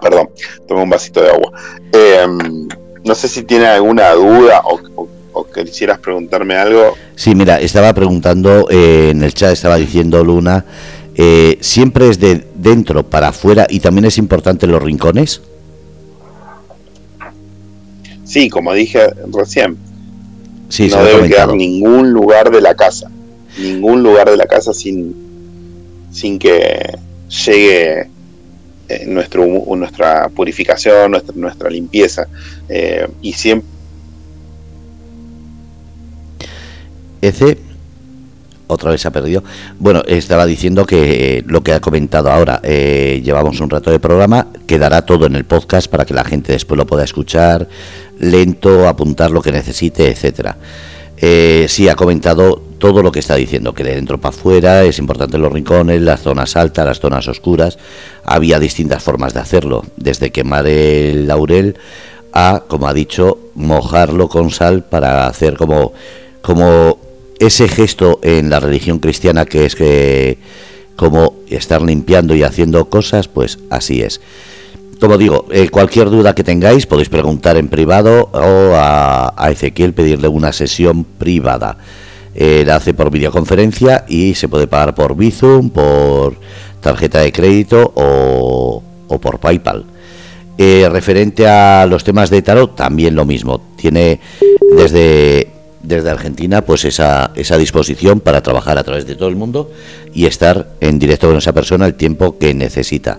Perdón, 0.00 0.30
tomé 0.66 0.82
un 0.82 0.90
vasito 0.90 1.22
de 1.22 1.30
agua. 1.30 1.52
Em, 1.92 2.68
no 3.04 3.14
sé 3.14 3.28
si 3.28 3.42
tiene 3.42 3.66
alguna 3.66 4.12
duda 4.12 4.62
o, 4.64 5.08
quisieras 5.64 5.98
preguntarme 5.98 6.56
algo. 6.56 6.94
Sí, 7.14 7.34
mira, 7.34 7.60
estaba 7.60 7.92
preguntando, 7.92 8.68
eh, 8.70 9.10
en 9.10 9.22
el 9.22 9.34
chat 9.34 9.52
estaba 9.52 9.76
diciendo 9.76 10.22
Luna, 10.24 10.64
eh, 11.14 11.58
¿siempre 11.60 12.08
es 12.08 12.20
de 12.20 12.44
dentro 12.54 13.04
para 13.04 13.28
afuera 13.28 13.66
y 13.68 13.80
también 13.80 14.04
es 14.04 14.18
importante 14.18 14.66
los 14.66 14.82
rincones? 14.82 15.40
Sí, 18.24 18.48
como 18.50 18.72
dije 18.74 19.08
recién, 19.32 19.78
sí, 20.68 20.88
no 20.88 21.02
debe 21.02 21.28
quedar 21.28 21.54
ningún 21.54 22.12
lugar 22.12 22.50
de 22.50 22.60
la 22.60 22.74
casa, 22.74 23.10
ningún 23.58 24.02
lugar 24.02 24.30
de 24.30 24.36
la 24.36 24.46
casa 24.46 24.74
sin, 24.74 25.14
sin 26.12 26.38
que 26.38 26.98
llegue 27.46 28.10
eh, 28.88 29.04
nuestro, 29.06 29.46
nuestra 29.76 30.28
purificación, 30.28 31.10
nuestra, 31.10 31.34
nuestra 31.36 31.70
limpieza. 31.70 32.26
Eh, 32.68 33.08
y 33.22 33.32
siempre... 33.32 33.68
Ese 37.20 37.58
otra 38.68 38.90
vez 38.90 39.00
se 39.00 39.08
ha 39.08 39.10
perdido. 39.10 39.42
Bueno, 39.78 40.02
estaba 40.06 40.46
diciendo 40.46 40.86
que 40.86 41.42
lo 41.46 41.62
que 41.62 41.72
ha 41.72 41.80
comentado 41.80 42.30
ahora, 42.30 42.60
eh, 42.62 43.20
llevamos 43.24 43.60
un 43.60 43.70
rato 43.70 43.90
de 43.90 43.98
programa, 43.98 44.48
quedará 44.66 45.02
todo 45.02 45.26
en 45.26 45.34
el 45.34 45.44
podcast 45.44 45.90
para 45.90 46.04
que 46.04 46.14
la 46.14 46.24
gente 46.24 46.52
después 46.52 46.76
lo 46.78 46.86
pueda 46.86 47.02
escuchar 47.02 47.66
lento, 48.20 48.86
apuntar 48.86 49.30
lo 49.30 49.42
que 49.42 49.52
necesite, 49.52 50.08
etcétera. 50.08 50.56
Eh, 51.20 51.66
sí, 51.68 51.88
ha 51.88 51.96
comentado 51.96 52.62
todo 52.78 53.02
lo 53.02 53.10
que 53.10 53.18
está 53.18 53.34
diciendo, 53.34 53.74
que 53.74 53.82
de 53.82 53.94
dentro 53.94 54.18
para 54.20 54.36
afuera 54.36 54.84
es 54.84 54.98
importante 54.98 55.36
los 55.38 55.52
rincones, 55.52 56.00
las 56.00 56.20
zonas 56.22 56.56
altas, 56.56 56.86
las 56.86 57.00
zonas 57.00 57.26
oscuras. 57.26 57.78
Había 58.24 58.60
distintas 58.60 59.02
formas 59.02 59.34
de 59.34 59.40
hacerlo, 59.40 59.84
desde 59.96 60.30
quemar 60.30 60.66
el 60.66 61.26
laurel 61.26 61.76
a, 62.32 62.62
como 62.68 62.88
ha 62.88 62.94
dicho, 62.94 63.38
mojarlo 63.54 64.28
con 64.28 64.50
sal 64.50 64.84
para 64.84 65.26
hacer 65.26 65.56
como, 65.56 65.92
como 66.40 66.98
ese 67.40 67.68
gesto 67.68 68.20
en 68.22 68.50
la 68.50 68.60
religión 68.60 68.98
cristiana 68.98 69.44
que 69.44 69.64
es 69.64 69.74
que 69.74 70.38
como 70.96 71.34
estar 71.48 71.80
limpiando 71.80 72.34
y 72.34 72.42
haciendo 72.42 72.88
cosas, 72.90 73.28
pues 73.28 73.58
así 73.70 74.02
es. 74.02 74.20
Como 75.00 75.16
digo, 75.16 75.46
eh, 75.52 75.68
cualquier 75.68 76.10
duda 76.10 76.34
que 76.34 76.42
tengáis 76.42 76.86
podéis 76.86 77.08
preguntar 77.08 77.56
en 77.56 77.68
privado 77.68 78.30
o 78.32 78.74
a, 78.74 79.48
Ezequiel 79.50 79.94
pedirle 79.94 80.26
una 80.26 80.52
sesión 80.52 81.04
privada. 81.04 81.78
Eh, 82.34 82.64
la 82.66 82.76
hace 82.76 82.94
por 82.94 83.10
videoconferencia 83.10 84.04
y 84.08 84.34
se 84.34 84.48
puede 84.48 84.66
pagar 84.66 84.94
por 84.94 85.16
Bizum, 85.16 85.70
por 85.70 86.34
tarjeta 86.80 87.20
de 87.20 87.32
crédito 87.32 87.92
o, 87.94 88.82
por 89.20 89.38
PayPal. 89.38 89.84
Eh, 90.56 90.88
referente 90.90 91.46
a 91.46 91.86
los 91.86 92.02
temas 92.02 92.30
de 92.30 92.42
tarot, 92.42 92.74
también 92.74 93.14
lo 93.14 93.24
mismo. 93.24 93.60
Tiene 93.76 94.18
desde 94.76 95.52
desde 95.80 96.10
Argentina 96.10 96.62
pues 96.62 96.84
esa, 96.84 97.30
esa 97.36 97.56
disposición 97.56 98.18
para 98.18 98.42
trabajar 98.42 98.78
a 98.78 98.84
través 98.84 99.06
de 99.06 99.14
todo 99.14 99.28
el 99.28 99.36
mundo 99.36 99.70
y 100.12 100.26
estar 100.26 100.70
en 100.80 100.98
directo 100.98 101.28
con 101.28 101.36
esa 101.36 101.52
persona 101.52 101.86
el 101.86 101.94
tiempo 101.94 102.36
que 102.36 102.52
necesita. 102.52 103.18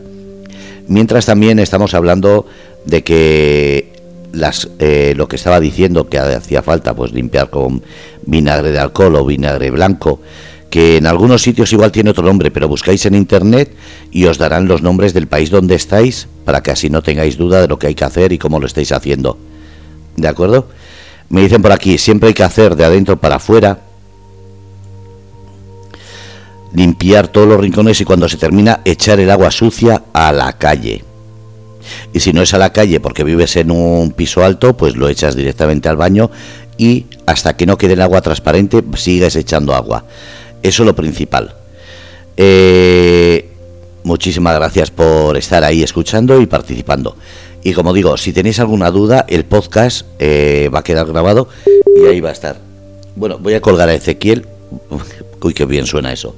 Mientras 0.90 1.28
también 1.28 1.60
estamos 1.60 1.94
hablando 1.94 2.46
de 2.86 3.04
que 3.04 3.94
las, 4.34 4.70
eh, 4.80 5.14
lo 5.16 5.28
que 5.28 5.36
estaba 5.36 5.60
diciendo 5.60 6.10
que 6.10 6.18
hacía 6.18 6.62
falta 6.62 6.96
pues 6.96 7.14
limpiar 7.14 7.50
con 7.50 7.84
vinagre 8.26 8.72
de 8.72 8.80
alcohol 8.80 9.16
o 9.16 9.26
vinagre 9.26 9.72
blanco 9.72 10.20
que 10.70 10.98
en 10.98 11.08
algunos 11.08 11.42
sitios 11.42 11.74
igual 11.74 11.92
tiene 11.92 12.12
otro 12.12 12.24
nombre, 12.24 12.52
pero 12.52 12.68
buscáis 12.68 13.06
en 13.06 13.16
internet 13.16 13.72
y 14.12 14.26
os 14.26 14.38
darán 14.38 14.68
los 14.68 14.82
nombres 14.82 15.14
del 15.14 15.28
país 15.28 15.50
donde 15.50 15.76
estáis 15.76 16.28
para 16.46 16.62
que 16.62 16.72
así 16.72 16.90
no 16.90 17.02
tengáis 17.02 17.38
duda 17.38 17.62
de 17.62 17.68
lo 17.68 17.80
que 17.80 17.88
hay 17.88 17.96
que 17.96 18.06
hacer 18.06 18.32
y 18.34 18.38
cómo 18.38 18.60
lo 18.60 18.68
estáis 18.68 18.92
haciendo. 18.92 19.38
¿De 20.16 20.28
acuerdo? 20.28 20.68
Me 21.30 21.42
dicen 21.42 21.62
por 21.62 21.72
aquí, 21.72 21.98
siempre 21.98 22.30
hay 22.30 22.34
que 22.34 22.44
hacer 22.44 22.76
de 22.76 22.86
adentro 22.86 23.18
para 23.18 23.36
afuera, 23.36 23.80
limpiar 26.74 27.28
todos 27.28 27.48
los 27.48 27.60
rincones 27.60 28.00
y 28.02 28.06
cuando 28.06 28.30
se 28.30 28.38
termina 28.38 28.82
echar 28.86 29.20
el 29.20 29.30
agua 29.32 29.52
sucia 29.52 30.04
a 30.14 30.32
la 30.32 30.54
calle. 30.54 31.04
Y 32.14 32.20
si 32.20 32.34
no 32.34 32.42
es 32.42 32.54
a 32.54 32.58
la 32.58 32.72
calle 32.72 33.00
porque 33.00 33.24
vives 33.24 33.56
en 33.56 33.72
un 33.72 34.12
piso 34.12 34.44
alto, 34.44 34.76
pues 34.76 34.96
lo 34.96 35.10
echas 35.10 35.36
directamente 35.36 35.90
al 35.90 35.98
baño 35.98 36.30
y 36.78 37.06
hasta 37.26 37.56
que 37.56 37.66
no 37.66 37.78
quede 37.78 37.94
el 37.94 38.02
agua 38.02 38.22
transparente 38.22 38.84
sigues 38.96 39.36
echando 39.36 39.76
agua. 39.76 40.06
Eso 40.62 40.84
es 40.84 40.88
lo 40.88 40.96
principal. 40.96 41.56
Eh, 42.38 43.50
muchísimas 44.04 44.56
gracias 44.56 44.92
por 44.92 45.38
estar 45.38 45.64
ahí 45.64 45.84
escuchando 45.84 46.42
y 46.42 46.46
participando. 46.46 47.16
Y 47.64 47.74
como 47.74 47.94
digo, 47.94 48.16
si 48.18 48.32
tenéis 48.32 48.60
alguna 48.60 48.92
duda, 48.92 49.26
el 49.28 49.44
podcast 49.44 50.06
eh, 50.20 50.70
va 50.74 50.80
a 50.80 50.84
quedar 50.84 51.06
grabado 51.06 51.50
y 52.02 52.06
ahí 52.08 52.22
va 52.22 52.30
a 52.30 52.34
estar. 52.34 52.58
Bueno, 53.16 53.38
voy 53.38 53.54
a 53.54 53.62
colgar 53.62 53.90
a 53.90 53.94
Ezequiel. 53.94 54.48
Uy, 55.42 55.54
qué 55.54 55.66
bien 55.66 55.86
suena 55.86 56.12
eso. 56.12 56.36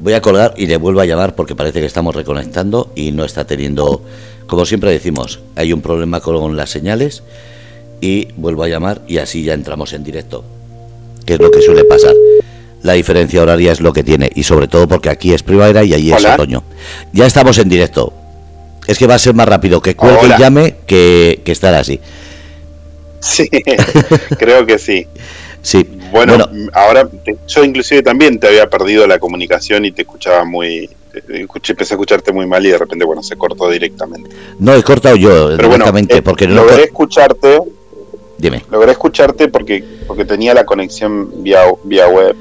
Voy 0.00 0.12
a 0.12 0.20
colgar 0.20 0.54
y 0.56 0.66
le 0.66 0.76
vuelvo 0.76 1.00
a 1.00 1.06
llamar 1.06 1.34
porque 1.34 1.54
parece 1.54 1.80
que 1.80 1.86
estamos 1.86 2.14
reconectando 2.14 2.92
y 2.94 3.12
no 3.12 3.24
está 3.24 3.46
teniendo, 3.46 4.02
como 4.46 4.66
siempre 4.66 4.90
decimos, 4.90 5.40
hay 5.56 5.72
un 5.72 5.80
problema 5.80 6.20
con 6.20 6.56
las 6.56 6.70
señales 6.70 7.22
y 8.00 8.28
vuelvo 8.36 8.64
a 8.64 8.68
llamar 8.68 9.02
y 9.06 9.18
así 9.18 9.44
ya 9.44 9.54
entramos 9.54 9.92
en 9.92 10.04
directo, 10.04 10.44
que 11.24 11.34
es 11.34 11.40
lo 11.40 11.50
que 11.50 11.62
suele 11.62 11.84
pasar. 11.84 12.12
La 12.82 12.92
diferencia 12.92 13.40
horaria 13.40 13.72
es 13.72 13.80
lo 13.80 13.94
que 13.94 14.04
tiene 14.04 14.30
y 14.34 14.42
sobre 14.42 14.68
todo 14.68 14.86
porque 14.86 15.08
aquí 15.08 15.32
es 15.32 15.42
primavera 15.42 15.84
y 15.84 15.94
allí 15.94 16.12
es 16.12 16.24
otoño. 16.24 16.62
Ya 17.14 17.24
estamos 17.24 17.56
en 17.56 17.70
directo. 17.70 18.12
Es 18.86 18.98
que 18.98 19.06
va 19.06 19.14
a 19.14 19.18
ser 19.18 19.34
más 19.34 19.48
rápido 19.48 19.80
que 19.80 19.96
cuelgue 19.96 20.26
y 20.26 20.38
llame 20.38 20.76
que, 20.86 21.40
estar 21.46 21.74
así. 21.74 21.98
Sí, 23.20 23.48
creo 24.38 24.66
que 24.66 24.78
sí. 24.78 25.06
Sí. 25.64 25.84
Bueno, 26.12 26.48
ahora 26.72 27.08
yo 27.48 27.64
inclusive 27.64 28.02
también 28.02 28.38
te 28.38 28.46
había 28.46 28.70
perdido 28.70 29.06
la 29.06 29.18
comunicación 29.18 29.84
y 29.84 29.90
te 29.90 30.02
escuchaba 30.02 30.44
muy, 30.44 30.88
escuché, 31.28 31.72
empecé 31.72 31.94
a 31.94 31.96
escucharte 31.96 32.32
muy 32.32 32.46
mal 32.46 32.64
y 32.64 32.70
de 32.70 32.78
repente, 32.78 33.04
bueno, 33.04 33.22
se 33.22 33.36
cortó 33.36 33.68
directamente. 33.68 34.30
No, 34.58 34.74
he 34.74 34.82
cortado 34.82 35.16
yo 35.16 35.56
directamente 35.56 36.16
eh, 36.16 36.22
porque 36.22 36.46
no 36.46 36.54
logré 36.54 36.84
escucharte. 36.84 37.58
Dime. 38.38 38.62
Logré 38.70 38.92
escucharte 38.92 39.48
porque 39.48 39.82
porque 40.06 40.24
tenía 40.24 40.54
la 40.54 40.64
conexión 40.64 41.42
vía 41.42 41.62
vía 41.84 42.06
web 42.08 42.36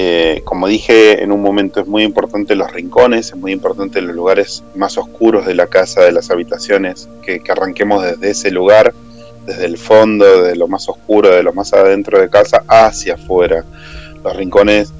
eh, 0.00 0.42
como 0.44 0.68
dije 0.68 1.22
en 1.22 1.32
un 1.32 1.42
momento, 1.42 1.80
es 1.80 1.86
muy 1.86 2.04
importante 2.04 2.54
los 2.54 2.70
rincones, 2.72 3.30
es 3.30 3.36
muy 3.36 3.52
importante 3.52 4.00
los 4.00 4.14
lugares 4.14 4.62
más 4.76 4.98
oscuros 4.98 5.44
de 5.44 5.54
la 5.54 5.66
casa, 5.66 6.02
de 6.02 6.12
las 6.12 6.30
habitaciones, 6.30 7.08
que, 7.22 7.42
arranquemos 7.48 8.04
desde 8.04 8.30
ese 8.30 8.50
lugar, 8.52 8.94
desde 9.48 9.64
el 9.64 9.78
fondo, 9.78 10.42
de 10.42 10.54
lo 10.54 10.68
más 10.68 10.88
oscuro, 10.90 11.30
de 11.30 11.42
lo 11.42 11.54
más 11.54 11.72
adentro 11.72 12.20
de 12.20 12.28
casa, 12.28 12.62
hacia 12.68 13.14
afuera. 13.14 13.64
Los 14.22 14.36
rincones 14.36 14.92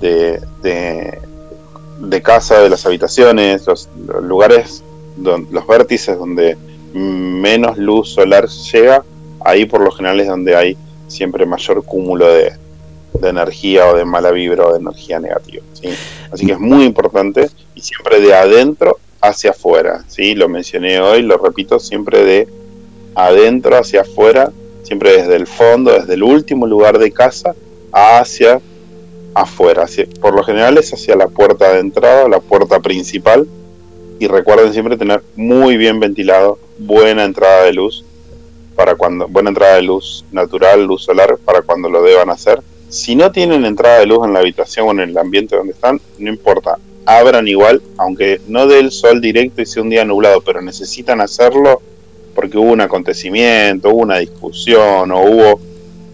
de, 0.00 0.40
de, 0.62 2.22
casa, 2.22 2.60
de 2.60 2.68
las 2.68 2.84
habitaciones, 2.84 3.64
los, 3.66 3.88
lugares, 4.22 4.82
los 5.16 5.66
vértices 5.68 6.18
donde 6.18 6.56
menos 6.92 7.78
luz 7.78 8.10
solar 8.10 8.48
llega, 8.48 9.04
ahí 9.44 9.66
por 9.66 9.80
lo 9.80 9.92
general 9.92 10.18
es 10.18 10.26
donde 10.26 10.56
hay 10.56 10.76
siempre 11.06 11.46
mayor 11.46 11.84
cúmulo 11.84 12.26
de, 12.26 12.52
de 13.14 13.28
energía 13.28 13.86
o 13.86 13.96
de 13.96 14.04
mala 14.04 14.32
vibra 14.32 14.66
o 14.66 14.72
de 14.72 14.80
energía 14.80 15.20
negativa. 15.20 15.62
¿sí? 15.74 15.90
Así 16.32 16.46
que 16.46 16.52
es 16.52 16.58
muy 16.58 16.84
importante 16.84 17.48
y 17.76 17.80
siempre 17.80 18.20
de 18.20 18.34
adentro 18.34 18.98
hacia 19.20 19.50
afuera. 19.50 20.04
¿sí? 20.08 20.34
Lo 20.34 20.48
mencioné 20.48 21.00
hoy, 21.00 21.22
lo 21.22 21.38
repito, 21.38 21.78
siempre 21.78 22.24
de 22.24 22.61
adentro 23.14 23.76
hacia 23.76 24.02
afuera, 24.02 24.52
siempre 24.82 25.12
desde 25.12 25.36
el 25.36 25.46
fondo, 25.46 25.92
desde 25.92 26.14
el 26.14 26.22
último 26.22 26.66
lugar 26.66 26.98
de 26.98 27.10
casa 27.10 27.54
hacia 27.92 28.60
afuera. 29.34 29.86
por 30.20 30.34
lo 30.34 30.42
general 30.42 30.78
es 30.78 30.92
hacia 30.92 31.16
la 31.16 31.28
puerta 31.28 31.72
de 31.72 31.80
entrada, 31.80 32.28
la 32.28 32.40
puerta 32.40 32.80
principal. 32.80 33.46
Y 34.18 34.28
recuerden 34.28 34.72
siempre 34.72 34.96
tener 34.96 35.22
muy 35.34 35.76
bien 35.76 35.98
ventilado, 35.98 36.58
buena 36.78 37.24
entrada 37.24 37.64
de 37.64 37.72
luz 37.72 38.04
para 38.76 38.94
cuando 38.94 39.26
buena 39.26 39.50
entrada 39.50 39.76
de 39.76 39.82
luz 39.82 40.24
natural, 40.30 40.84
luz 40.84 41.04
solar 41.04 41.38
para 41.44 41.62
cuando 41.62 41.88
lo 41.88 42.02
deban 42.02 42.30
hacer 42.30 42.62
si 42.92 43.16
no 43.16 43.32
tienen 43.32 43.64
entrada 43.64 44.00
de 44.00 44.06
luz 44.06 44.26
en 44.26 44.34
la 44.34 44.40
habitación 44.40 44.86
o 44.86 44.90
en 44.90 45.00
el 45.00 45.16
ambiente 45.16 45.56
donde 45.56 45.72
están, 45.72 45.98
no 46.18 46.28
importa, 46.28 46.76
abran 47.06 47.48
igual, 47.48 47.82
aunque 47.96 48.38
no 48.48 48.66
dé 48.66 48.80
el 48.80 48.92
sol 48.92 49.22
directo 49.22 49.62
y 49.62 49.66
sea 49.66 49.82
un 49.82 49.88
día 49.88 50.04
nublado, 50.04 50.42
pero 50.42 50.60
necesitan 50.60 51.22
hacerlo 51.22 51.80
porque 52.34 52.58
hubo 52.58 52.72
un 52.72 52.80
acontecimiento, 52.80 53.90
hubo 53.90 54.02
una 54.02 54.18
discusión 54.18 55.10
o 55.12 55.22
hubo, 55.22 55.60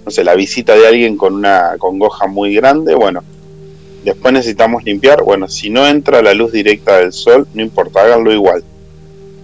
no 0.04 0.10
sé, 0.10 0.24
la 0.24 0.34
visita 0.34 0.74
de 0.74 0.86
alguien 0.86 1.16
con 1.16 1.34
una 1.34 1.76
congoja 1.78 2.26
muy 2.26 2.54
grande, 2.54 2.94
bueno, 2.94 3.22
después 4.04 4.32
necesitamos 4.32 4.84
limpiar, 4.84 5.22
bueno, 5.22 5.48
si 5.48 5.70
no 5.70 5.86
entra 5.86 6.22
la 6.22 6.34
luz 6.34 6.52
directa 6.52 6.98
del 6.98 7.12
sol, 7.12 7.46
no 7.54 7.62
importa, 7.62 8.02
háganlo 8.02 8.32
igual. 8.32 8.64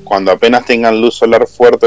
Cuando 0.05 0.33
apenas 0.33 0.67
tengan 0.67 1.01
luz 1.01 1.15
solar 1.15 1.47
fuerte, 1.47 1.87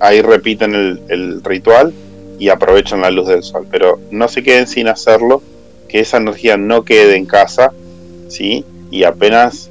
ahí 0.00 0.20
repiten 0.20 0.74
el, 0.74 1.00
el 1.08 1.44
ritual 1.44 1.92
y 2.38 2.48
aprovechan 2.48 3.00
la 3.00 3.10
luz 3.10 3.28
del 3.28 3.42
sol, 3.42 3.66
pero 3.70 4.00
no 4.10 4.28
se 4.28 4.42
queden 4.42 4.66
sin 4.66 4.88
hacerlo, 4.88 5.42
que 5.88 6.00
esa 6.00 6.16
energía 6.16 6.56
no 6.56 6.84
quede 6.84 7.16
en 7.16 7.26
casa, 7.26 7.72
¿sí? 8.28 8.64
Y 8.90 9.04
apenas 9.04 9.70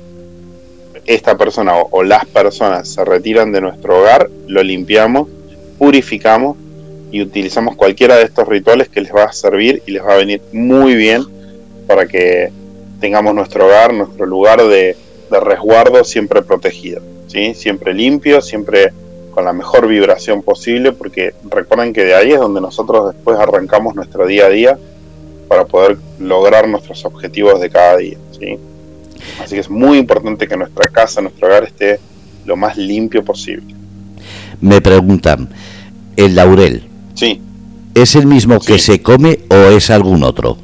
esta 1.06 1.38
persona 1.38 1.74
o, 1.76 2.04
las 2.04 2.26
personas 2.26 2.88
se 2.88 3.04
retiran 3.04 3.52
de 3.52 3.62
nuestro 3.62 4.00
hogar, 4.00 4.30
lo 4.48 4.64
limpiamos, 4.64 5.28
purificamos 5.78 6.58
y 7.12 7.22
utilizamos 7.22 7.76
cualquiera 7.76 8.18
de 8.18 8.24
estos 8.24 8.48
rituales 8.48 8.90
que 8.90 9.02
les 9.02 9.14
va 9.14 9.24
a 9.24 9.34
servir 9.34 9.82
y 9.86 9.92
les 9.92 10.04
va 10.04 10.14
a 10.14 10.18
venir 10.18 10.42
muy 10.54 10.96
bien 10.96 11.24
para 11.88 12.06
que 12.06 12.52
tengamos 13.00 13.34
nuestro 13.34 13.66
hogar, 13.66 13.94
nuestro 13.94 14.26
lugar 14.26 14.62
de, 14.62 14.96
de 15.30 15.40
resguardo 15.40 16.04
siempre 16.04 16.42
protegido, 16.42 17.02
¿sí? 17.28 17.54
siempre 17.56 17.94
limpio, 17.94 18.42
siempre 18.42 18.94
con 19.32 19.46
la 19.46 19.54
mejor 19.54 19.88
vibración 19.88 20.44
posible, 20.44 20.92
porque 20.92 21.34
recuerden 21.50 21.94
que 21.94 22.06
de 22.06 22.14
ahí 22.14 22.32
es 22.32 22.40
donde 22.40 22.62
nosotros 22.62 23.14
después 23.14 23.40
arrancamos 23.40 23.96
nuestro 23.96 24.28
día 24.28 24.46
a 24.46 24.50
día 24.50 24.78
para 25.48 25.66
poder 25.66 25.98
lograr 26.20 26.68
nuestros 26.68 27.04
objetivos 27.06 27.60
de 27.60 27.70
cada 27.70 27.98
día. 27.98 28.18
¿sí? 28.40 28.58
Así 29.42 29.56
que 29.56 29.62
es 29.62 29.70
muy 29.70 29.98
importante 29.98 30.48
que 30.48 30.58
nuestra 30.58 30.88
casa, 30.90 31.22
nuestro 31.22 31.48
hogar 31.48 31.64
esté 31.64 32.00
lo 32.46 32.56
más 32.56 32.78
limpio 32.78 33.24
posible. 33.24 33.76
Me 34.60 34.82
preguntan, 34.82 35.50
¿el 36.16 36.36
laurel 36.36 36.84
sí. 37.14 37.42
es 37.96 38.16
el 38.16 38.28
mismo 38.28 38.60
que 38.60 38.78
se 38.80 39.02
come 39.02 39.40
o 39.50 39.56
es 39.56 39.90
algún 39.90 40.24
otro? 40.24 40.58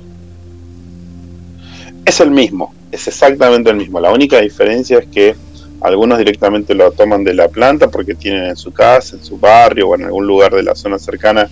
Es 2.05 2.19
el 2.21 2.31
mismo, 2.31 2.73
es 2.91 3.07
exactamente 3.07 3.69
el 3.69 3.75
mismo. 3.75 3.99
La 3.99 4.11
única 4.11 4.39
diferencia 4.39 4.99
es 4.99 5.07
que 5.07 5.35
algunos 5.81 6.17
directamente 6.17 6.73
lo 6.73 6.91
toman 6.91 7.23
de 7.23 7.33
la 7.33 7.49
planta 7.49 7.89
porque 7.89 8.15
tienen 8.15 8.45
en 8.45 8.55
su 8.55 8.71
casa, 8.71 9.15
en 9.15 9.23
su 9.23 9.37
barrio 9.37 9.89
o 9.89 9.95
en 9.95 10.05
algún 10.05 10.25
lugar 10.25 10.53
de 10.53 10.63
la 10.63 10.75
zona 10.75 10.97
cercana. 10.97 11.49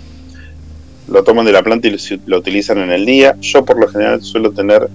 Lo 1.07 1.23
toman 1.23 1.45
de 1.45 1.51
la 1.51 1.61
planta 1.61 1.87
y 1.87 1.97
lo 2.25 2.37
utilizan 2.39 2.79
en 2.79 2.91
el 2.91 3.05
día. 3.05 3.35
Yo 3.39 3.63
por 3.63 3.79
lo 3.79 3.87
general 3.87 4.23
suelo 4.23 4.51
tener 4.51 4.89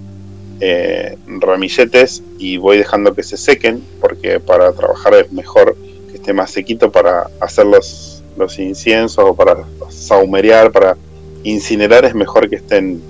eh, 0.60 1.16
ramilletes 1.26 2.22
y 2.38 2.58
voy 2.58 2.76
dejando 2.76 3.14
que 3.14 3.22
se 3.22 3.36
sequen 3.36 3.82
porque 4.00 4.40
para 4.40 4.72
trabajar 4.72 5.14
es 5.14 5.32
mejor 5.32 5.76
que 6.10 6.16
esté 6.16 6.32
más 6.34 6.50
sequito 6.50 6.92
para 6.92 7.30
hacer 7.40 7.66
los, 7.66 8.22
inciensos 8.58 9.22
o 9.22 9.34
para 9.34 9.64
saumerear, 9.90 10.70
para 10.70 10.96
incinerar 11.44 12.04
es 12.04 12.14
mejor 12.14 12.48
que 12.48 12.56
estén 12.56 13.02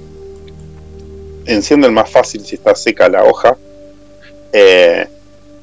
encienden 1.46 1.94
más 1.94 2.10
fácil 2.10 2.44
si 2.44 2.56
está 2.56 2.74
seca 2.74 3.08
la 3.08 3.24
hoja. 3.24 3.56
Eh, 4.52 5.06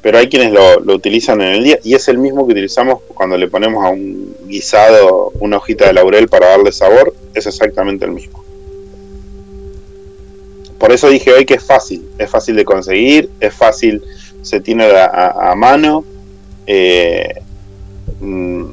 pero 0.01 0.17
hay 0.17 0.29
quienes 0.29 0.51
lo, 0.51 0.93
utilizan 0.93 1.41
en 1.41 1.55
el 1.55 1.63
día 1.63 1.79
y 1.83 1.93
es 1.93 2.07
el 2.07 2.17
mismo 2.17 2.45
que 2.45 2.53
utilizamos 2.53 3.01
cuando 3.13 3.37
le 3.37 3.47
ponemos 3.47 3.83
a 3.83 3.89
un 3.89 4.35
guisado 4.45 5.31
una 5.39 5.57
hojita 5.57 5.87
de 5.87 5.93
laurel 5.93 6.27
para 6.29 6.49
darle 6.49 6.71
sabor, 6.71 7.13
es 7.33 7.45
exactamente 7.45 8.05
el 8.05 8.11
mismo. 8.11 8.46
Por 10.79 10.91
eso 10.91 11.09
dije 11.09 11.31
hoy 11.33 11.45
que 11.45 11.55
es 11.55 11.63
fácil, 11.63 12.07
es 12.17 12.29
fácil 12.29 12.55
de 12.55 12.65
conseguir, 12.65 13.29
es 13.39 13.53
fácil, 13.53 14.01
se 14.41 14.59
tiene 14.59 14.85
a, 14.85 15.53
mano, 15.55 16.05
eh, 16.67 17.41
mm, 18.19 18.65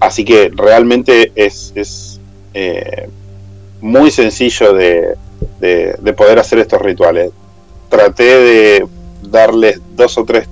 así 0.00 0.24
que 0.24 0.50
realmente 0.54 1.32
es, 1.34 2.20
eh, 2.54 3.08
muy 3.80 4.10
sencillo 4.10 4.72
de, 4.72 5.14
de 5.60 6.12
poder 6.12 6.38
hacer 6.38 6.58
estos 6.58 6.80
rituales. 6.80 7.30
Traté 7.88 8.24
de 8.24 8.86
darles 9.22 9.80
dos 9.94 10.18
o 10.18 10.24
tres 10.24 10.48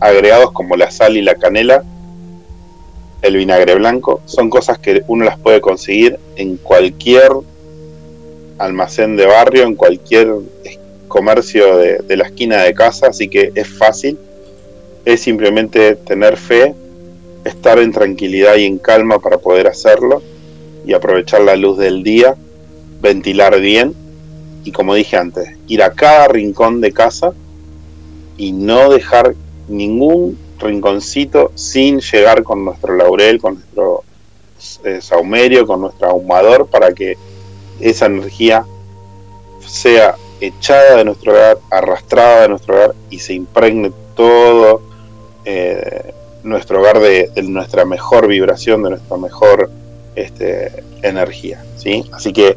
agregados 0.00 0.50
como 0.52 0.76
la 0.76 0.90
sal 0.90 1.16
y 1.16 1.22
la 1.22 1.36
canela, 1.36 1.84
el 3.22 3.36
vinagre 3.36 3.76
blanco, 3.76 4.20
son 4.24 4.50
cosas 4.50 4.78
que 4.78 5.04
uno 5.06 5.24
las 5.24 5.38
puede 5.38 5.60
conseguir 5.60 6.18
en 6.34 6.56
cualquier 6.56 7.30
almacén 8.64 9.16
de 9.16 9.26
barrio, 9.26 9.64
en 9.64 9.74
cualquier 9.74 10.28
comercio 11.08 11.76
de, 11.76 12.16
la 12.16 12.24
esquina 12.24 12.62
de 12.62 12.74
casa, 12.74 13.08
así 13.08 13.28
que 13.28 13.52
es 13.54 13.68
fácil, 13.68 14.18
es 15.04 15.20
simplemente 15.20 15.96
tener 15.96 16.36
fe, 16.36 16.74
estar 17.44 17.78
en 17.78 17.92
tranquilidad 17.92 18.56
y 18.56 18.64
en 18.64 18.78
calma 18.78 19.18
para 19.18 19.38
poder 19.38 19.66
hacerlo 19.66 20.22
y 20.86 20.94
aprovechar 20.94 21.42
la 21.42 21.56
luz 21.56 21.76
del 21.78 22.02
día, 22.02 22.36
ventilar 23.00 23.60
bien 23.60 23.94
y 24.64 24.70
como 24.70 24.94
dije 24.94 25.16
antes, 25.16 25.48
ir 25.66 25.82
a 25.82 25.92
cada 25.92 26.28
rincón 26.28 26.80
de 26.80 26.92
casa 26.92 27.32
y 28.36 28.52
no 28.52 28.90
dejar 28.90 29.34
ningún 29.68 30.38
rinconcito 30.58 31.50
sin 31.56 31.98
llegar 31.98 32.44
con 32.44 32.64
nuestro 32.64 32.96
laurel, 32.96 33.40
con 33.40 33.54
nuestro 33.54 34.04
eh, 34.84 35.00
saumerio, 35.00 35.66
con 35.66 35.80
nuestro 35.80 36.08
ahumador, 36.08 36.68
para 36.68 36.92
que 36.92 37.16
esa 37.80 38.06
energía 38.06 38.64
sea 39.66 40.16
echada 40.40 40.96
de 40.96 41.04
nuestro 41.04 41.32
hogar, 41.32 41.58
arrastrada 41.70 42.42
de 42.42 42.48
nuestro 42.48 42.74
hogar 42.74 42.94
y 43.10 43.18
se 43.18 43.34
impregne 43.34 43.92
todo 44.16 44.82
eh, 45.44 46.12
nuestro 46.42 46.80
hogar 46.80 46.98
de, 47.00 47.30
nuestra 47.44 47.84
mejor 47.84 48.26
vibración, 48.26 48.82
de 48.82 48.90
nuestra 48.90 49.16
mejor 49.16 49.70
este, 50.14 50.82
energía. 51.02 51.64
¿sí? 51.76 52.04
Así 52.12 52.32
que 52.32 52.56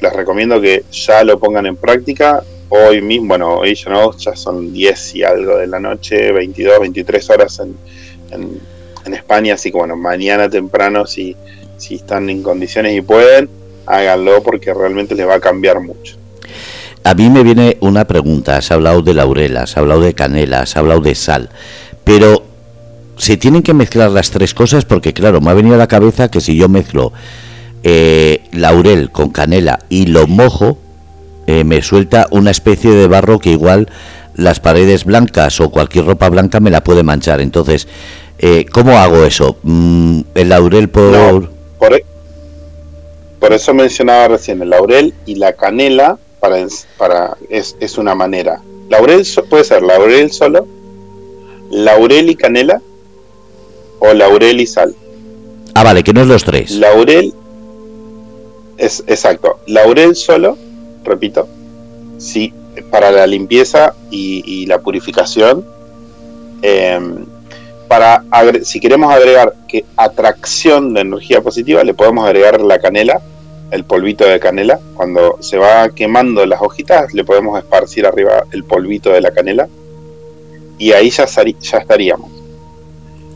les 0.00 0.12
recomiendo 0.12 0.60
que 0.60 0.84
ya 0.90 1.24
lo 1.24 1.38
pongan 1.38 1.66
en 1.66 1.76
práctica 1.76 2.42
hoy 2.68 3.00
mismo, 3.00 3.28
bueno, 3.28 3.58
hoy 3.58 3.74
ya 3.74 3.90
no, 3.90 4.16
ya 4.16 4.34
son 4.34 4.72
10 4.72 5.14
y 5.14 5.22
algo 5.22 5.56
de 5.56 5.66
la 5.66 5.80
noche, 5.80 6.32
22, 6.32 6.80
23 6.80 7.30
horas 7.30 7.60
en, 7.60 7.76
en, 8.32 9.14
España, 9.14 9.54
así 9.54 9.70
que 9.70 9.78
bueno, 9.78 9.94
mañana 9.94 10.50
temprano 10.50 11.06
si, 11.06 11.36
si 11.76 11.94
están 11.94 12.28
en 12.28 12.42
condiciones 12.42 12.96
y 12.96 13.00
pueden, 13.02 13.48
háganlo 13.86 14.42
porque 14.42 14.72
realmente 14.74 15.14
les 15.14 15.26
va 15.26 15.36
a 15.36 15.40
cambiar 15.40 15.80
mucho. 15.80 16.16
A 17.04 17.14
mí 17.14 17.30
me 17.30 17.44
viene 17.44 17.76
una 17.80 18.04
pregunta, 18.06 18.56
has 18.56 18.70
hablado 18.72 19.00
de 19.02 19.14
laurel, 19.14 19.56
has 19.56 19.76
hablado 19.76 20.00
de 20.00 20.14
canela, 20.14 20.62
has 20.62 20.76
hablado 20.76 21.00
de 21.00 21.14
sal, 21.14 21.50
pero 22.02 22.42
se 23.16 23.36
tienen 23.36 23.62
que 23.62 23.74
mezclar 23.74 24.10
las 24.10 24.30
tres 24.30 24.54
cosas 24.54 24.84
porque 24.84 25.12
claro, 25.12 25.40
me 25.40 25.50
ha 25.50 25.54
venido 25.54 25.76
a 25.76 25.78
la 25.78 25.86
cabeza 25.86 26.30
que 26.30 26.40
si 26.40 26.56
yo 26.56 26.68
mezclo 26.68 27.12
eh, 27.82 28.42
laurel 28.52 29.10
con 29.10 29.30
canela 29.30 29.78
y 29.88 30.06
lo 30.06 30.26
mojo, 30.26 30.78
eh, 31.46 31.62
me 31.62 31.80
suelta 31.82 32.26
una 32.30 32.50
especie 32.50 32.90
de 32.90 33.06
barro 33.06 33.38
que 33.38 33.50
igual 33.50 33.88
las 34.34 34.60
paredes 34.60 35.04
blancas 35.04 35.60
o 35.60 35.70
cualquier 35.70 36.06
ropa 36.06 36.28
blanca 36.28 36.60
me 36.60 36.70
la 36.70 36.82
puede 36.82 37.02
manchar. 37.02 37.40
Entonces, 37.40 37.86
eh, 38.38 38.66
¿cómo 38.70 38.98
hago 38.98 39.24
eso? 39.24 39.56
Mm, 39.62 40.20
¿El 40.34 40.48
laurel 40.48 40.88
por...? 40.88 41.14
E-, 41.14 41.48
por, 41.78 42.02
eso 43.52 43.74
mencionaba 43.74 44.28
recién 44.28 44.62
el 44.62 44.70
laurel 44.70 45.14
y 45.26 45.36
la 45.36 45.52
canela 45.52 46.18
para, 46.40 46.66
para 46.96 47.36
es, 47.50 47.76
es 47.80 47.98
una 47.98 48.14
manera. 48.14 48.60
Laurel 48.88 49.26
puede 49.48 49.64
ser 49.64 49.82
laurel 49.82 50.30
solo, 50.30 50.66
laurel 51.70 52.30
y 52.30 52.36
canela 52.36 52.80
o 53.98 54.12
laurel 54.14 54.60
y 54.60 54.66
sal. 54.66 54.94
Ah, 55.74 55.82
vale, 55.82 56.02
que 56.02 56.12
no 56.12 56.22
es 56.22 56.28
los 56.28 56.44
tres. 56.44 56.70
Laurel 56.72 57.34
es 58.78 59.02
exacto. 59.06 59.60
Laurel 59.66 60.16
solo 60.16 60.56
repito, 61.06 61.48
sí, 62.18 62.52
para 62.90 63.10
la 63.10 63.26
limpieza 63.26 63.94
y, 64.10 64.66
la 64.66 64.80
purificación. 64.80 65.64
Em, 66.62 67.24
para 67.88 68.24
si 68.62 68.80
queremos 68.80 69.12
agregar 69.12 69.54
que 69.68 69.84
atracción 69.96 70.94
de 70.94 71.02
energía 71.02 71.40
positiva, 71.40 71.84
le 71.84 71.94
podemos 71.94 72.26
agregar 72.26 72.60
la 72.60 72.78
canela, 72.78 73.20
el 73.70 73.84
polvito 73.84 74.24
de 74.24 74.40
canela. 74.40 74.78
Cuando 74.94 75.38
se 75.40 75.58
va 75.58 75.88
quemando 75.90 76.44
las 76.46 76.60
hojitas, 76.60 77.12
le 77.14 77.24
podemos 77.24 77.58
esparcir 77.58 78.06
arriba 78.06 78.44
el 78.52 78.64
polvito 78.64 79.10
de 79.10 79.20
la 79.20 79.30
canela. 79.30 79.68
Y 80.78 80.92
ahí 80.92 81.10
ya, 81.10 81.26
ya 81.26 81.78
estaríamos. 81.78 82.30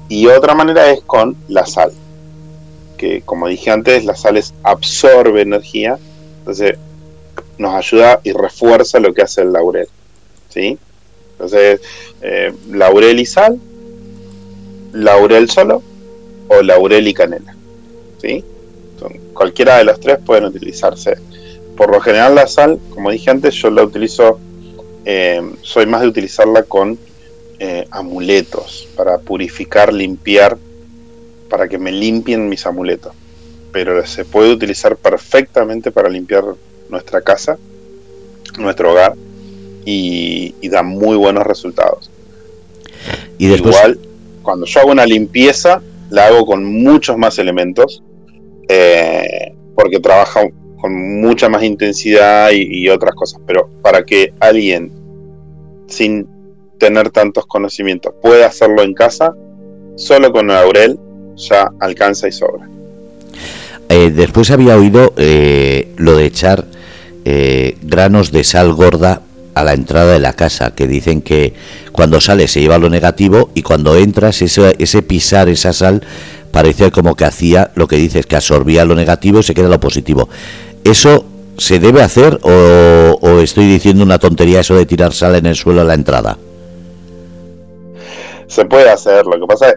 Y 0.09 0.26
otra 0.26 0.55
manera 0.55 0.90
es 0.90 1.01
con 1.03 1.36
la 1.48 1.64
sal. 1.66 1.92
Que 2.96 3.22
como 3.22 3.48
dije 3.48 3.70
antes, 3.70 4.05
la 4.05 4.14
sal 4.14 4.42
absorbe 4.62 5.42
energía. 5.42 5.98
Entonces 6.40 6.76
nos 7.59 7.74
ayuda 7.74 8.20
y 8.24 8.32
refuerza 8.32 8.98
lo 8.98 9.14
que 9.14 9.22
hace 9.22 9.42
el 9.42 9.53
laurel. 9.53 9.88
¿sí? 10.48 10.78
Entonces, 11.32 11.80
eh, 12.20 12.53
laurel 12.70 13.20
y 13.20 13.26
sal, 13.26 13.59
laurel 14.93 15.49
solo 15.51 15.82
o 16.49 16.62
laurel 16.62 17.09
y 17.09 17.14
canela. 17.14 17.55
¿sí? 18.20 18.45
cualquiera 19.41 19.78
de 19.78 19.84
los 19.84 19.99
tres 19.99 20.18
pueden 20.24 20.45
utilizarse. 20.45 21.16
Por 21.74 21.91
lo 21.91 22.01
general 22.01 22.34
la 22.34 22.47
sal, 22.47 22.78
como 22.91 23.11
dije 23.11 23.30
antes, 23.30 23.55
yo 23.55 23.70
la 23.70 23.82
utilizo, 23.82 24.38
eh, 25.07 25.41
soy 25.62 25.86
más 25.86 26.03
de 26.03 26.09
utilizarla 26.09 26.64
con 26.64 26.99
eh, 27.59 27.86
amuletos, 27.91 28.86
para 28.97 29.16
purificar, 29.16 29.95
limpiar, 29.95 30.59
para 31.49 31.68
que 31.68 31.78
me 31.78 31.91
limpien 31.91 32.51
mis 32.51 32.66
amuletos. 32.66 33.14
Pero 33.72 34.05
se 34.07 34.26
puede 34.26 34.53
utilizar 34.53 34.97
perfectamente 34.97 35.91
para 35.91 36.11
limpiar 36.11 36.45
nuestra 36.91 37.22
casa, 37.22 37.57
nuestro 38.59 38.91
hogar, 38.91 39.14
y, 39.86 40.55
da 40.68 40.82
muy 40.82 41.16
buenos 41.16 41.47
resultados. 41.47 42.11
Y 43.38 43.47
después... 43.47 43.74
Igual, 43.74 43.99
cuando 44.43 44.66
yo 44.66 44.80
hago 44.80 44.91
una 44.91 45.07
limpieza, 45.07 45.82
la 46.11 46.26
hago 46.26 46.47
con 46.47 46.64
muchos 46.64 47.16
más 47.16 47.38
elementos, 47.38 48.03
eh, 48.68 49.55
porque 49.74 50.01
trabaja 50.01 50.43
con 50.80 51.20
mucha 51.20 51.49
más 51.49 51.62
intensidad 51.62 52.51
y, 52.53 52.88
otras 52.88 53.14
cosas. 53.14 53.41
Pero 53.47 53.68
para 53.82 54.05
que 54.05 54.32
alguien 54.41 54.93
sin 55.86 56.26
tener 56.78 57.11
tantos 57.11 57.47
conocimientos 57.47 58.14
pueda 58.22 58.47
hacerlo 58.47 58.82
en 58.82 58.95
casa, 58.95 59.34
solo 59.97 60.32
con 60.32 60.49
laurel 60.49 60.99
ya 61.36 61.70
alcanza 61.80 62.28
y 62.28 62.32
sobra. 62.32 62.68
Eh, 63.88 64.11
después 64.11 64.51
había 64.51 64.76
oído 64.76 65.12
eh, 65.16 65.93
lo 65.97 66.16
de 66.16 66.26
echar 66.26 66.66
eh, 67.24 67.76
granos 67.82 68.30
de 68.32 68.45
sal 68.45 68.72
gorda 68.72 69.22
a 69.55 69.64
la 69.64 69.72
entrada 69.72 70.12
de 70.12 70.20
la 70.20 70.32
casa, 70.32 70.74
que 70.74 70.86
dicen 70.86 71.22
que 71.22 71.55
cuando 71.92 72.20
sale 72.20 72.48
se 72.48 72.61
lleva 72.61 72.78
lo 72.78 72.90
negativo 72.90 73.51
y 73.55 73.62
cuando 73.62 73.96
entras 73.96 74.42
ese, 74.42 74.74
ese 74.78 75.03
pisar 75.03 75.48
esa 75.48 75.72
sal 75.72 76.03
parece 76.51 76.90
como 76.90 77.14
que 77.14 77.24
hacía 77.24 77.70
lo 77.74 77.86
que 77.86 77.96
dices, 77.96 78.26
que 78.26 78.36
absorbía 78.36 78.84
lo 78.84 78.94
negativo 78.94 79.40
y 79.40 79.42
se 79.42 79.55
queda 79.55 79.68
lo 79.68 79.80
positivo. 79.80 80.28
¿Eso 80.84 81.24
¿Se 81.61 81.78
debe 81.78 82.01
hacer 82.01 82.38
o, 82.42 83.18
o 83.20 83.40
estoy 83.40 83.66
diciendo 83.66 84.03
una 84.03 84.18
tontería 84.18 84.61
eso 84.61 84.74
de 84.76 84.86
tirar 84.86 85.12
sal 85.12 85.34
en 85.34 85.44
el 85.44 85.57
suelo 85.57 85.82
a 85.82 85.84
la 85.84 85.92
entrada? 85.92 86.38
Se 88.46 88.64
puede 88.64 88.88
hacer, 88.88 89.26
lo 89.26 89.38
que 89.38 89.46
pasa 89.46 89.68
es 89.68 89.76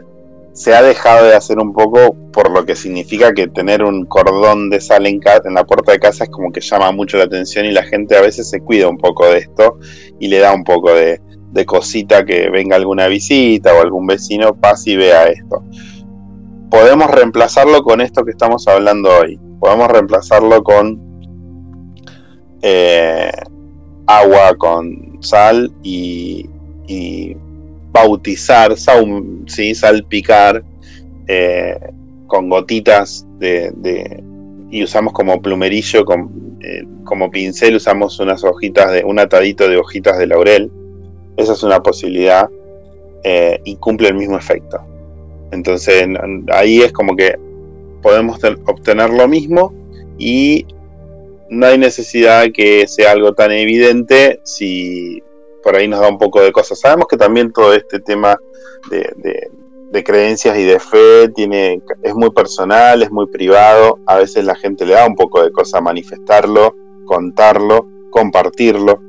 se 0.54 0.76
ha 0.76 0.84
dejado 0.84 1.26
de 1.26 1.36
hacer 1.36 1.58
un 1.60 1.74
poco 1.74 2.16
por 2.32 2.51
lo 2.51 2.64
que 2.66 2.76
significa 2.76 3.34
que 3.34 3.47
tener 3.47 3.84
un 3.84 4.06
cordón 4.06 4.70
de 4.70 4.80
sal 4.80 5.08
en, 5.08 5.20
la 5.51 5.64
puerta 5.64 5.91
de 5.91 5.99
casa 5.99 6.26
es 6.26 6.30
como 6.30 6.51
que 6.51 6.62
llama 6.62 6.91
mucho 6.91 7.18
la 7.18 7.24
atención 7.24 7.66
y 7.66 7.72
la 7.72 7.84
gente 7.84 8.16
a 8.16 8.22
veces 8.22 8.49
se 8.49 8.60
cuida 8.62 8.88
un 8.88 8.97
poco 8.97 9.26
de 9.26 9.39
esto 9.39 9.80
y 10.20 10.28
le 10.28 10.38
da 10.38 10.54
un 10.54 10.64
poco 10.64 10.93
de, 10.93 11.20
de 11.51 11.66
cosita 11.66 12.24
que 12.24 12.51
venga 12.51 12.76
alguna 12.76 13.08
visita 13.08 13.74
o 13.74 13.82
algún 13.82 14.06
vecino 14.06 14.56
pase 14.56 14.91
y 14.91 14.95
vea 14.95 15.26
esto. 15.26 15.64
Podemos 16.70 17.10
reemplazarlo 17.10 17.84
con 17.84 18.01
esto 18.01 18.24
que 18.24 18.32
estamos 18.32 18.68
hablando 18.68 19.10
hoy. 19.10 19.39
Podemos 19.60 19.88
reemplazarlo 19.88 20.64
con 20.64 21.01
eh, 22.62 23.32
agua 24.06 24.56
con 24.58 25.18
sal 25.22 25.72
y 25.84 26.47
bautizar, 27.93 28.75
sal, 28.75 29.23
¿sí? 29.45 29.75
salpicar 29.75 30.63
eh, 31.27 31.79
con 32.27 32.49
gotitas 32.49 33.25
de, 33.37 34.23
y 34.71 34.83
usamos 34.83 35.13
como 35.13 35.39
plumerillo, 35.41 36.03
eh, 36.61 36.83
como 37.03 37.29
pincel 37.29 37.75
usamos 37.75 38.19
unas 38.19 38.43
hojitas 38.43 38.91
de 38.91 39.03
un 39.03 39.19
atadito 39.19 39.69
de 39.69 39.77
hojitas 39.77 40.17
de 40.17 40.27
laurel. 40.27 40.71
Esa 41.37 41.53
es 41.53 41.63
una 41.63 41.81
posibilidad 41.81 42.49
eh, 43.23 43.59
y 43.63 43.75
cumple 43.75 44.09
el 44.09 44.15
mismo 44.15 44.37
efecto. 44.37 44.81
Entonces 45.51 46.07
ahí 46.51 46.81
es 46.81 46.91
como 46.91 47.15
que 47.15 47.37
podemos 48.01 48.39
obtener 48.65 49.11
lo 49.11 49.27
mismo 49.27 49.71
y 50.17 50.65
no 51.49 51.67
hay 51.67 51.77
necesidad 51.77 52.47
que 52.51 52.87
sea 52.87 53.11
algo 53.11 53.33
tan 53.33 53.51
evidente 53.51 54.39
si 54.43 55.21
por 55.64 55.76
ahí 55.76 55.88
nos 55.88 56.01
da 56.01 56.09
un 56.09 56.18
poco 56.18 56.41
de 56.41 56.51
cosas. 56.51 56.80
Sabemos 56.80 57.07
que 57.07 57.18
también 57.18 57.51
todo 57.51 57.74
este 57.74 57.99
tema 57.99 58.38
de, 58.89 60.03
creencias 60.03 60.57
y 60.57 60.64
de 60.64 60.80
fe 60.80 61.30
tiene, 61.30 61.82
es 62.01 62.14
muy 62.14 62.32
personal, 62.32 63.01
es 63.01 63.11
muy 63.11 63.28
privado. 63.28 63.99
A 64.05 64.18
veces 64.18 64.43
la 64.43 64.55
gente 64.55 64.86
le 64.86 64.93
da 64.93 65.07
un 65.07 65.16
poco 65.16 65.43
de 65.43 65.51
cosa 65.51 65.82
manifestarlo, 65.82 66.76
contarlo, 67.05 67.88
compartirlo, 68.09 69.01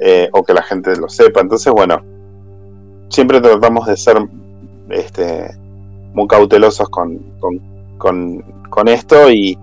eh, 0.00 0.28
o 0.32 0.42
que 0.42 0.54
la 0.54 0.62
gente 0.62 0.96
lo 0.96 1.08
sepa. 1.08 1.40
Entonces, 1.40 1.72
bueno, 1.72 2.02
siempre 3.10 3.40
tratamos 3.40 3.86
de 3.86 3.96
ser 3.96 4.18
este, 4.90 5.50
muy 6.14 6.26
cautelosos 6.26 6.88
con, 6.88 7.18
esto 8.86 9.30
y 9.30 9.58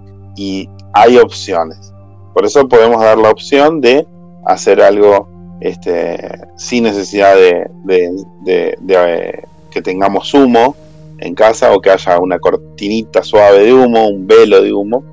hay 0.94 1.18
opciones. 1.18 1.94
Por 2.34 2.46
eso 2.46 2.68
podemos 2.68 3.02
dar 3.02 3.18
la 3.18 3.30
opción 3.30 3.80
de 3.80 4.06
hacer 4.46 4.82
algo 4.82 5.35
este, 5.60 6.18
sin 6.58 6.84
necesidad 6.84 7.36
de, 7.36 8.16
eh, 8.48 9.44
que 9.72 9.82
tengamos 9.82 10.34
humo 10.34 10.76
en 11.20 11.34
casa 11.34 11.74
o 11.74 11.80
que 11.80 11.92
haya 11.92 12.20
una 12.20 12.40
cortinita 12.40 13.24
suave 13.24 13.66
de 13.66 13.74
humo, 13.74 14.08
un 14.08 14.28
velo 14.28 14.62
de 14.62 14.74
humo. 14.74 15.04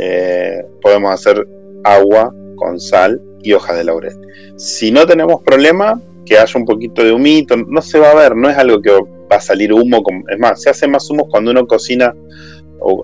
Eh, 0.00 0.64
podemos 0.80 1.12
hacer 1.12 1.46
agua 1.84 2.34
con 2.56 2.80
sal 2.80 3.20
y 3.42 3.52
hojas 3.52 3.76
de 3.76 3.84
laurel. 3.84 4.14
Si 4.56 4.90
no 4.90 5.06
tenemos 5.06 5.42
problema, 5.42 6.00
que 6.24 6.38
haya 6.38 6.58
un 6.58 6.64
poquito 6.64 7.02
de 7.02 7.12
humito, 7.12 7.56
no 7.56 7.82
se 7.82 7.98
va 7.98 8.10
a 8.10 8.14
ver, 8.14 8.36
no 8.36 8.48
es 8.48 8.56
algo 8.56 8.80
que 8.80 8.90
va 8.90 9.36
a 9.36 9.40
salir 9.40 9.72
humo, 9.72 10.02
es 10.28 10.38
más, 10.38 10.62
se 10.62 10.70
hace 10.70 10.86
más 10.86 11.08
humo 11.10 11.28
cuando 11.28 11.50
uno 11.50 11.66
cocina 11.66 12.14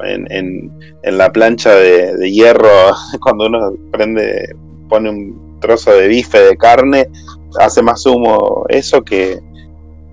en, 0.04 0.70
en, 1.02 1.18
la 1.18 1.32
plancha 1.32 1.74
de, 1.74 2.16
de, 2.16 2.30
hierro, 2.30 2.68
cuando 3.22 3.46
uno 3.46 3.74
prende, 3.90 4.54
pone 4.88 5.10
un 5.10 5.47
trozo 5.60 5.92
de 5.92 6.08
bife 6.08 6.38
de 6.38 6.56
carne 6.56 7.08
hace 7.58 7.82
más 7.82 8.04
humo 8.06 8.64
eso 8.68 9.02
que, 9.02 9.40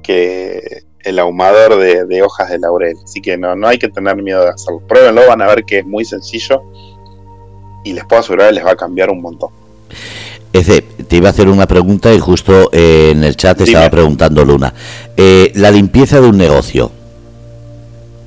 que 0.03 0.83
el 1.03 1.19
ahumador 1.19 1.77
de, 1.77 2.21
hojas 2.23 2.49
de 2.49 2.59
laurel. 2.59 2.95
Así 3.03 3.21
que 3.21 3.37
no, 3.37 3.55
no 3.55 3.67
hay 3.67 3.77
que 3.77 3.89
tener 3.89 4.15
miedo 4.21 4.43
de 4.43 4.49
hacerlo. 4.49 4.81
Pruébenlo, 4.87 5.27
van 5.27 5.41
a 5.41 5.47
ver 5.47 5.63
que 5.63 5.79
es 5.79 5.85
muy 5.85 6.03
sencillo 6.03 6.63
y 7.83 7.93
les 7.93 8.03
puedo 8.05 8.21
asegurar 8.21 8.49
que 8.49 8.55
les 8.55 8.65
va 8.65 8.71
a 8.71 8.75
cambiar 8.75 9.09
un 9.09 9.21
montón. 9.21 9.51
Ece, 10.51 10.81
te 10.81 11.17
iba 11.17 11.27
a 11.27 11.31
hacer 11.31 11.49
una 11.49 11.67
pregunta 11.67 12.13
y 12.13 12.19
justo 12.19 12.69
eh, 12.71 13.11
en 13.11 13.23
el 13.23 13.35
chat 13.35 13.59
estaba 13.61 13.89
preguntando 13.89 14.43
Luna. 14.43 14.73
Eh, 15.15 15.51
la 15.55 15.69
limpieza 15.69 16.19
de 16.19 16.27
un 16.27 16.37
negocio. 16.37 16.91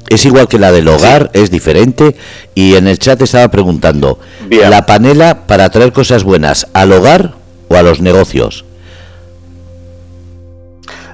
Es 0.09 0.25
igual 0.25 0.49
que 0.49 0.59
la 0.59 0.73
del 0.73 0.89
hogar, 0.89 1.31
es 1.35 1.51
diferente. 1.51 2.17
Y 2.55 2.77
en 2.77 2.89
el 2.89 2.99
chat 2.99 3.21
estaba 3.21 3.49
preguntando, 3.49 4.19
¿la 4.51 4.87
panela 4.87 5.47
para 5.47 5.69
traer 5.71 5.93
cosas 5.93 6.25
buenas 6.25 6.67
al 6.73 6.93
hogar 6.93 7.35
o 7.69 7.77
a 7.77 7.83
los 7.83 8.01
negocios? 8.01 8.65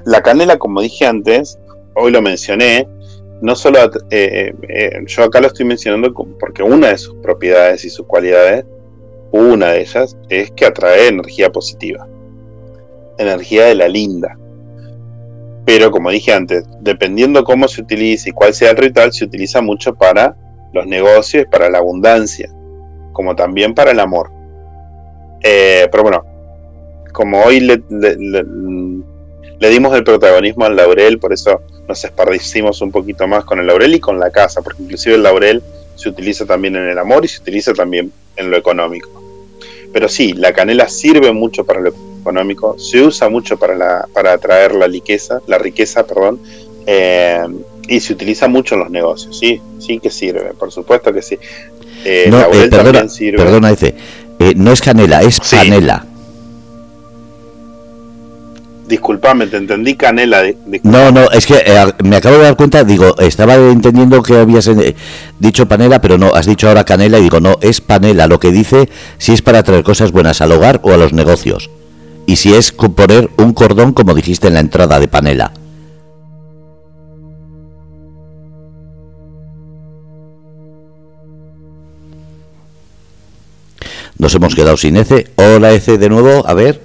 La 0.05 0.23
canela, 0.23 0.59
como 0.59 0.83
dije 0.83 1.07
antes, 1.07 1.59
hoy 1.95 2.13
lo 2.13 2.21
mencioné, 2.21 2.87
no 3.41 3.57
solo, 3.57 3.79
eh, 4.11 4.53
eh, 4.69 4.91
yo 5.07 5.25
acá 5.25 5.41
lo 5.41 5.47
estoy 5.47 5.65
mencionando 5.65 6.13
porque 6.39 6.63
una 6.63 6.89
de 6.89 6.99
sus 6.99 7.15
propiedades 7.17 7.85
y 7.85 7.91
sus 7.91 8.07
cualidades, 8.07 8.67
una 9.33 9.69
de 9.69 9.81
ellas, 9.81 10.17
es 10.29 10.51
que 10.51 10.67
atrae 10.67 11.09
energía 11.09 11.51
positiva, 11.51 12.07
energía 13.19 13.65
de 13.65 13.75
la 13.75 13.89
linda. 13.89 14.39
Pero 15.65 15.91
como 15.91 16.11
dije 16.11 16.33
antes, 16.33 16.65
dependiendo 16.81 17.45
cómo 17.45 17.69
se 17.69 17.83
utilice 17.83 18.31
y 18.31 18.33
cuál 18.33 18.53
sea 18.53 18.71
el 18.71 18.77
ritual, 18.77 19.13
se 19.13 19.25
utiliza 19.25 19.63
mucho 19.63 19.95
para 19.95 20.37
los 20.73 20.87
negocios, 20.87 21.47
para 21.51 21.71
la 21.71 21.79
abundancia, 21.79 22.51
como 23.13 23.35
también 23.35 23.75
para 23.75 23.93
el 23.93 24.01
amor. 24.01 24.31
Eh, 25.43 25.89
pero 25.91 26.03
bueno, 26.03 26.25
como 27.13 27.43
hoy 27.43 27.61
le, 27.61 27.83
dimos 29.71 29.95
el 29.95 30.05
protagonismo 30.05 30.67
al 30.67 30.77
laurel, 30.77 31.19
por 31.19 31.33
eso 31.33 31.63
nos 31.89 32.05
esparcimos 32.05 32.83
un 32.83 32.91
poquito 32.91 33.27
más 33.27 33.45
con 33.45 33.61
el 33.61 33.67
laurel 33.67 33.95
y 33.95 34.01
con 34.01 34.19
la 34.19 34.31
casa, 34.31 34.61
porque 34.63 34.83
inclusive 34.83 35.15
el 35.15 35.23
laurel 35.23 35.63
se 35.95 36.09
utiliza 36.09 36.45
también 36.45 36.77
en 36.77 36.89
el 36.89 36.99
amor 36.99 37.25
y 37.25 37.29
se 37.29 37.41
utiliza 37.41 37.73
también 37.73 38.13
en 38.37 38.51
lo 38.51 38.57
económico. 38.57 39.23
Pero 39.93 40.09
sí, 40.09 40.33
la 40.33 40.53
canela 40.53 40.89
sirve 40.89 41.33
mucho 41.33 41.65
para 41.65 41.81
lo 41.81 41.91
económico, 41.91 42.14
se 42.77 43.03
usa 43.03 43.29
mucho 43.29 43.57
para, 43.57 43.75
la, 43.75 44.09
para 44.13 44.33
atraer 44.33 44.75
la 44.75 44.87
riqueza, 44.87 45.41
la 45.47 45.59
riqueza, 45.59 46.07
perdón, 46.07 46.41
eh, 46.87 47.43
y 47.89 48.01
se 48.01 48.13
utiliza 48.13 48.49
mucho 48.49 48.75
en 48.75 48.81
los 48.81 48.91
negocios, 48.91 49.39
sí, 49.39 49.61
sí 49.79 49.99
que 49.99 50.11
sirve, 50.11 50.53
por 50.59 50.73
supuesto 50.73 51.13
que 51.13 51.23
sí. 51.23 51.39
Eh, 52.05 52.27
no, 52.31 52.41
eh, 52.53 52.69
perdona, 52.69 53.07
perdona, 53.37 53.71
dice, 53.71 53.95
no 54.57 54.73
es 54.73 54.81
canela, 54.81 55.23
es 55.23 55.41
panela. 55.41 56.07
Disculpame, 58.87 59.47
te 59.47 59.57
entendí 59.57 59.95
canela. 59.95 60.43
no, 60.83 61.11
no, 61.11 61.31
es 61.31 61.47
que 61.47 61.55
me 62.03 62.17
acabo 62.17 62.37
de 62.37 62.45
dar 62.45 62.57
cuenta, 62.57 62.85
digo, 62.85 63.17
estaba 63.19 63.55
entendiendo 63.55 64.23
que 64.23 64.37
habías 64.37 64.71
dicho 65.39 65.67
panela, 65.67 66.03
pero 66.03 66.19
no, 66.19 66.35
has 66.35 66.47
dicho 66.47 66.69
ahora 66.69 66.85
canela 66.85 67.19
y 67.19 67.23
digo, 67.23 67.41
no, 67.41 67.57
es 67.63 67.81
panela, 67.81 68.27
lo 68.27 68.39
que 68.39 68.51
dice 68.51 68.89
si 69.17 69.33
es 69.33 69.41
para 69.41 69.63
traer 69.63 69.85
cosas 69.85 70.13
buenas 70.13 70.43
al 70.43 70.53
hogar 70.53 70.81
o 70.83 70.93
a 70.93 70.99
los 70.99 71.15
negocios 71.15 71.71
y 72.27 72.37
si 72.37 72.55
es 72.55 72.73
poner 72.73 73.31
un 73.37 73.53
cordón 73.53 73.93
como 73.93 74.15
dijiste 74.15 74.49
en 74.49 74.55
la 74.55 74.61
entrada 74.61 74.99
de 75.01 75.09
panela. 75.09 75.53
Nos 84.17 84.35
hemos 84.35 84.55
quedado 84.55 84.77
sin 84.77 84.97
Ece. 84.97 85.33
Hola 85.37 85.73
Ece 85.73 85.99
de 85.99 86.09
nuevo, 86.09 86.47
a 86.47 86.55
ver. 86.55 86.81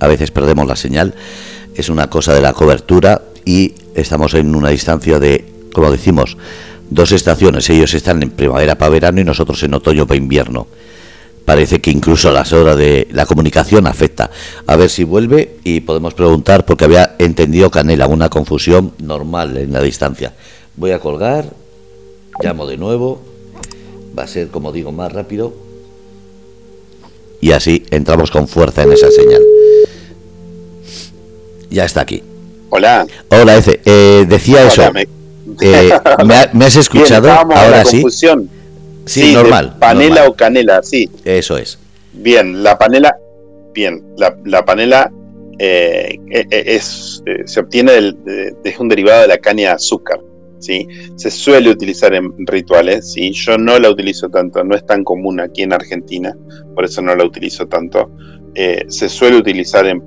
A 0.00 0.08
veces 0.08 0.30
perdemos 0.30 0.66
la 0.66 0.74
señal. 0.74 1.14
Es 1.76 1.88
una 1.88 2.10
cosa 2.10 2.34
de 2.34 2.40
la 2.40 2.52
cobertura 2.52 3.22
y 3.44 3.74
estamos 3.94 4.34
en 4.34 4.54
una 4.54 4.70
distancia 4.70 5.20
de, 5.20 5.44
como 5.72 5.92
decimos, 5.92 6.36
dos 6.90 7.12
estaciones. 7.12 7.70
Ellos 7.70 7.94
están 7.94 8.22
en 8.22 8.30
primavera 8.30 8.76
para 8.76 8.90
verano 8.90 9.20
y 9.20 9.24
nosotros 9.24 9.62
en 9.62 9.74
otoño 9.74 10.06
para 10.06 10.18
invierno 10.18 10.66
parece 11.44 11.80
que 11.80 11.90
incluso 11.90 12.30
las 12.32 12.52
horas 12.52 12.76
de 12.76 13.08
la 13.10 13.26
comunicación 13.26 13.86
afecta. 13.86 14.30
A 14.66 14.76
ver 14.76 14.90
si 14.90 15.04
vuelve 15.04 15.56
y 15.64 15.80
podemos 15.80 16.14
preguntar 16.14 16.64
porque 16.64 16.84
había 16.84 17.16
entendido 17.18 17.70
Canela, 17.70 18.06
una 18.06 18.28
confusión 18.28 18.92
normal 18.98 19.56
en 19.56 19.72
la 19.72 19.80
distancia. 19.80 20.34
Voy 20.76 20.92
a 20.92 20.98
colgar, 20.98 21.46
llamo 22.42 22.66
de 22.66 22.76
nuevo, 22.76 23.20
va 24.18 24.24
a 24.24 24.26
ser 24.26 24.48
como 24.48 24.72
digo 24.72 24.92
más 24.92 25.12
rápido 25.12 25.52
y 27.40 27.52
así 27.52 27.84
entramos 27.90 28.30
con 28.30 28.46
fuerza 28.46 28.84
en 28.84 28.92
esa 28.92 29.10
señal. 29.10 29.42
Ya 31.70 31.84
está 31.84 32.02
aquí. 32.02 32.22
Hola. 32.70 33.06
Hola, 33.28 33.56
Ece. 33.56 33.80
Eh, 33.84 34.24
decía 34.28 34.66
eso. 34.66 34.92
Me... 34.92 35.08
Eh, 35.60 35.90
¿me, 36.52 36.64
has 36.64 36.76
escuchado? 36.76 37.30
Ahora 37.30 37.84
sí. 37.84 38.02
Sí, 39.12 39.34
normal. 39.34 39.76
Panela 39.78 40.26
o 40.26 40.34
canela, 40.34 40.82
sí. 40.82 41.08
Eso 41.24 41.58
es. 41.58 41.78
Bien, 42.12 42.62
la 42.62 42.78
panela, 42.78 43.16
bien, 43.72 44.02
la, 44.16 44.64
panela 44.64 45.10
eh, 45.58 46.18
e, 46.30 46.46
e, 46.50 46.74
es, 46.76 47.22
eh, 47.26 47.42
se 47.44 47.60
obtiene 47.60 47.92
del, 47.92 48.16
de, 48.24 48.74
un 48.78 48.88
derivado 48.88 49.22
de 49.22 49.28
la 49.28 49.38
caña 49.38 49.68
de 49.68 49.74
azúcar. 49.74 50.20
¿sí? 50.58 50.86
Se 51.16 51.30
suele 51.30 51.70
utilizar 51.70 52.14
en 52.14 52.32
rituales, 52.46 53.12
¿sí? 53.12 53.32
Yo 53.32 53.58
no 53.58 53.78
la 53.78 53.90
utilizo 53.90 54.28
tanto, 54.28 54.64
no 54.64 54.74
es 54.74 54.86
tan 54.86 55.04
común 55.04 55.40
aquí 55.40 55.62
en 55.62 55.72
Argentina, 55.72 56.34
por 56.74 56.84
eso 56.84 57.02
no 57.02 57.14
la 57.14 57.24
utilizo 57.24 57.66
tanto. 57.66 58.10
Eh, 58.54 58.84
se 58.88 59.08
suele 59.08 59.36
utilizar 59.36 59.86
en, 59.86 60.02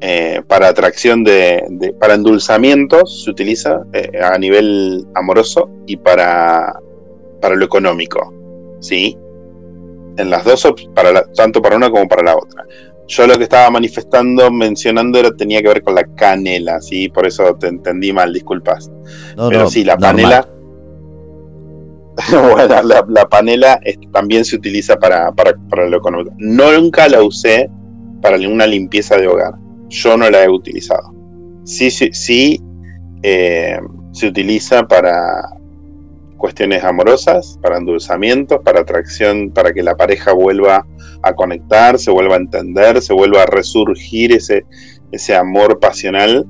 eh, 0.00 0.42
para 0.46 0.68
atracción 0.68 1.24
de, 1.24 1.94
para 1.98 2.14
endulzamientos, 2.14 3.24
se 3.24 3.30
utiliza 3.30 3.82
eh, 3.92 4.20
a 4.22 4.38
nivel 4.38 5.06
amoroso 5.14 5.70
y 5.86 5.96
para, 5.96 6.78
para 7.40 7.54
lo 7.54 7.64
económico, 7.64 8.32
¿sí? 8.80 9.16
En 10.16 10.30
las 10.30 10.44
dos, 10.44 10.66
para 10.94 11.24
tanto 11.32 11.60
para 11.60 11.76
una 11.76 11.90
como 11.90 12.06
para 12.08 12.22
la 12.22 12.36
otra. 12.36 12.64
Yo 13.06 13.26
lo 13.26 13.36
que 13.36 13.44
estaba 13.44 13.70
manifestando, 13.70 14.50
mencionando, 14.50 15.18
era, 15.18 15.30
tenía 15.34 15.60
que 15.60 15.68
ver 15.68 15.82
con 15.82 15.94
la 15.94 16.04
canela, 16.14 16.80
¿sí? 16.80 17.08
Por 17.08 17.26
eso 17.26 17.54
te 17.56 17.68
entendí 17.68 18.12
mal, 18.12 18.32
disculpas. 18.32 18.90
Pero 19.36 19.68
sí, 19.68 19.84
la 19.84 19.96
panela. 19.98 20.48
bueno, 22.30 22.82
la, 23.08 23.28
panela 23.28 23.80
también 24.12 24.44
se 24.44 24.56
utiliza 24.56 24.96
para, 24.96 25.32
para, 25.32 25.54
para, 25.68 25.88
lo 25.88 25.98
económico. 25.98 26.32
Nunca 26.38 27.08
la 27.08 27.22
usé 27.22 27.68
para 28.22 28.36
una 28.48 28.66
limpieza 28.66 29.16
de 29.16 29.26
hogar. 29.26 29.54
Yo 29.88 30.16
no 30.16 30.30
la 30.30 30.44
he 30.44 30.48
utilizado. 30.48 31.12
Sí, 31.64 31.90
sí, 31.90 32.10
sí 32.12 32.60
eh, 33.22 33.78
se 34.12 34.28
utiliza 34.28 34.86
para 34.86 35.48
cuestiones 36.36 36.84
amorosas, 36.84 37.58
para 37.62 37.78
endulzamientos, 37.78 38.60
para 38.64 38.80
atracción, 38.80 39.50
para 39.50 39.72
que 39.72 39.82
la 39.82 39.96
pareja 39.96 40.32
vuelva 40.32 40.86
a 41.22 41.34
conectar, 41.34 41.98
se 41.98 42.10
vuelva 42.10 42.34
a 42.34 42.38
entender, 42.38 43.00
se 43.00 43.12
vuelva 43.12 43.42
a 43.42 43.46
resurgir 43.46 44.32
ese, 44.32 44.64
ese 45.12 45.34
amor 45.34 45.80
pasional. 45.80 46.46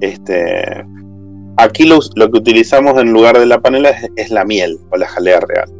Este, 0.00 0.84
aquí 1.56 1.84
lo, 1.84 2.00
que 2.00 2.38
utilizamos 2.38 3.00
en 3.00 3.12
lugar 3.12 3.38
de 3.38 3.46
la 3.46 3.60
panela 3.60 3.94
es, 4.16 4.30
la 4.30 4.44
miel 4.44 4.78
o 4.90 4.96
la 4.96 5.06
jalea 5.06 5.40
real, 5.40 5.70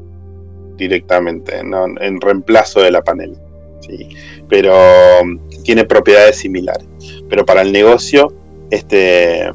directamente, 0.76 1.58
en 1.58 2.20
reemplazo 2.20 2.80
de 2.80 2.90
la 2.90 3.02
panela. 3.02 3.38
¿sí? 3.80 4.08
Pero 4.48 4.74
um, 5.22 5.38
tiene 5.62 5.84
propiedades 5.84 6.36
similares. 6.36 6.86
Pero 7.28 7.44
para 7.46 7.62
el 7.62 7.72
negocio, 7.72 8.32
este 8.70 9.50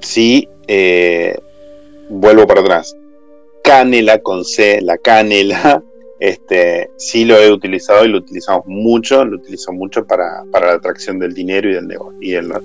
sí, 0.00 0.48
eh, 0.68 1.36
vuelvo 2.08 2.46
para 2.46 2.60
atrás. 2.60 2.96
Canela 3.62 4.18
con 4.18 4.44
C, 4.44 4.80
la 4.80 4.98
canela 4.98 5.82
este, 6.18 6.90
sí 6.96 7.24
lo 7.24 7.36
he 7.36 7.52
utilizado 7.52 8.04
y 8.04 8.08
lo 8.08 8.18
utilizamos 8.18 8.66
mucho, 8.66 9.24
lo 9.24 9.36
utilizo 9.36 9.72
mucho 9.72 10.06
para, 10.06 10.44
la 10.52 10.72
atracción 10.72 11.18
del 11.18 11.34
dinero 11.34 11.68
y 11.68 11.74
del 11.74 11.86
negocio 11.86 12.18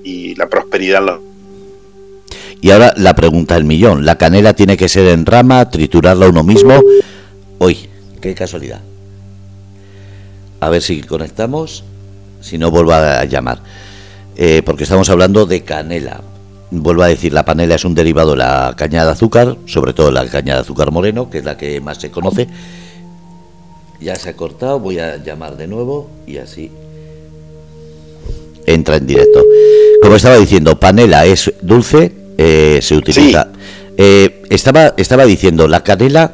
y, 0.04 0.36
la 0.36 0.48
prosperidad. 0.48 1.02
Y 2.62 2.72
ahora 2.72 2.94
la 2.96 3.16
pregunta 3.16 3.56
del 3.56 3.64
millón, 3.64 4.06
¿la 4.06 4.18
canela 4.18 4.54
tiene 4.54 4.78
que 4.78 4.88
ser 4.88 5.08
en 5.08 5.26
rama, 5.26 5.70
triturarla 5.70 6.30
uno 6.30 6.44
mismo? 6.44 6.80
Uy, 7.60 7.90
qué 8.22 8.36
casualidad. 8.36 8.82
A 10.60 10.70
ver 10.70 10.82
si 10.82 11.02
conectamos, 11.02 11.84
si 12.40 12.60
no 12.60 12.70
vuelvo 12.70 12.94
a 12.94 13.26
llamar, 13.26 13.60
eh, 14.38 14.62
porque 14.64 14.84
estamos 14.84 15.10
hablando 15.10 15.46
de 15.46 15.62
canela. 15.62 16.22
Vuelvo 16.72 17.04
a 17.04 17.08
decir, 17.08 17.34
la 17.34 17.46
panela 17.46 17.76
es 17.76 17.86
un 17.86 17.94
derivado 17.94 18.32
de 18.32 18.38
la 18.38 18.74
caña 18.78 19.06
de 19.06 19.12
azúcar, 19.12 19.58
sobre 19.66 19.94
todo 19.94 20.12
la 20.12 20.26
caña 20.28 20.56
de 20.56 20.62
azúcar 20.62 20.92
moreno, 20.92 21.30
que 21.30 21.40
es 21.40 21.46
la 21.46 21.58
que 21.58 21.82
más 21.82 21.98
se 21.98 22.10
conoce 22.10 22.48
ya 24.02 24.16
se 24.16 24.30
ha 24.30 24.34
cortado, 24.34 24.80
voy 24.80 25.00
a 25.00 25.18
llamar 25.18 25.56
de 25.58 25.68
nuevo 25.68 26.10
y 26.26 26.38
así 26.38 26.72
entra 28.66 28.98
en 28.98 29.08
directo. 29.08 29.44
Como 30.02 30.16
estaba 30.16 30.38
diciendo, 30.38 30.80
panela 30.80 31.26
es 31.26 31.54
dulce, 31.62 32.12
eh, 32.38 32.80
se 32.82 32.96
utiliza. 32.96 33.50
Eh, 33.98 34.44
estaba, 34.50 34.94
estaba 34.98 35.26
diciendo, 35.26 35.68
la 35.68 35.84
canela, 35.84 36.34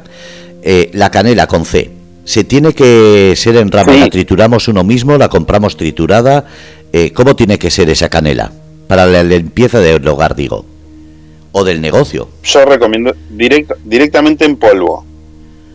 eh, 0.62 0.90
la 0.94 1.10
canela 1.10 1.46
con 1.46 1.64
C, 1.64 1.90
se 2.24 2.44
tiene 2.44 2.72
que 2.74 3.34
ser 3.36 3.56
en 3.56 3.70
rama, 3.70 3.94
la 3.94 4.08
trituramos 4.08 4.68
uno 4.68 4.84
mismo, 4.84 5.16
la 5.18 5.28
compramos 5.28 5.76
triturada. 5.76 6.46
¿Cómo 7.14 7.36
tiene 7.36 7.58
que 7.58 7.70
ser 7.70 7.90
esa 7.90 8.08
canela? 8.08 8.50
Para 8.88 9.06
la 9.06 9.22
limpieza 9.22 9.80
del 9.80 10.06
hogar, 10.08 10.34
digo. 10.34 10.64
O 11.52 11.62
del 11.64 11.80
negocio. 11.80 12.28
Yo 12.42 12.64
recomiendo 12.64 13.14
directamente 13.30 14.44
en 14.44 14.56
polvo. 14.56 15.04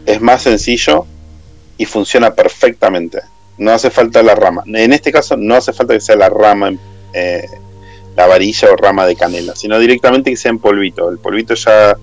Es 0.06 0.20
más 0.20 0.42
sencillo 0.42 1.06
y 1.78 1.86
funciona 1.86 2.34
perfectamente. 2.34 3.20
No 3.58 3.72
hace 3.72 3.90
falta 3.90 4.22
la 4.24 4.36
rama. 4.36 4.64
En 4.66 4.94
este 4.94 5.12
caso 5.12 5.38
no 5.38 5.56
hace 5.56 5.74
falta 5.74 5.94
que 5.94 6.02
sea 6.02 6.16
la 6.16 6.30
rama, 6.30 6.74
eh, 7.14 7.46
la 8.16 8.28
varilla 8.28 8.72
o 8.72 8.76
rama 8.76 9.06
de 9.06 9.16
canela, 9.16 9.56
sino 9.56 9.80
directamente 9.80 10.32
que 10.32 10.38
sea 10.38 10.52
en 10.52 10.60
polvito. 10.60 11.10
El 11.10 11.20
polvito 11.20 11.54
ya 11.54 11.96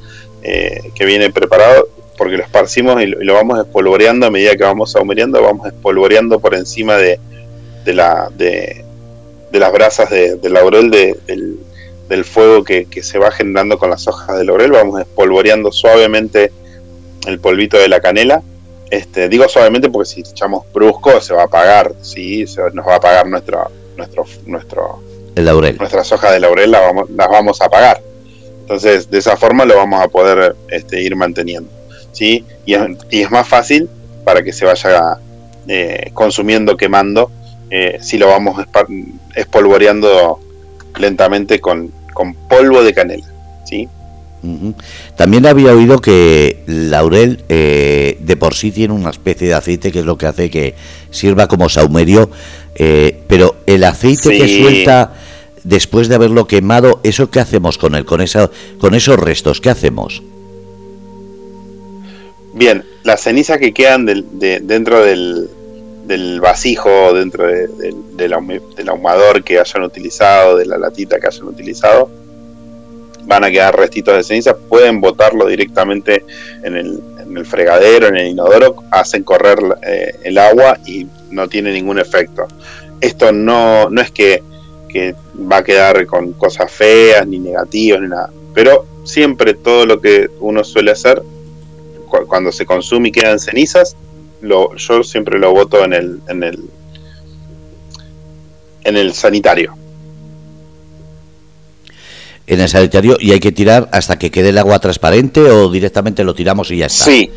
eh, 0.42 0.92
que 0.94 1.04
viene 1.04 1.30
preparado, 1.30 1.88
porque 2.16 2.36
lo 2.36 2.42
esparcimos 2.42 3.02
y 3.02 3.06
lo, 3.06 3.34
vamos 3.34 3.58
espolvoreando 3.58 4.26
a 4.26 4.30
medida 4.30 4.56
que 4.56 4.64
vamos 4.64 4.94
ahumeando, 4.96 5.42
vamos 5.42 5.66
espolvoreando 5.66 6.38
por 6.38 6.54
encima 6.54 6.96
de, 6.96 7.18
de, 7.84 7.94
la, 7.94 8.30
de, 8.36 8.84
las 9.58 9.72
brasas 9.72 10.10
de, 10.10 10.38
laurel 10.48 10.90
del, 10.90 11.58
del, 12.08 12.24
fuego 12.24 12.62
que, 12.64 12.86
que, 12.86 13.02
se 13.02 13.18
va 13.18 13.30
generando 13.30 13.78
con 13.78 13.90
las 13.90 14.06
hojas 14.06 14.38
de 14.38 14.44
laurel, 14.44 14.72
vamos 14.72 15.00
espolvoreando 15.00 15.72
suavemente 15.72 16.52
el 17.26 17.38
polvito 17.40 17.76
de 17.76 17.88
la 17.88 18.00
canela 18.00 18.42
este, 18.90 19.28
digo 19.28 19.48
suavemente 19.48 19.88
porque 19.88 20.10
si 20.10 20.20
echamos 20.20 20.64
brusco 20.72 21.20
se 21.20 21.32
va 21.32 21.42
a 21.42 21.44
apagar, 21.44 21.94
¿sí? 22.02 22.46
Se, 22.46 22.60
nos 22.72 22.86
va 22.86 22.94
a 22.94 22.96
apagar 22.96 23.26
nuestro, 23.26 23.70
nuestro, 23.96 24.24
nuestro, 24.46 25.02
el 25.36 25.44
laurel. 25.44 25.76
Nuestras 25.78 26.10
hojas 26.10 26.32
de 26.32 26.40
laurel 26.40 26.72
las 26.72 26.82
vamos, 26.82 27.08
las 27.10 27.28
vamos 27.28 27.60
a 27.60 27.66
apagar. 27.66 28.02
Entonces, 28.62 29.08
de 29.08 29.18
esa 29.18 29.36
forma 29.36 29.64
lo 29.64 29.76
vamos 29.76 30.02
a 30.02 30.08
poder 30.08 30.56
este, 30.68 31.00
ir 31.00 31.14
manteniendo. 31.14 31.70
¿sí? 32.10 32.44
Y, 32.66 32.74
es, 32.74 33.30
más 33.30 33.46
fácil 33.46 33.88
para 34.24 34.42
que 34.42 34.52
se 34.52 34.64
vaya 34.64 35.18
eh, 35.68 36.10
consumiendo, 36.12 36.76
quemando, 36.76 37.30
eh, 37.70 37.98
si 38.00 38.18
lo 38.18 38.28
vamos 38.28 38.64
espolvoreando 39.34 40.40
lentamente 40.98 41.60
con, 41.60 41.90
con 42.12 42.34
polvo 42.34 42.82
de 42.82 42.92
canela. 42.92 43.26
¿sí? 43.64 43.88
También 45.16 45.46
había 45.46 45.72
oído 45.72 46.00
que 46.00 46.62
laurel 46.66 47.44
eh, 47.48 48.16
de 48.20 48.36
por 48.36 48.54
sí 48.54 48.70
tiene 48.70 48.94
una 48.94 49.10
especie 49.10 49.48
de 49.48 49.54
aceite 49.54 49.92
que 49.92 50.00
es 50.00 50.04
lo 50.06 50.16
que 50.16 50.26
hace 50.26 50.50
que 50.50 50.74
sirva 51.10 51.46
como 51.46 51.68
saumerio, 51.68 52.30
eh, 52.74 53.20
pero 53.28 53.56
el 53.66 53.84
aceite 53.84 54.30
que 54.30 54.48
suelta 54.48 55.12
después 55.62 56.08
de 56.08 56.14
haberlo 56.14 56.46
quemado, 56.46 57.00
¿eso 57.04 57.30
qué 57.30 57.40
hacemos 57.40 57.76
con 57.76 57.94
él? 57.94 58.06
Con, 58.06 58.22
esa, 58.22 58.50
con 58.78 58.94
esos 58.94 59.18
restos, 59.18 59.60
¿qué 59.60 59.68
hacemos? 59.68 60.22
Bien, 62.54 62.84
las 63.04 63.22
cenizas 63.22 63.58
que 63.58 63.72
quedan 63.72 64.06
dentro 64.06 65.04
del, 65.04 65.50
del 66.10 66.40
vasijo, 66.40 67.14
dentro 67.14 67.46
del 67.46 68.88
ahumador 68.88 69.44
que 69.44 69.60
hayan 69.60 69.84
utilizado, 69.84 70.56
de 70.56 70.66
la 70.66 70.76
latita 70.76 71.20
que 71.20 71.28
hayan 71.28 71.46
utilizado, 71.46 72.10
van 73.26 73.44
a 73.44 73.50
quedar 73.50 73.76
restitos 73.76 74.16
de 74.16 74.24
ceniza, 74.24 74.56
pueden 74.56 75.00
botarlo 75.00 75.46
directamente 75.46 76.24
en 76.64 76.74
el, 76.76 77.46
fregadero, 77.46 78.08
en 78.08 78.16
el 78.16 78.26
inodoro, 78.26 78.82
hacen 78.90 79.22
correr 79.22 79.58
eh, 79.86 80.16
el 80.24 80.36
agua 80.36 80.78
y 80.84 81.06
no 81.30 81.48
tiene 81.48 81.72
ningún 81.72 82.00
efecto. 82.00 82.48
Esto 83.00 83.30
no, 83.30 83.88
no 83.88 84.00
es 84.00 84.10
que, 84.10 84.42
va 85.40 85.58
a 85.58 85.64
quedar 85.64 86.04
con 86.06 86.32
cosas 86.32 86.72
feas, 86.72 87.24
ni 87.24 87.38
negativas, 87.38 88.00
ni 88.00 88.08
nada, 88.08 88.30
pero 88.52 88.84
siempre 89.04 89.54
todo 89.54 89.86
lo 89.86 90.00
que 90.00 90.28
uno 90.40 90.64
suele 90.64 90.90
hacer 90.90 91.22
cuando 92.26 92.50
se 92.50 92.66
consume 92.66 93.10
y 93.10 93.12
quedan 93.12 93.38
cenizas, 93.38 93.96
lo, 94.40 94.74
yo 94.76 95.02
siempre 95.02 95.38
lo 95.38 95.52
boto 95.52 95.84
en 95.84 95.92
el, 95.92 96.20
en 96.28 96.42
el, 96.42 96.58
en 98.84 98.96
el 98.96 99.12
sanitario 99.12 99.76
en 102.50 102.60
el 102.60 102.68
sanitario 102.68 103.16
y 103.20 103.30
hay 103.30 103.38
que 103.38 103.52
tirar 103.52 103.88
hasta 103.92 104.18
que 104.18 104.32
quede 104.32 104.48
el 104.48 104.58
agua 104.58 104.80
transparente 104.80 105.40
o 105.40 105.70
directamente 105.70 106.24
lo 106.24 106.34
tiramos 106.34 106.68
y 106.72 106.78
ya 106.78 106.86
está. 106.86 107.04
Sí. 107.04 107.30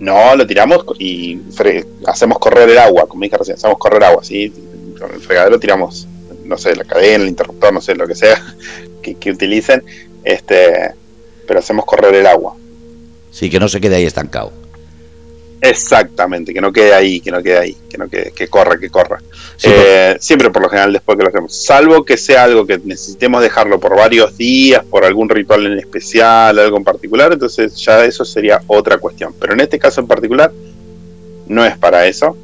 No, 0.00 0.34
lo 0.34 0.46
tiramos 0.46 0.84
y 0.98 1.38
hacemos 2.06 2.38
correr 2.38 2.70
el 2.70 2.78
agua, 2.78 3.06
como 3.06 3.22
dije 3.22 3.36
recién, 3.36 3.58
hacemos 3.58 3.76
correr 3.78 4.02
agua, 4.04 4.24
¿sí? 4.24 4.50
Con 4.98 5.12
el 5.12 5.20
fregadero 5.20 5.60
tiramos, 5.60 6.08
no 6.44 6.56
sé, 6.56 6.74
la 6.74 6.84
cadena, 6.84 7.24
el 7.24 7.28
interruptor, 7.28 7.74
no 7.74 7.82
sé, 7.82 7.94
lo 7.94 8.06
que 8.06 8.14
sea 8.14 8.42
que, 9.02 9.16
que 9.16 9.30
utilicen, 9.30 9.84
este, 10.24 10.94
pero 11.46 11.58
hacemos 11.60 11.84
correr 11.84 12.14
el 12.14 12.26
agua. 12.26 12.56
Sí, 13.30 13.50
que 13.50 13.60
no 13.60 13.68
se 13.68 13.82
quede 13.82 13.96
ahí 13.96 14.04
estancado. 14.04 14.63
Exactamente, 15.64 16.52
que 16.52 16.60
no 16.60 16.70
quede 16.70 16.92
ahí, 16.92 17.20
que 17.20 17.30
no 17.30 17.42
quede 17.42 17.58
ahí, 17.58 17.76
que 17.88 17.96
no 17.96 18.06
quede, 18.06 18.32
que 18.32 18.48
corra, 18.48 18.78
que 18.78 18.90
corra. 18.90 19.22
Eh, 19.62 20.14
siempre 20.20 20.50
por 20.50 20.60
lo 20.60 20.68
general 20.68 20.92
después 20.92 21.16
que 21.16 21.24
lo 21.24 21.30
hacemos. 21.30 21.56
Salvo 21.56 22.04
que 22.04 22.18
sea 22.18 22.44
algo 22.44 22.66
que 22.66 22.78
necesitemos 22.84 23.40
dejarlo 23.40 23.80
por 23.80 23.96
varios 23.96 24.36
días, 24.36 24.84
por 24.84 25.06
algún 25.06 25.30
ritual 25.30 25.64
en 25.64 25.78
especial, 25.78 26.58
algo 26.58 26.76
en 26.76 26.84
particular, 26.84 27.32
entonces 27.32 27.76
ya 27.76 28.04
eso 28.04 28.26
sería 28.26 28.60
otra 28.66 28.98
cuestión. 28.98 29.34
Pero 29.40 29.54
en 29.54 29.60
este 29.60 29.78
caso 29.78 30.02
en 30.02 30.06
particular 30.06 30.52
no 31.46 31.64
es 31.64 31.78
para 31.78 32.06
eso. 32.06 32.36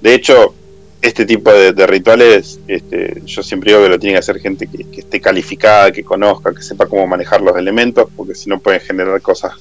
De 0.00 0.14
hecho, 0.14 0.54
este 1.02 1.26
tipo 1.26 1.52
de, 1.52 1.86
rituales, 1.88 2.60
este, 2.68 3.20
yo 3.24 3.42
siempre 3.42 3.72
digo 3.72 3.82
que 3.82 3.88
lo 3.88 3.98
tiene 3.98 4.14
que 4.14 4.20
hacer 4.20 4.38
gente 4.38 4.68
que, 4.68 5.00
esté 5.00 5.20
calificada, 5.20 5.90
que 5.90 6.04
conozca, 6.04 6.54
que 6.54 6.62
sepa 6.62 6.86
cómo 6.86 7.04
manejar 7.08 7.40
los 7.40 7.56
elementos, 7.56 8.08
porque 8.14 8.36
si 8.36 8.48
no 8.48 8.60
pueden 8.60 8.80
generar 8.80 9.20
cosas 9.20 9.54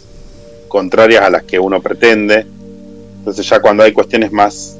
contrarias 0.67 1.23
a 1.23 1.31
las 1.31 1.43
que 1.43 1.57
uno 1.57 1.81
pretende. 1.81 2.45
Entonces 3.19 3.47
ya 3.47 3.59
cuando 3.59 3.83
hay 3.83 3.91
cuestiones 3.91 4.31
más, 4.31 4.77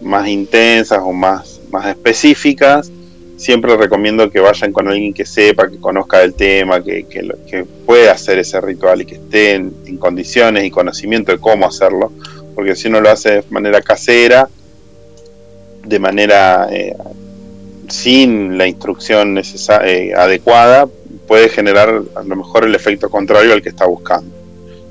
más 0.00 0.28
intensas 0.28 1.00
o 1.02 1.12
más, 1.12 1.60
más 1.70 1.86
específicas, 1.86 2.92
siempre 3.36 3.76
recomiendo 3.76 4.30
que 4.30 4.40
vayan 4.40 4.72
con 4.72 4.88
alguien 4.88 5.12
que 5.12 5.26
sepa, 5.26 5.68
que 5.68 5.78
conozca 5.78 6.20
del 6.20 6.34
tema, 6.34 6.82
que, 6.82 7.04
que, 7.04 7.64
pueda 7.84 8.12
hacer 8.12 8.38
ese 8.38 8.60
ritual 8.60 9.02
y 9.02 9.06
que 9.06 9.16
esté 9.16 9.54
en, 9.54 9.72
condiciones 9.98 10.64
y 10.64 10.70
conocimiento 10.70 11.32
de 11.32 11.38
cómo 11.38 11.66
hacerlo, 11.66 12.12
porque 12.54 12.76
si 12.76 12.88
uno 12.88 13.00
lo 13.00 13.10
hace 13.10 13.30
de 13.30 13.44
manera 13.50 13.80
casera, 13.82 14.48
de 15.84 15.98
manera 15.98 16.68
eh, 16.70 16.94
sin 17.88 18.56
la 18.56 18.66
instrucción 18.66 19.38
eh, 19.84 20.12
adecuada, 20.16 20.88
puede 21.26 21.48
generar 21.48 22.02
a 22.14 22.22
lo 22.22 22.36
mejor 22.36 22.64
el 22.64 22.74
efecto 22.74 23.10
contrario 23.10 23.52
al 23.52 23.62
que 23.62 23.68
está 23.70 23.86
buscando. 23.86 24.30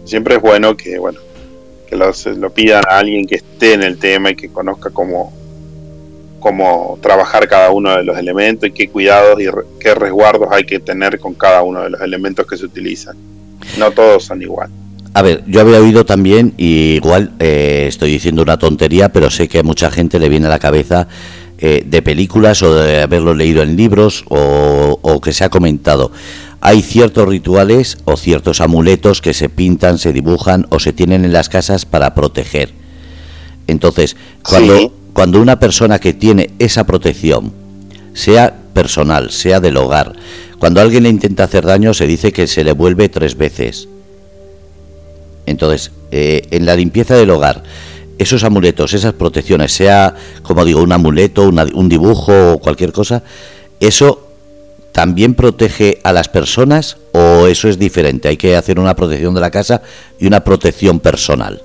Siempre 0.06 0.36
es 0.36 0.42
bueno 0.42 0.76
que, 0.76 1.00
bueno, 1.00 1.20
que 1.92 2.32
lo 2.38 2.54
pidan 2.54 2.84
a 2.90 3.00
alguien 3.00 3.28
que 3.28 3.36
esté 3.36 3.74
en 3.74 3.84
el 3.84 3.98
tema 3.98 4.32
y 4.32 4.36
que 4.36 4.48
conozca 4.48 4.90
cómo, 4.92 5.34
cómo 6.40 6.98
trabajar 7.02 7.50
cada 7.50 7.70
uno 7.72 7.98
de 7.98 8.04
los 8.04 8.18
elementos 8.18 8.70
y 8.70 8.72
qué 8.72 8.88
cuidados 8.88 9.42
y 9.42 9.48
qué 9.78 9.94
resguardos 9.94 10.48
hay 10.52 10.64
que 10.64 10.80
tener 10.80 11.20
con 11.20 11.34
cada 11.34 11.64
uno 11.64 11.82
de 11.82 11.90
los 11.90 12.02
elementos 12.02 12.48
que 12.48 12.56
se 12.56 12.66
utilizan. 12.66 13.18
No 13.78 13.92
todos 13.92 14.24
son 14.24 14.42
igual. 14.42 14.70
A 15.14 15.22
ver, 15.22 15.44
yo 15.48 15.60
había 15.60 15.82
oído 15.82 16.06
también, 16.06 16.54
igual 16.56 17.34
eh, 17.40 17.86
estoy 17.90 18.12
diciendo 18.12 18.42
una 18.42 18.58
tontería, 18.58 19.10
pero 19.10 19.30
sé 19.30 19.50
que 19.50 19.60
a 19.60 19.64
mucha 19.64 19.92
gente 19.92 20.18
le 20.18 20.30
viene 20.30 20.46
a 20.46 20.50
la 20.50 20.60
cabeza 20.60 21.10
eh, 21.58 21.84
de 21.86 22.02
películas 22.02 22.64
o 22.64 22.74
de 22.74 23.02
haberlo 23.02 23.34
leído 23.34 23.62
en 23.62 23.76
libros 23.76 24.24
o 24.30 25.20
que 25.22 25.34
se 25.34 25.44
ha 25.44 25.50
comentado. 25.50 26.14
Hay 26.62 26.84
ciertos 26.84 27.28
rituales 27.28 27.98
o 28.06 28.16
ciertos 28.18 28.62
amuletos 28.62 29.20
que 29.20 29.34
se 29.34 29.50
pintan, 29.50 29.98
se 29.98 30.14
dibujan 30.14 30.68
o 30.70 30.80
se 30.80 30.94
tienen 30.94 31.26
en 31.26 31.34
las 31.34 31.50
casas 31.50 31.86
para 31.86 32.14
proteger. 32.14 32.72
Entonces, 33.66 34.16
cuando, 34.48 34.94
cuando 35.14 35.42
una 35.42 35.60
persona 35.60 35.98
que 35.98 36.14
tiene 36.14 36.52
esa 36.60 36.84
protección, 36.86 37.52
sea 38.14 38.56
personal, 38.74 39.32
sea 39.32 39.60
del 39.60 39.78
hogar, 39.78 40.14
cuando 40.60 40.82
alguien 40.82 41.04
le 41.04 41.10
intenta 41.10 41.46
hacer 41.46 41.66
daño 41.66 41.96
se 41.96 42.06
dice 42.06 42.32
que 42.32 42.46
se 42.46 42.64
le 42.64 42.74
vuelve 42.74 43.10
tres 43.10 43.36
veces. 43.36 43.88
Entonces, 45.48 45.92
eh, 46.12 46.44
en 46.52 46.68
la 46.68 46.76
limpieza 46.76 47.16
del 47.16 47.32
hogar, 47.32 47.64
esos 48.20 48.44
amuletos, 48.44 48.94
esas 48.94 49.14
protecciones, 49.14 49.72
sea, 49.72 50.14
como 50.44 50.64
digo, 50.64 50.84
un 50.84 50.92
amuleto, 50.92 51.50
un 51.50 51.90
dibujo 51.90 52.54
o 52.54 52.60
cualquier 52.60 52.92
cosa, 52.92 53.24
¿eso 53.80 54.31
también 54.92 55.36
protege 55.36 56.00
a 56.04 56.14
las 56.14 56.28
personas 56.28 56.98
o 57.14 57.48
eso 57.48 57.68
es 57.68 57.80
diferente? 57.80 58.28
Hay 58.28 58.38
que 58.38 58.56
hacer 58.56 58.80
una 58.80 58.96
protección 58.96 59.34
de 59.34 59.42
la 59.42 59.52
casa 59.52 59.82
y 60.20 60.28
una 60.28 60.44
protección 60.44 61.00
personal 61.00 61.62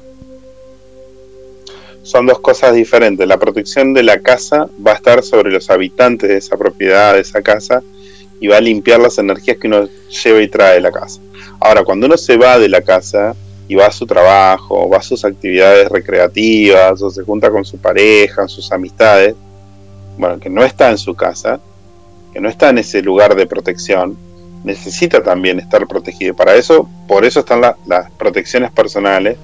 son 2.06 2.24
dos 2.24 2.38
cosas 2.38 2.72
diferentes. 2.72 3.26
La 3.26 3.36
protección 3.36 3.92
de 3.92 4.04
la 4.04 4.20
casa 4.20 4.68
va 4.86 4.92
a 4.92 4.94
estar 4.94 5.24
sobre 5.24 5.50
los 5.50 5.68
habitantes 5.70 6.28
de 6.30 6.36
esa 6.36 6.56
propiedad, 6.56 7.14
de 7.14 7.20
esa 7.20 7.42
casa, 7.42 7.82
y 8.38 8.46
va 8.46 8.58
a 8.58 8.60
limpiar 8.60 9.00
las 9.00 9.18
energías 9.18 9.56
que 9.58 9.66
uno 9.66 9.88
lleva 10.24 10.40
y 10.40 10.48
trae 10.48 10.74
de 10.74 10.80
la 10.80 10.92
casa. 10.92 11.20
Ahora, 11.58 11.82
cuando 11.82 12.06
uno 12.06 12.16
se 12.16 12.36
va 12.36 12.60
de 12.60 12.68
la 12.68 12.80
casa 12.80 13.34
y 13.66 13.74
va 13.74 13.86
a 13.86 13.92
su 13.92 14.06
trabajo, 14.06 14.88
va 14.88 14.98
a 14.98 15.02
sus 15.02 15.24
actividades 15.24 15.88
recreativas, 15.88 17.02
o 17.02 17.10
se 17.10 17.24
junta 17.24 17.50
con 17.50 17.64
su 17.64 17.78
pareja, 17.78 18.46
sus 18.46 18.70
amistades, 18.70 19.34
bueno, 20.16 20.38
que 20.38 20.48
no 20.48 20.62
está 20.62 20.90
en 20.90 20.98
su 20.98 21.14
casa, 21.14 21.60
que 22.36 22.42
no 22.42 22.50
está 22.50 22.68
en 22.68 22.76
ese 22.76 23.00
lugar 23.00 23.34
de 23.34 23.46
protección, 23.46 24.14
necesita 24.62 25.22
también 25.22 25.58
estar 25.58 25.86
protegido. 25.86 26.36
Para 26.36 26.54
eso, 26.54 26.86
por 27.08 27.24
eso 27.24 27.40
están 27.40 27.62
las 27.62 28.10
protecciones 28.18 28.70
personales, 28.72 29.38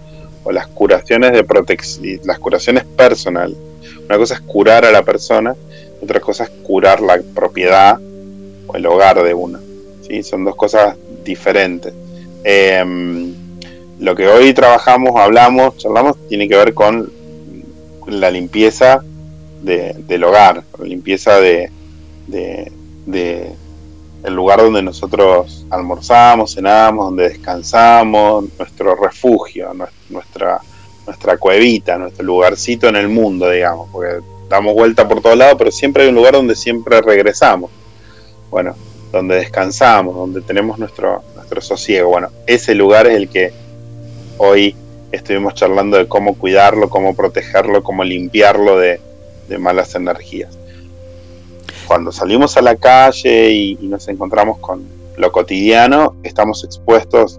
o 0.44 0.52
las 0.52 0.66
curaciones 0.66 1.32
de 1.32 1.42
protección, 1.42 2.20
las 2.24 2.38
curaciones 2.38 2.84
personal. 2.84 3.56
Una 4.04 4.18
cosa 4.18 4.34
es 4.34 4.42
curar 4.42 4.84
a 4.84 4.90
la 4.90 5.02
persona, 5.04 5.56
otra 6.02 6.20
cosa 6.20 6.44
es 6.44 6.50
curar 6.64 7.00
la 7.00 7.18
propiedad 7.34 7.98
o 8.66 8.76
el 8.76 8.84
hogar 8.84 9.22
de 9.22 9.32
una. 9.32 9.58
¿sí? 10.06 10.22
Son 10.22 10.44
dos 10.44 10.54
cosas 10.54 10.94
diferentes. 11.24 11.94
Em, 12.44 13.32
lo 14.00 14.14
que 14.14 14.28
hoy 14.28 14.52
trabajamos, 14.52 15.18
hablamos, 15.18 15.78
charlamos, 15.78 16.28
tiene 16.28 16.46
que 16.46 16.56
ver 16.56 16.74
con 16.74 17.10
la 18.06 18.30
limpieza 18.30 19.02
del 19.62 20.24
hogar, 20.24 20.62
la 20.78 20.84
limpieza 20.84 21.40
de, 21.40 21.70
el 23.12 24.34
lugar 24.34 24.60
donde 24.60 24.82
nosotros 24.82 25.66
almorzamos, 25.70 26.54
cenamos, 26.54 27.06
donde 27.06 27.28
descansamos, 27.30 28.44
nuestro 28.58 28.94
refugio, 28.94 29.72
nuestra, 30.10 30.60
nuestra 31.06 31.36
cuevita, 31.38 31.98
nuestro 31.98 32.24
lugarcito 32.24 32.88
en 32.88 32.96
el 32.96 33.08
mundo, 33.08 33.50
digamos, 33.50 33.88
porque 33.90 34.20
damos 34.48 34.74
vuelta 34.74 35.08
por 35.08 35.20
todos 35.20 35.36
lados, 35.36 35.56
pero 35.58 35.72
siempre 35.72 36.04
hay 36.04 36.10
un 36.10 36.14
lugar 36.14 36.34
donde 36.34 36.54
siempre 36.54 37.00
regresamos. 37.00 37.70
Bueno, 38.50 38.76
donde 39.10 39.36
descansamos, 39.36 40.14
donde 40.14 40.40
tenemos 40.40 40.78
nuestro, 40.78 41.22
nuestro 41.34 41.60
sosiego. 41.60 42.10
Bueno, 42.10 42.28
ese 42.46 42.74
lugar 42.74 43.06
es 43.06 43.16
el 43.16 43.28
que 43.28 43.52
hoy 44.38 44.76
estuvimos 45.10 45.54
charlando 45.54 45.96
de 45.96 46.06
cómo 46.06 46.38
cuidarlo, 46.38 46.88
cómo 46.88 47.16
protegerlo, 47.16 47.82
cómo 47.82 48.04
limpiarlo 48.04 48.78
de 48.78 49.00
malas 49.58 49.94
energías 49.94 50.56
cuando 51.92 52.10
salimos 52.10 52.56
a 52.56 52.62
la 52.62 52.76
calle 52.76 53.50
y, 53.50 53.74
nos 53.82 54.08
encontramos 54.08 54.56
con 54.60 54.82
lo 55.18 55.30
cotidiano, 55.30 56.16
estamos 56.22 56.64
expuestos 56.64 57.38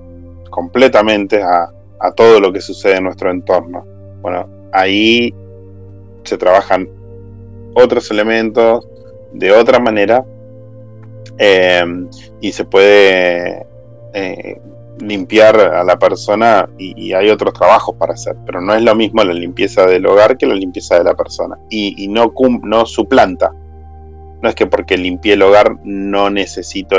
completamente 0.51 1.41
a, 1.41 1.71
todo 2.15 2.39
lo 2.39 2.53
que 2.53 2.61
sucede 2.61 2.97
en 2.97 3.05
nuestro 3.05 3.31
entorno. 3.31 3.83
Bueno, 4.21 4.47
ahí 4.71 5.33
se 6.23 6.37
trabajan 6.37 6.87
otros 7.73 8.11
elementos 8.11 8.87
de 9.31 9.51
otra 9.53 9.79
manera 9.79 10.23
em, 11.39 12.07
y 12.39 12.51
se 12.51 12.65
puede 12.65 13.65
eh, 14.13 14.61
limpiar 14.99 15.59
a 15.59 15.83
la 15.83 15.97
persona 15.97 16.69
y, 16.77 17.11
hay 17.13 17.31
otros 17.31 17.55
trabajos 17.55 17.95
para 17.95 18.13
hacer, 18.13 18.35
pero 18.45 18.61
no 18.61 18.75
es 18.75 18.83
lo 18.83 18.93
mismo 18.93 19.23
la 19.23 19.33
limpieza 19.33 19.87
del 19.87 20.05
hogar 20.05 20.37
que 20.37 20.45
la 20.45 20.53
limpieza 20.53 20.99
de 20.99 21.05
la 21.05 21.15
persona 21.15 21.57
y, 21.71 22.03
y 22.03 22.07
no, 22.07 22.31
no 22.61 22.85
suplanta 22.85 23.51
no 24.43 24.49
es 24.49 24.55
que 24.55 24.67
porque 24.67 24.97
limpié 24.97 25.33
el 25.33 25.41
hogar 25.41 25.77
no 25.85 26.29
necesito 26.29 26.97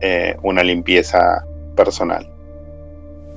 eh, 0.00 0.36
una 0.42 0.64
limpieza 0.64 1.44
personal. 1.76 2.28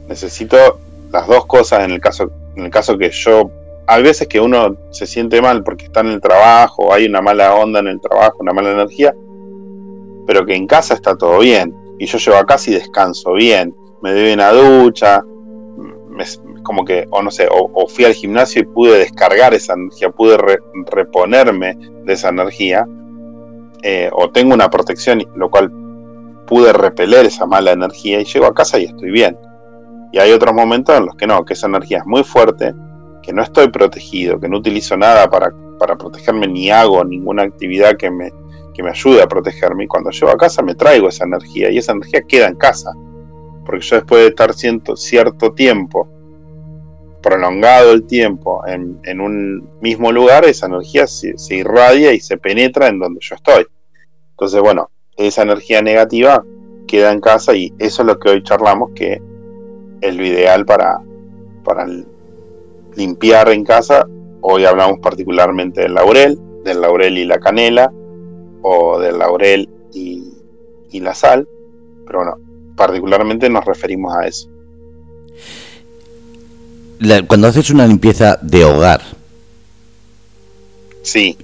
Necesito 0.08 0.80
las 1.12 1.28
dos 1.28 1.46
cosas 1.46 1.86
en 1.86 1.92
el 1.92 2.02
caso, 2.02 2.32
en 2.56 2.66
el 2.66 2.72
caso 2.72 2.98
que 2.98 3.12
yo. 3.12 3.52
Hay 3.86 4.02
veces 4.02 4.28
que 4.28 4.40
uno 4.40 4.76
se 4.90 5.06
siente 5.06 5.40
mal 5.40 5.64
porque 5.64 5.86
está 5.86 6.00
en 6.00 6.08
el 6.08 6.20
trabajo, 6.20 6.92
hay 6.92 7.06
una 7.06 7.22
mala 7.22 7.54
onda 7.54 7.80
en 7.80 7.90
el 7.90 8.02
trabajo, 8.02 8.38
una 8.40 8.54
mala 8.54 8.72
energía, 8.72 9.14
pero 10.26 10.44
que 10.44 10.56
en 10.56 10.66
casa 10.66 10.96
está 10.96 11.16
todo 11.16 11.40
bien. 11.40 11.76
Y 12.00 12.08
yo 12.08 12.18
llego 12.18 12.38
a 12.38 12.46
casa 12.48 12.72
y 12.72 12.74
descanso 12.74 13.34
bien. 13.34 13.76
Me 14.02 14.14
doy 14.14 14.34
una 14.34 14.50
ducha, 14.52 15.24
como 16.64 16.86
que, 16.86 17.06
o 17.12 17.22
no 17.22 17.30
sé, 17.30 17.48
o, 17.52 17.88
fui 17.88 18.06
al 18.06 18.14
gimnasio 18.14 18.64
y 18.64 18.66
pude 18.66 18.98
descargar 18.98 19.54
esa 19.54 19.74
energía, 19.74 20.10
pude 20.10 20.38
reponerme 20.88 21.78
de 22.04 22.14
esa 22.14 22.30
energía 22.30 22.88
eh, 23.84 24.10
o 24.14 24.30
tengo 24.30 24.54
una 24.54 24.70
protección, 24.70 25.24
lo 25.36 25.50
cual 25.50 25.72
pude 26.48 26.74
repeler 26.74 27.26
esa 27.26 27.46
mala 27.46 27.72
energía 27.72 28.20
y 28.20 28.26
llego 28.26 28.46
a 28.46 28.54
casa 28.54 28.78
y 28.80 28.86
estoy 28.86 29.12
bien. 29.12 29.38
Y 30.12 30.20
hay 30.20 30.32
otros 30.32 30.54
momentos 30.54 30.98
en 30.98 31.06
los 31.06 31.16
que 31.16 31.26
no, 31.26 31.46
que 31.46 31.54
esa 31.54 31.68
energía 31.68 32.00
es 32.00 32.06
muy 32.06 32.24
fuerte, 32.24 32.74
que 33.24 33.34
no 33.34 33.42
estoy 33.42 33.70
protegido, 33.70 34.40
que 34.40 34.50
no 34.50 34.58
utilizo 34.58 34.98
nada 34.98 35.30
para, 35.30 35.54
para 35.80 35.98
protegerme 35.98 36.48
ni 36.48 36.70
hago 36.70 37.04
ninguna 37.06 37.44
actividad 37.44 37.96
que 37.96 38.12
me, 38.12 38.32
que 38.74 38.84
me 38.84 38.90
ayude 38.90 39.22
a 39.22 39.28
protegerme. 39.28 39.86
Y 39.86 39.88
cuando 39.88 40.10
llego 40.10 40.30
a 40.30 40.38
casa 40.38 40.62
me 40.62 40.76
traigo 40.76 41.08
esa 41.08 41.26
energía 41.26 41.72
y 41.72 41.78
esa 41.78 41.94
energía 41.94 42.22
queda 42.24 42.48
en 42.48 42.56
casa. 42.56 42.92
Porque 43.66 43.86
yo 43.86 43.96
después 43.98 44.22
de 44.22 44.28
estar 44.30 44.54
cierto, 44.54 44.98
cierto 44.98 45.54
tiempo, 45.54 46.10
prolongado 47.22 47.92
el 47.92 48.04
tiempo 48.04 48.64
en, 48.66 49.22
un 49.22 49.70
mismo 49.82 50.12
lugar, 50.12 50.46
esa 50.46 50.68
energía 50.68 51.08
se, 51.08 51.38
se 51.38 51.56
irradia 51.56 52.14
y 52.14 52.20
se 52.20 52.38
penetra 52.38 52.88
en 52.88 53.00
donde 53.00 53.20
yo 53.22 53.36
estoy. 53.36 53.66
Entonces, 54.32 54.62
bueno, 54.62 54.90
esa 55.18 55.44
energía 55.44 55.82
negativa 55.82 56.44
queda 56.88 57.12
en 57.12 57.22
casa 57.22 57.56
y 57.56 57.74
eso 57.80 58.02
es 58.02 58.08
lo 58.08 58.20
que 58.20 58.30
hoy 58.30 58.44
charlamos, 58.44 58.92
que 58.96 59.22
es 60.02 60.16
lo 60.16 60.26
ideal 60.26 60.66
para, 60.66 61.00
para 61.64 61.88
limpiar 62.96 63.50
en 63.50 63.64
casa. 63.64 64.08
Hoy 64.42 64.66
hablamos 64.66 65.00
particularmente 65.00 65.82
del 65.82 65.94
laurel, 65.94 66.40
del 66.64 66.82
laurel 66.82 67.18
y 67.18 67.26
la 67.26 67.40
canela, 67.40 67.92
o 68.62 69.00
del 69.00 69.20
laurel 69.20 69.70
y, 69.94 70.34
y 70.92 71.00
la 71.00 71.14
sal, 71.14 71.48
pero 72.06 72.20
bueno, 72.20 72.38
particularmente 72.76 73.50
nos 73.50 73.66
referimos 73.66 74.14
a 74.16 74.28
eso. 74.28 74.51
Cuando 77.28 77.47
haces 77.47 77.70
una 77.70 77.88
limpieza 77.88 78.38
de 78.41 78.64
hogar, 78.64 79.02
Sí. 81.04 81.38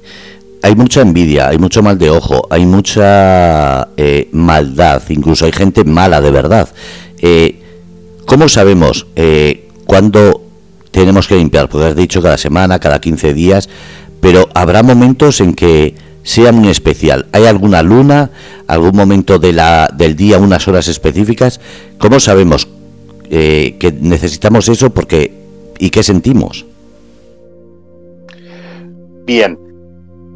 Hay 0.64 0.76
mucha 0.76 1.01
envidia, 1.01 1.49
hay 1.49 1.58
mucho 1.58 1.84
mal 1.84 1.97
de 1.97 2.10
ojo, 2.10 2.47
hay 2.49 2.66
mucha 2.66 3.89
eh, 3.95 4.28
maldad, 4.32 5.01
incluso 5.10 5.45
hay 5.45 5.51
gente 5.51 5.84
mala 5.84 6.20
de 6.20 6.32
verdad. 6.32 6.70
Eh, 7.20 7.62
¿Cómo 8.26 8.49
sabemos 8.49 9.08
eh, 9.16 9.70
cuándo 9.86 10.43
tenemos 10.91 11.28
que 11.28 11.36
limpiar? 11.36 11.70
Porque 11.70 11.88
has 11.88 11.95
dicho 11.95 12.22
cada 12.22 12.38
semana, 12.38 12.80
cada 12.80 12.99
15 12.99 13.34
días, 13.34 13.70
pero 14.20 14.49
habrá 14.53 14.84
momentos 14.84 15.41
en 15.41 15.53
que 15.53 15.95
sea 16.24 16.51
muy 16.51 16.70
especial. 16.70 17.28
¿Hay 17.32 17.45
alguna 17.45 17.84
luna, 17.84 18.32
algún 18.68 18.95
momento 18.95 19.39
de 19.39 19.53
la, 19.53 19.89
del 19.95 20.16
día, 20.16 20.39
unas 20.39 20.68
horas 20.68 20.88
específicas? 20.88 21.62
¿Cómo 21.99 22.20
sabemos 22.20 22.68
eh, 23.30 23.78
que 23.80 23.91
necesitamos 23.91 24.68
eso 24.70 24.89
porque 24.89 25.47
y 25.80 25.90
qué 25.90 26.04
sentimos? 26.04 26.66
Bien, 29.26 29.60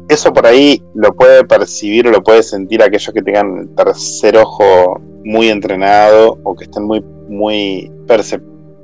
eso 0.08 0.32
por 0.32 0.46
ahí 0.46 0.82
lo 0.94 1.14
puede 1.14 1.44
percibir 1.44 2.06
o 2.06 2.10
lo 2.10 2.22
puede 2.22 2.42
sentir 2.42 2.82
aquellos 2.82 3.12
que 3.14 3.22
tengan 3.22 3.58
el 3.58 3.74
tercer 3.74 4.36
ojo 4.36 5.00
muy 5.24 5.48
entrenado 5.48 6.38
o 6.42 6.54
que 6.54 6.64
estén 6.64 6.84
muy, 6.84 7.00
muy 7.28 7.90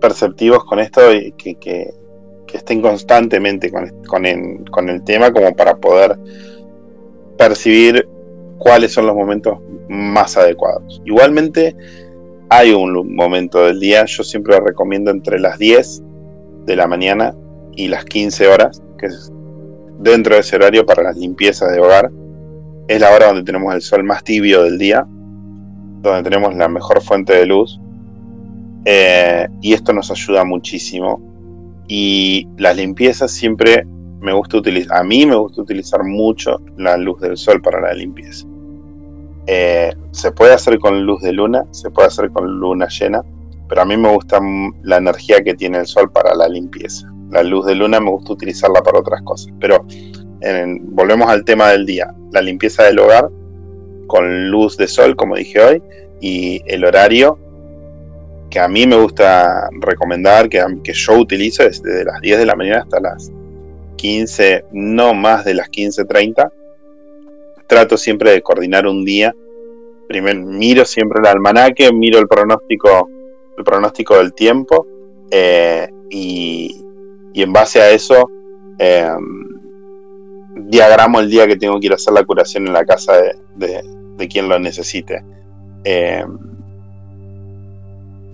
perceptivos 0.00 0.64
con 0.64 0.78
esto 0.78 1.12
y 1.12 1.32
que, 1.32 1.56
que, 1.56 1.90
estén 2.52 2.80
constantemente 2.80 3.70
con, 3.70 3.90
con, 4.06 4.24
con 4.70 4.88
el 4.88 5.04
tema 5.04 5.30
como 5.30 5.54
para 5.54 5.76
poder 5.76 6.18
percibir 7.36 8.08
cuáles 8.56 8.92
son 8.94 9.06
los 9.06 9.14
momentos 9.14 9.58
más 9.88 10.36
adecuados. 10.38 11.02
Igualmente, 11.04 11.76
hay 12.48 12.72
un 12.72 13.14
momento 13.14 13.66
del 13.66 13.78
día, 13.78 14.06
yo 14.06 14.24
siempre 14.24 14.58
recomiendo 14.60 15.10
entre 15.10 15.38
las 15.38 15.58
10 15.58 16.02
de 16.68 16.76
la 16.76 16.86
mañana 16.86 17.34
y 17.74 17.88
las 17.88 18.04
15 18.04 18.46
horas, 18.46 18.82
que 18.98 19.06
es 19.06 19.32
dentro 19.98 20.34
de 20.34 20.42
ese 20.42 20.56
horario 20.56 20.86
para 20.86 21.02
las 21.02 21.16
limpiezas 21.16 21.72
de 21.72 21.80
hogar. 21.80 22.10
Es 22.86 23.00
la 23.00 23.10
hora 23.10 23.28
donde 23.28 23.42
tenemos 23.42 23.74
el 23.74 23.82
sol 23.82 24.04
más 24.04 24.22
tibio 24.22 24.62
del 24.62 24.78
día, 24.78 25.06
donde 26.02 26.22
tenemos 26.22 26.54
la 26.54 26.68
mejor 26.68 27.00
fuente 27.00 27.34
de 27.34 27.46
luz. 27.46 27.80
Eh, 28.84 29.48
y 29.60 29.72
esto 29.72 29.92
nos 29.92 30.10
ayuda 30.10 30.44
muchísimo. 30.44 31.20
Y 31.88 32.46
las 32.58 32.76
limpiezas 32.76 33.30
siempre 33.30 33.86
me 34.20 34.32
gusta 34.32 34.58
utilizar, 34.58 34.98
a 34.98 35.04
mí 35.04 35.24
me 35.24 35.36
gusta 35.36 35.62
utilizar 35.62 36.04
mucho 36.04 36.60
la 36.76 36.96
luz 36.96 37.20
del 37.20 37.36
sol 37.36 37.62
para 37.62 37.80
la 37.80 37.94
limpieza. 37.94 38.46
Eh, 39.46 39.94
se 40.10 40.32
puede 40.32 40.52
hacer 40.52 40.78
con 40.78 41.06
luz 41.06 41.22
de 41.22 41.32
luna, 41.32 41.64
se 41.70 41.90
puede 41.90 42.08
hacer 42.08 42.30
con 42.30 42.60
luna 42.60 42.88
llena, 42.88 43.22
pero 43.68 43.82
a 43.82 43.84
mí 43.84 43.96
me 43.96 44.12
gusta 44.12 44.40
la 44.82 44.96
energía 44.96 45.42
que 45.42 45.54
tiene 45.54 45.78
el 45.78 45.86
sol 45.86 46.10
para 46.10 46.34
la 46.34 46.48
limpieza. 46.48 47.10
La 47.30 47.42
luz 47.42 47.66
de 47.66 47.74
luna 47.74 48.00
me 48.00 48.10
gusta 48.10 48.32
utilizarla 48.32 48.82
para 48.82 49.00
otras 49.00 49.22
cosas. 49.22 49.52
Pero 49.60 49.84
volvemos 50.80 51.28
al 51.28 51.44
tema 51.44 51.70
del 51.70 51.84
día, 51.84 52.14
la 52.32 52.40
limpieza 52.40 52.84
del 52.84 52.98
hogar 52.98 53.28
con 54.06 54.50
luz 54.50 54.76
de 54.76 54.88
sol, 54.88 55.16
como 55.16 55.36
dije 55.36 55.60
hoy, 55.60 55.82
y 56.20 56.62
el 56.66 56.84
horario 56.84 57.38
que 58.50 58.58
a 58.58 58.68
mí 58.68 58.86
me 58.86 58.96
gusta 58.96 59.68
recomendar, 59.80 60.48
que, 60.48 60.64
que 60.82 60.94
yo 60.94 61.18
utilizo 61.18 61.64
desde 61.64 62.04
las 62.04 62.20
10 62.22 62.38
de 62.38 62.46
la 62.46 62.56
mañana 62.56 62.80
hasta 62.80 62.98
las 62.98 63.30
15, 63.96 64.64
no 64.72 65.12
más 65.12 65.44
de 65.44 65.54
las 65.54 65.68
15.30 65.68 66.50
trato 67.68 67.96
siempre 67.96 68.32
de 68.32 68.42
coordinar 68.42 68.86
un 68.86 69.04
día. 69.04 69.32
Primero 70.08 70.40
miro 70.40 70.84
siempre 70.84 71.20
el 71.20 71.26
almanaque, 71.26 71.92
miro 71.92 72.18
el 72.18 72.26
pronóstico, 72.26 73.08
el 73.58 73.64
pronóstico 73.64 74.16
del 74.16 74.32
tiempo 74.32 74.86
eh, 75.30 75.88
y, 76.10 76.84
en 77.34 77.52
base 77.52 77.80
a 77.80 77.90
eso 77.90 78.28
em, 78.78 79.46
diagramo 80.56 81.20
el 81.20 81.30
día 81.30 81.46
que 81.46 81.56
tengo 81.56 81.78
que 81.78 81.86
ir 81.86 81.92
a 81.92 81.94
hacer 81.94 82.12
la 82.12 82.24
curación 82.24 82.66
en 82.66 82.72
la 82.72 82.84
casa 82.84 83.12
de, 83.54 84.28
quien 84.28 84.48
lo 84.48 84.58
necesite. 84.58 85.22
Em, 85.84 86.36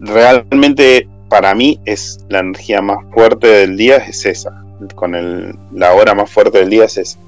realmente 0.01 1.07
para 1.29 1.55
mí 1.55 1.79
es 1.85 2.25
la 2.31 2.39
energía 2.39 2.81
más 2.81 2.99
fuerte 3.13 3.47
del 3.47 3.77
día 3.77 3.97
es 3.97 4.25
esa. 4.25 4.65
Con 4.95 5.15
el, 5.15 5.55
la 5.73 5.93
hora 5.93 6.15
más 6.15 6.31
fuerte 6.31 6.59
del 6.59 6.71
día 6.71 6.85
es 6.85 6.97
esa 6.97 7.19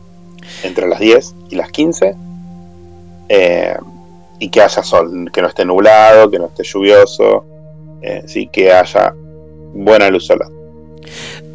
entre 0.62 0.86
las 0.88 1.00
10 1.00 1.34
y 1.50 1.56
las 1.56 1.70
15 1.70 2.14
eh, 3.28 3.76
y 4.38 4.48
que 4.48 4.60
haya 4.60 4.82
sol, 4.82 5.30
que 5.32 5.42
no 5.42 5.48
esté 5.48 5.64
nublado, 5.64 6.30
que 6.30 6.38
no 6.38 6.46
esté 6.46 6.62
lluvioso, 6.62 7.44
eh, 8.02 8.22
sí, 8.26 8.48
que 8.52 8.72
haya 8.72 9.14
buena 9.74 10.10
luz 10.10 10.26
solar. 10.26 10.48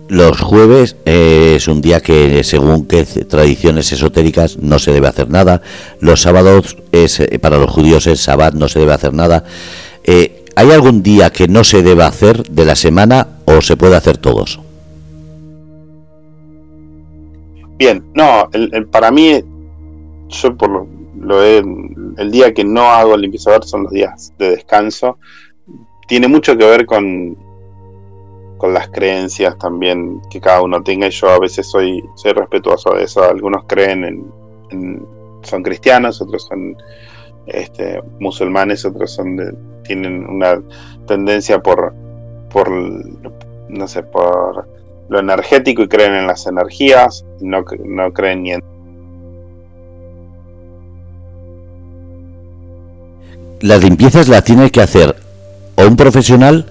Los 0.08 0.42
jueves 0.42 0.98
eh, 1.06 1.54
es 1.56 1.68
un 1.68 1.82
día 1.82 2.02
que, 2.02 2.44
según 2.44 2.86
que 2.86 3.04
tradiciones 3.04 3.92
esotéricas, 3.94 4.58
no 4.58 4.78
se 4.78 4.92
debe 4.92 5.08
hacer 5.08 5.30
nada. 5.30 5.62
Los 6.00 6.22
sábados 6.22 6.78
es 6.92 7.22
para 7.42 7.58
los 7.58 7.72
judíos 7.72 8.08
es 8.08 8.20
sabbat, 8.20 8.54
no 8.54 8.68
se 8.68 8.80
debe 8.80 8.94
hacer 8.94 9.14
nada. 9.14 9.46
¿Hay 10.06 10.70
algún 10.72 11.02
día 11.02 11.30
que 11.30 11.48
no 11.48 11.64
se 11.64 11.82
deba 11.82 12.08
hacer 12.08 12.44
de 12.44 12.66
la 12.66 12.76
semana 12.76 13.28
o 13.46 13.62
se 13.62 13.78
puede 13.78 13.96
hacer 13.96 14.18
todos? 14.18 14.60
Bien, 17.78 18.04
no, 18.14 18.48
el, 18.54 18.86
para 18.88 19.10
mí, 19.10 19.42
yo 20.30 20.56
por 20.56 20.70
lo, 20.70 20.88
lo 21.20 21.42
el 21.42 22.30
día 22.30 22.54
que 22.54 22.64
no 22.64 22.92
hago 22.92 23.18
limpieza 23.18 23.60
son 23.64 23.84
los 23.84 23.92
días 23.92 24.34
de 24.38 24.52
descanso. 24.52 25.18
Tiene 26.08 26.28
mucho 26.28 26.58
que 26.58 26.66
ver 26.66 26.86
con, 26.86 27.38
con 28.58 28.74
las 28.74 28.90
creencias 28.90 29.58
también 29.58 30.22
que 30.30 30.40
cada 30.40 30.62
uno 30.62 30.84
tenga. 30.84 31.08
Y 31.08 31.12
yo 31.12 31.30
a 31.30 31.40
veces 31.40 31.68
soy, 31.68 32.04
soy 32.16 32.34
respetuoso 32.34 32.94
de 32.96 33.06
eso. 33.06 33.24
Algunos 33.24 33.64
creen 33.66 34.04
en, 34.70 35.06
son 35.42 35.64
cristianos, 35.64 36.22
otros 36.22 36.46
son 36.46 36.76
este, 37.48 38.02
musulmanes, 38.20 38.86
otros 38.86 39.12
son 39.12 39.38
tienen 39.84 40.28
una 40.30 40.62
tendencia 41.08 41.60
por, 41.60 41.94
por, 42.52 42.70
no 42.70 43.88
sé, 43.88 44.04
por 44.04 44.68
lo 45.10 45.20
energético 45.20 45.82
y 45.82 45.88
creen 45.88 46.14
en 46.14 46.28
las 46.28 46.46
energías, 46.48 47.26
no, 47.42 47.66
no 47.84 48.14
creen 48.14 48.44
ni 48.44 48.52
en... 48.54 48.64
Las 53.62 53.84
limpiezas 53.84 54.28
las 54.28 54.44
tiene 54.44 54.70
que 54.70 54.82
hacer 54.82 55.16
o 55.76 55.86
un 55.86 55.96
profesional 55.96 56.66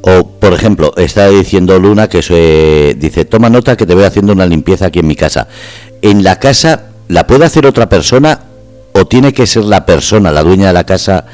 o, 0.00 0.26
por 0.26 0.52
ejemplo, 0.52 0.92
está 0.96 1.28
diciendo 1.28 1.78
Luna 1.78 2.08
que 2.08 2.22
se 2.22 2.96
dice, 2.98 3.24
toma 3.24 3.50
nota 3.50 3.76
que 3.76 3.86
te 3.86 3.94
voy 3.94 4.04
haciendo 4.04 4.32
una 4.32 4.46
limpieza 4.46 4.86
aquí 4.86 5.00
en 5.00 5.06
mi 5.06 5.16
casa. 5.16 5.48
En 6.02 6.22
la 6.22 6.36
casa, 6.36 6.84
¿la 7.08 7.26
puede 7.26 7.44
hacer 7.44 7.66
otra 7.66 7.88
persona 7.88 8.40
o 8.92 9.06
tiene 9.06 9.32
que 9.32 9.46
ser 9.46 9.64
la 9.64 9.84
persona, 9.84 10.30
la 10.30 10.42
dueña 10.42 10.68
de 10.68 10.72
la 10.72 10.84
casa 10.84 11.24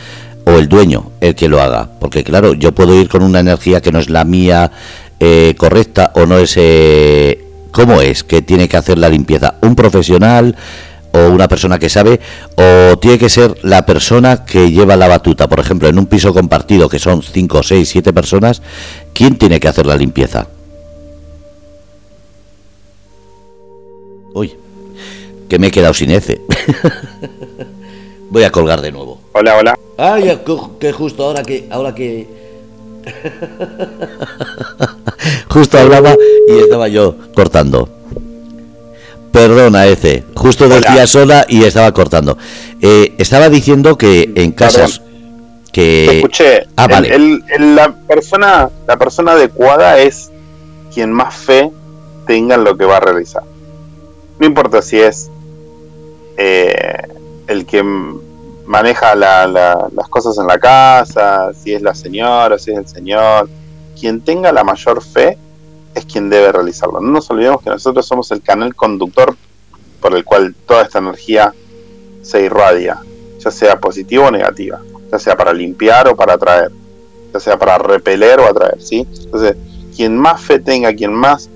o 0.45 0.53
el 0.53 0.69
dueño 0.69 1.13
el 1.21 1.35
que 1.35 1.49
lo 1.49 1.61
haga? 1.61 1.91
Porque 2.01 2.25
claro, 2.25 2.55
yo 2.55 2.73
puedo 2.73 2.99
ir 2.99 3.09
con 3.09 3.23
una 3.23 3.41
energía 3.41 3.83
que 3.83 3.93
no 3.93 3.99
es 3.99 4.09
la 4.09 4.25
mía, 4.25 4.71
eh, 5.21 5.55
correcta 5.57 6.13
o 6.15 6.27
no 6.27 6.39
es... 6.39 6.55
Eh, 6.57 7.41
¿Cómo 7.71 8.01
es 8.01 8.23
que 8.23 8.41
tiene 8.41 8.69
que 8.69 8.77
hacer 8.77 8.99
la 8.99 9.09
limpieza? 9.09 9.57
¿Un 9.61 9.75
profesional 9.75 10.55
o 11.15 11.31
una 11.31 11.49
persona 11.49 11.79
que 11.79 11.89
sabe? 11.89 12.21
¿O 12.57 12.99
tiene 12.99 13.19
que 13.19 13.31
ser 13.31 13.57
la 13.63 13.87
persona 13.87 14.45
que 14.45 14.71
lleva 14.71 14.97
la 14.97 15.09
batuta? 15.09 15.49
Por 15.49 15.61
ejemplo, 15.61 15.89
en 15.89 15.99
un 15.99 16.07
piso 16.07 16.35
compartido 16.35 16.89
que 16.89 16.99
son 16.99 17.23
5, 17.23 17.63
6, 17.63 17.89
7 17.89 18.13
personas, 18.13 18.61
¿quién 19.13 19.39
tiene 19.39 19.61
que 19.61 19.69
hacer 19.69 19.87
la 19.87 19.97
limpieza? 19.97 20.49
Uy, 24.35 24.55
que 25.49 25.59
me 25.59 25.69
he 25.69 25.71
quedado 25.71 25.95
sin 25.95 26.11
ese. 26.11 26.41
Voy 28.31 28.43
a 28.43 28.51
colgar 28.51 28.81
de 28.81 28.91
nuevo. 28.91 29.21
Hola, 29.33 29.57
hola. 29.57 29.79
Ay, 29.97 30.41
que 30.81 30.93
justo 30.93 31.25
ahora 31.25 31.45
que 31.45 31.69
ahora 31.71 31.95
que 31.95 32.27
Justo 35.49 35.79
hablaba 35.79 36.17
y 36.49 36.59
estaba 36.59 36.89
yo 36.89 37.17
cortando. 37.35 37.89
Perdona, 39.35 39.87
ese. 39.87 40.25
Justo 40.37 40.69
decía 40.69 41.09
sola 41.09 41.45
y 41.49 41.65
estaba 41.65 41.91
cortando. 41.91 42.39
Eh, 42.81 43.17
estaba 43.19 43.49
diciendo 43.49 43.99
que 43.99 44.31
en 44.37 44.53
casas 44.53 45.03
que 45.73 46.19
escuché. 46.19 46.69
Ah, 46.77 46.87
vale. 46.87 47.43
la 47.59 47.93
persona, 47.93 48.71
la 48.87 48.97
persona 48.97 49.33
adecuada 49.33 49.99
es 49.99 50.31
quien 50.95 51.13
más 51.13 51.35
fe 51.35 51.73
tenga 52.29 52.55
en 52.55 52.63
lo 52.63 52.77
que 52.77 52.85
va 52.85 52.99
a 52.99 53.01
realizar. 53.01 53.43
No 54.39 54.47
importa 54.47 54.81
si 54.83 55.01
es 55.01 55.29
eh, 56.37 57.03
el 57.49 57.67
que 57.67 57.83
maneja 58.67 59.17
las 59.17 60.09
cosas 60.11 60.39
en 60.39 60.47
la 60.47 60.61
casa, 60.61 61.51
si 61.61 61.75
es 61.75 61.83
la 61.83 61.97
señora, 61.97 62.57
si 62.57 62.71
es 62.71 62.79
el 62.79 62.87
señor. 62.87 63.49
Quien 63.99 64.21
tenga 64.21 64.53
la 64.53 64.63
mayor 64.63 65.03
fe 65.03 65.39
es 65.95 66.05
quien 66.07 66.31
debe 66.31 66.53
realizarlo. 66.53 67.01
No 67.01 67.11
nos 67.11 67.31
olvidemos 67.31 67.63
que 67.63 67.71
nosotros 67.71 68.07
somos 68.07 68.31
el 68.31 68.43
canal 68.43 68.75
conductor 68.75 69.37
por 70.01 70.15
el 70.15 70.25
cual 70.25 70.55
toda 70.67 70.83
esta 70.83 70.99
energía 70.99 71.55
se 72.23 72.43
irradia, 72.43 73.01
ya 73.39 73.51
sea 73.51 73.79
positiva 73.79 74.29
o 74.29 74.31
negativa, 74.31 74.81
ya 75.11 75.19
sea 75.19 75.37
para 75.37 75.53
limpiar 75.53 76.09
o 76.09 76.17
para 76.17 76.35
atraer, 76.35 76.71
ya 77.33 77.41
sea 77.41 77.59
para 77.59 77.79
repeler 77.79 78.41
o 78.41 78.47
atraer, 78.47 78.83
¿sí? 78.83 79.07
Entonces, 79.25 79.57
quien 79.97 80.19
más 80.19 80.41
fe 80.41 80.59
tenga, 80.59 80.95
quien 80.95 81.13
más, 81.13 81.49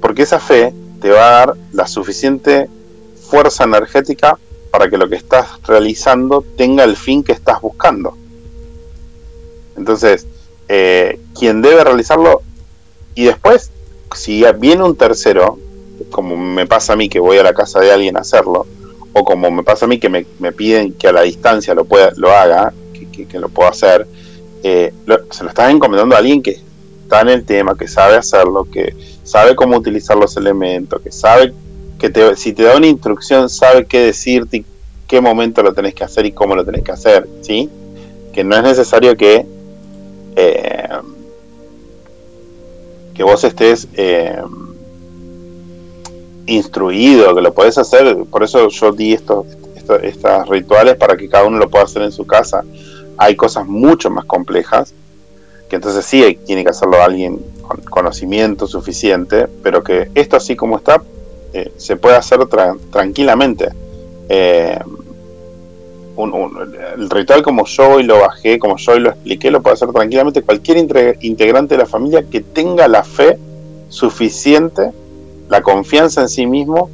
porque 0.00 0.22
esa 0.22 0.40
fe 0.40 0.74
te 1.00 1.10
va 1.10 1.26
a 1.26 1.46
dar 1.46 1.56
la 1.72 1.86
suficiente 1.86 2.68
fuerza 3.28 3.64
energética 3.64 4.38
para 4.70 4.88
que 4.88 4.98
lo 4.98 5.08
que 5.08 5.16
estás 5.16 5.46
realizando 5.66 6.44
tenga 6.56 6.84
el 6.84 6.96
fin 6.96 7.22
que 7.22 7.32
estás 7.32 7.60
buscando. 7.60 8.16
Entonces, 9.76 10.26
eh, 10.68 11.20
quien 11.38 11.62
debe 11.62 11.84
realizarlo 11.84 12.42
y 13.14 13.24
después, 13.24 13.70
si 14.14 14.44
viene 14.58 14.82
un 14.84 14.96
tercero, 14.96 15.58
como 16.10 16.36
me 16.36 16.66
pasa 16.66 16.92
a 16.92 16.96
mí 16.96 17.08
que 17.08 17.20
voy 17.20 17.38
a 17.38 17.42
la 17.42 17.54
casa 17.54 17.80
de 17.80 17.92
alguien 17.92 18.16
a 18.16 18.20
hacerlo, 18.20 18.66
o 19.12 19.24
como 19.24 19.50
me 19.50 19.62
pasa 19.62 19.86
a 19.86 19.88
mí 19.88 19.98
que 19.98 20.08
me, 20.08 20.24
piden 20.52 20.92
que 20.92 21.08
a 21.08 21.12
la 21.12 21.22
distancia 21.22 21.74
lo, 21.74 21.84
pueda, 21.84 22.12
lo 22.16 22.30
haga, 22.30 22.72
que, 23.12 23.38
lo 23.38 23.48
pueda 23.48 23.70
hacer, 23.70 24.06
eh, 24.62 24.92
se 25.30 25.42
lo 25.42 25.48
estás 25.48 25.70
encomendando 25.70 26.14
a 26.14 26.18
alguien 26.18 26.42
que 26.42 26.60
está 27.02 27.22
en 27.22 27.28
el 27.28 27.44
tema, 27.44 27.76
que 27.76 27.88
sabe 27.88 28.16
hacerlo, 28.16 28.66
que 28.70 28.94
sabe 29.24 29.56
cómo 29.56 29.76
utilizar 29.76 30.16
los 30.16 30.36
elementos, 30.36 31.00
que 31.00 31.10
sabe 31.10 31.54
que 31.98 32.10
te, 32.10 32.36
si 32.36 32.52
te 32.52 32.64
da 32.64 32.76
una 32.76 32.86
instrucción, 32.86 33.48
sabe 33.48 33.86
qué 33.86 34.00
decirte 34.00 34.58
y 34.58 34.64
qué 35.06 35.20
momento 35.20 35.62
lo 35.62 35.72
tenés 35.72 35.94
que 35.94 36.04
hacer 36.04 36.26
y 36.26 36.32
cómo 36.32 36.54
lo 36.54 36.64
tenés 36.64 36.82
que 36.82 36.92
hacer, 36.92 37.28
¿sí? 37.40 37.70
Que 38.32 38.44
no 38.44 38.56
es 38.56 38.62
necesario 38.62 39.16
que 39.16 39.46
eh, 40.36 40.88
que 43.16 43.24
vos 43.24 43.42
estés 43.44 43.88
eh, 43.94 44.42
instruido, 46.46 47.34
que 47.34 47.40
lo 47.40 47.54
podés 47.54 47.78
hacer, 47.78 48.24
por 48.30 48.44
eso 48.44 48.68
yo 48.68 48.92
di 48.92 49.14
estos, 49.14 49.46
estos, 50.02 50.48
rituales 50.48 50.96
para 50.96 51.16
que 51.16 51.28
cada 51.28 51.46
uno 51.46 51.58
lo 51.58 51.70
pueda 51.70 51.84
hacer 51.84 52.02
en 52.02 52.12
su 52.12 52.26
casa. 52.26 52.62
Hay 53.16 53.34
cosas 53.34 53.66
mucho 53.66 54.10
más 54.10 54.26
complejas, 54.26 54.92
que 55.70 55.76
entonces 55.76 56.04
sí 56.04 56.38
tiene 56.46 56.62
que 56.62 56.70
hacerlo 56.70 57.02
alguien 57.02 57.40
con 57.62 57.80
conocimiento 57.82 58.66
suficiente, 58.66 59.46
pero 59.62 59.82
que 59.82 60.10
esto 60.14 60.36
así 60.36 60.54
como 60.54 60.76
está, 60.76 61.02
eh, 61.54 61.72
se 61.78 61.96
puede 61.96 62.16
hacer 62.16 62.40
tranquilamente. 62.90 63.70
Eh, 64.28 64.78
el 66.18 67.10
ritual 67.10 67.42
como 67.42 67.66
yo 67.66 67.90
hoy 67.90 68.02
lo 68.02 68.20
bajé, 68.20 68.58
como 68.58 68.76
yo 68.76 68.92
hoy 68.92 69.00
lo 69.00 69.10
expliqué, 69.10 69.50
lo 69.50 69.62
puede 69.62 69.74
hacer 69.74 69.90
tranquilamente 69.92 70.42
cualquier 70.42 70.78
integrante 71.20 71.74
de 71.74 71.78
la 71.78 71.86
familia 71.86 72.22
que 72.22 72.40
tenga 72.40 72.88
la 72.88 73.04
fe 73.04 73.38
suficiente, 73.88 74.92
la 75.48 75.62
confianza 75.62 76.22
en 76.22 76.28
sí 76.28 76.46
mismo, 76.46 76.90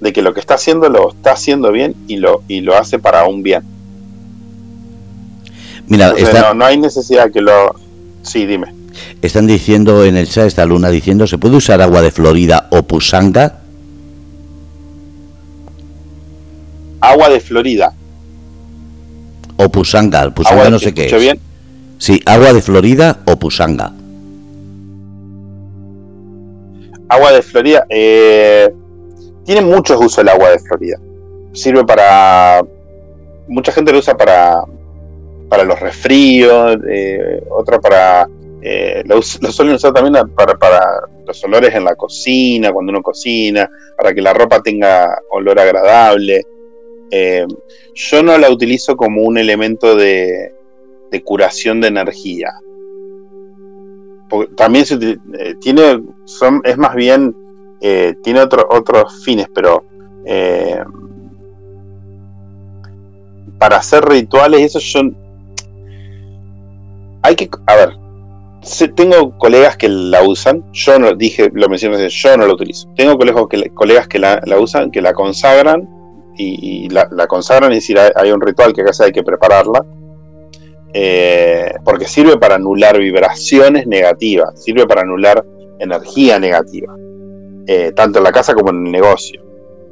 de 0.00 0.12
que 0.12 0.22
lo 0.22 0.34
que 0.34 0.40
está 0.40 0.54
haciendo 0.54 0.88
lo 0.88 1.10
está 1.10 1.32
haciendo 1.32 1.72
bien 1.72 1.94
y 2.08 2.16
lo, 2.16 2.42
y 2.48 2.60
lo 2.60 2.76
hace 2.76 2.98
para 2.98 3.26
un 3.26 3.42
bien. 3.42 3.62
Mira, 5.86 6.12
no, 6.54 6.64
hay 6.64 6.78
necesidad 6.78 7.30
que 7.30 7.40
lo... 7.40 7.74
Sí, 8.22 8.44
dime. 8.46 8.74
Están 9.22 9.46
diciendo 9.46 10.04
en 10.04 10.16
el 10.16 10.28
chat, 10.28 10.46
esta 10.46 10.64
luna 10.66 10.90
diciendo, 10.90 11.26
¿se 11.26 11.38
puede 11.38 11.56
usar 11.56 11.80
agua 11.80 12.02
de 12.02 12.10
Florida 12.10 12.66
o 12.70 12.82
pusanga? 12.82 13.60
Agua 17.00 17.28
de 17.28 17.40
Florida. 17.40 17.94
O 19.58 19.68
pusanga, 19.68 20.30
pusanga 20.30 20.70
no 20.70 20.78
sé 20.78 20.92
qué 20.92 21.06
es. 21.06 21.20
bien? 21.20 21.40
Sí, 21.98 22.20
agua 22.26 22.52
de 22.52 22.60
Florida 22.60 23.18
o 23.24 23.36
pusanga. 23.36 23.92
Agua 27.08 27.32
de 27.32 27.42
Florida, 27.42 27.86
eh, 27.88 28.68
tiene 29.44 29.60
muchos 29.62 29.98
usos 29.98 30.18
el 30.18 30.28
agua 30.28 30.50
de 30.50 30.58
Florida. 30.58 30.98
Sirve 31.52 31.84
para. 31.84 32.62
Mucha 33.48 33.72
gente 33.72 33.92
lo 33.92 34.00
usa 34.00 34.16
para, 34.16 34.64
para 35.48 35.64
los 35.64 35.78
resfríos, 35.80 36.78
eh, 36.88 37.42
otra 37.48 37.78
para. 37.80 38.28
Eh, 38.60 39.04
lo, 39.06 39.22
suelen 39.22 39.76
usar 39.76 39.92
también 39.92 40.28
para, 40.34 40.54
para 40.56 40.80
los 41.24 41.44
olores 41.44 41.74
en 41.74 41.84
la 41.84 41.94
cocina, 41.94 42.72
cuando 42.72 42.90
uno 42.90 43.02
cocina, 43.02 43.70
para 43.96 44.12
que 44.12 44.20
la 44.20 44.34
ropa 44.34 44.60
tenga 44.60 45.16
olor 45.30 45.58
agradable. 45.60 46.42
Eh, 47.10 47.46
yo 47.94 48.22
no 48.22 48.36
la 48.36 48.50
utilizo 48.50 48.96
como 48.96 49.22
un 49.22 49.38
elemento 49.38 49.94
de, 49.94 50.52
curación 51.24 51.80
de 51.80 51.88
energía. 51.88 52.50
también 54.54 54.84
eh, 55.00 55.54
tiene, 55.60 56.02
son, 56.26 56.60
es 56.64 56.76
más 56.76 56.94
bien, 56.94 57.34
eh, 57.80 58.14
tiene 58.22 58.40
otros 58.42 59.24
fines, 59.24 59.46
pero 59.54 59.84
para 63.58 63.76
hacer 63.76 64.04
rituales, 64.04 64.60
eso 64.60 64.78
yo... 64.80 65.00
Hay 67.22 67.34
que, 67.34 67.48
a 67.66 67.76
ver, 67.76 67.96
tengo 68.94 69.38
colegas 69.38 69.76
que 69.78 69.88
la 69.88 70.22
usan, 70.22 70.64
yo 70.72 70.98
no 70.98 71.14
dije, 71.14 71.50
lo 71.54 71.68
mencioné, 71.68 72.08
yo 72.08 72.36
no 72.36 72.46
la 72.46 72.52
utilizo. 72.52 72.88
Tengo 72.94 73.16
colegas 73.16 73.44
que, 73.48 73.70
colegas 73.70 74.06
que 74.06 74.18
la, 74.18 74.42
la 74.44 74.60
usan, 74.60 74.90
que 74.90 75.00
la 75.00 75.14
consagran 75.14 75.95
y, 76.36 76.88
la, 76.90 77.26
consagran, 77.26 77.72
es 77.72 77.78
decir, 77.78 77.98
hay, 77.98 78.30
un 78.30 78.40
ritual 78.40 78.72
que 78.72 78.84
casi 78.84 79.04
hay 79.04 79.12
que 79.12 79.22
prepararla, 79.22 79.84
eh, 80.92 81.74
porque 81.84 82.06
sirve 82.06 82.38
para 82.38 82.56
anular 82.56 82.98
vibraciones 82.98 83.86
negativas, 83.86 84.62
sirve 84.62 84.86
para 84.86 85.02
anular 85.02 85.44
energía 85.78 86.38
negativa, 86.38 86.94
eh, 87.66 87.92
tanto 87.94 88.18
en 88.18 88.24
la 88.24 88.32
casa 88.32 88.54
como 88.54 88.70
en 88.70 88.86
el 88.86 88.92
negocio. 88.92 89.42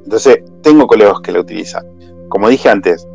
Entonces, 0.04 0.38
tengo 0.62 0.86
colegas 0.86 1.20
que 1.22 1.32
la 1.32 1.40
utilizan. 1.40 1.84
Como 2.28 2.48
dije 2.48 2.68
antes, 2.68 3.06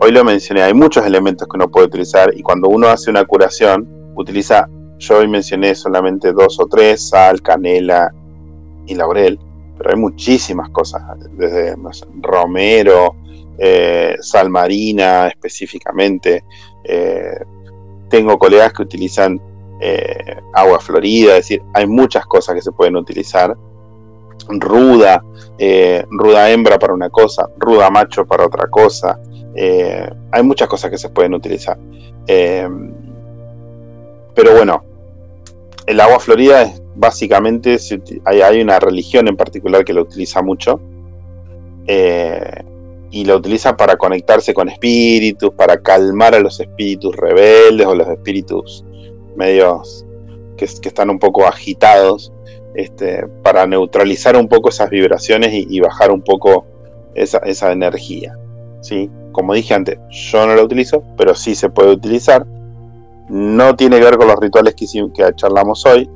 hoy 0.00 0.12
lo 0.12 0.24
mencioné, 0.24 0.62
hay 0.62 0.74
muchos 0.74 1.04
elementos 1.04 1.46
que 1.48 1.56
uno 1.56 1.70
puede 1.70 1.86
utilizar 1.86 2.32
y 2.34 2.42
cuando 2.42 2.68
uno 2.68 2.88
hace 2.88 3.10
una 3.10 3.24
curación, 3.24 3.88
utiliza, 4.16 4.68
yo 4.98 5.18
hoy 5.18 5.28
mencioné 5.28 5.74
solamente 5.74 6.32
dos 6.32 6.58
o 6.60 6.66
tres, 6.66 7.08
sal, 7.08 7.42
canela 7.42 8.12
y 8.86 8.94
laurel 8.94 9.38
pero 9.80 9.94
hay 9.94 9.96
muchísimas 9.96 10.68
cosas, 10.68 11.00
desde 11.30 11.74
romero, 12.20 13.16
eh, 13.56 14.14
sal 14.20 14.50
marina 14.50 15.28
específicamente. 15.28 16.44
Eh, 16.84 17.40
tengo 18.10 18.38
colegas 18.38 18.74
que 18.74 18.82
utilizan 18.82 19.40
eh, 19.80 20.36
agua 20.52 20.80
florida, 20.80 21.30
es 21.30 21.48
decir, 21.48 21.62
hay 21.72 21.86
muchas 21.86 22.26
cosas 22.26 22.56
que 22.56 22.60
se 22.60 22.72
pueden 22.72 22.94
utilizar. 22.94 23.56
Ruda, 24.50 25.24
ruda 26.10 26.50
hembra 26.50 26.78
para 26.78 26.92
una 26.92 27.08
cosa, 27.08 27.48
ruda 27.56 27.88
macho 27.88 28.26
para 28.26 28.44
otra 28.44 28.68
cosa. 28.68 29.18
hay 29.56 30.42
muchas 30.42 30.68
cosas 30.68 30.90
que 30.90 30.98
se 30.98 31.08
pueden 31.08 31.32
utilizar. 31.32 31.78
pero 32.26 32.68
bueno, 34.54 34.84
el 35.86 35.98
agua 36.00 36.20
florida 36.20 36.64
es 36.64 36.79
básicamente 36.94 37.76
hay, 38.24 38.60
una 38.60 38.78
religión 38.80 39.28
en 39.28 39.36
particular 39.36 39.84
que 39.84 39.92
lo 39.92 40.02
utiliza 40.02 40.42
mucho 40.42 40.80
eh, 41.86 42.64
y 43.10 43.24
lo 43.24 43.36
utiliza 43.36 43.76
para 43.76 43.96
conectarse 43.96 44.54
con 44.54 44.68
espíritus, 44.68 45.52
para 45.54 45.80
calmar 45.80 46.34
a 46.34 46.40
los 46.40 46.60
espíritus 46.60 47.14
rebeldes 47.16 47.86
o 47.86 47.94
los 47.94 48.08
espíritus 48.08 48.84
medios 49.36 50.04
que, 50.56 50.66
están 50.66 51.10
un 51.10 51.18
poco 51.18 51.46
agitados, 51.46 52.32
este, 52.74 53.26
para 53.42 53.66
neutralizar 53.66 54.36
un 54.36 54.48
poco 54.48 54.68
esas 54.68 54.90
vibraciones 54.90 55.50
y, 55.52 55.80
bajar 55.80 56.12
un 56.12 56.22
poco 56.22 56.66
esa, 57.14 57.72
energía. 57.72 58.36
¿sí? 58.82 59.10
Como 59.32 59.54
dije 59.54 59.74
antes, 59.74 59.98
yo 60.10 60.46
no 60.46 60.54
lo 60.54 60.62
utilizo, 60.62 61.02
pero 61.16 61.34
sí 61.34 61.54
se 61.54 61.70
puede 61.70 61.90
utilizar. 61.90 62.46
No 63.28 63.74
tiene 63.74 63.98
que 63.98 64.04
ver 64.04 64.16
con 64.18 64.28
los 64.28 64.38
rituales 64.38 64.74
que, 64.74 64.86
que 65.14 65.34
charlamos 65.34 65.86
hoy, 65.86 66.08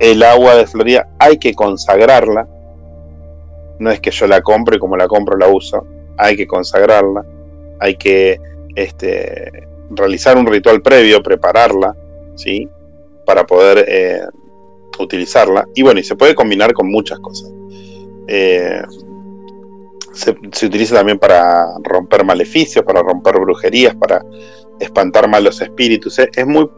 el 0.00 0.22
agua 0.22 0.56
de 0.56 0.66
Florida 0.66 1.08
hay 1.18 1.36
que 1.36 1.54
consagrarla. 1.54 2.48
No 3.78 3.90
es 3.90 4.00
que 4.00 4.10
yo 4.10 4.26
la 4.26 4.40
compro 4.40 4.74
y 4.74 4.78
como 4.78 4.96
la 4.96 5.06
compro 5.06 5.36
la 5.36 5.46
uso. 5.46 5.86
Hay 6.16 6.36
que 6.36 6.46
consagrarla. 6.46 7.24
Hay 7.78 7.96
que 7.96 8.40
este, 8.74 9.68
realizar 9.90 10.38
un 10.38 10.46
ritual 10.46 10.80
previo, 10.80 11.22
prepararla, 11.22 11.94
¿sí? 12.34 12.68
Para 13.26 13.46
poder 13.46 13.84
eh, 13.86 14.22
utilizarla. 14.98 15.68
Y 15.74 15.82
bueno, 15.82 16.00
y 16.00 16.04
se 16.04 16.16
puede 16.16 16.34
combinar 16.34 16.72
con 16.72 16.90
muchas 16.90 17.18
cosas. 17.20 17.52
Eh, 18.26 18.80
se, 20.12 20.30
utiliza 20.66 20.94
también 20.94 21.18
para 21.18 21.66
romper 21.82 22.24
maleficios, 22.24 22.84
para 22.86 23.02
romper 23.02 23.38
brujerías, 23.38 23.94
para 23.96 24.24
espantar 24.78 25.28
malos 25.28 25.60
espíritus. 25.60 26.18
Es 26.18 26.46
muy 26.46 26.68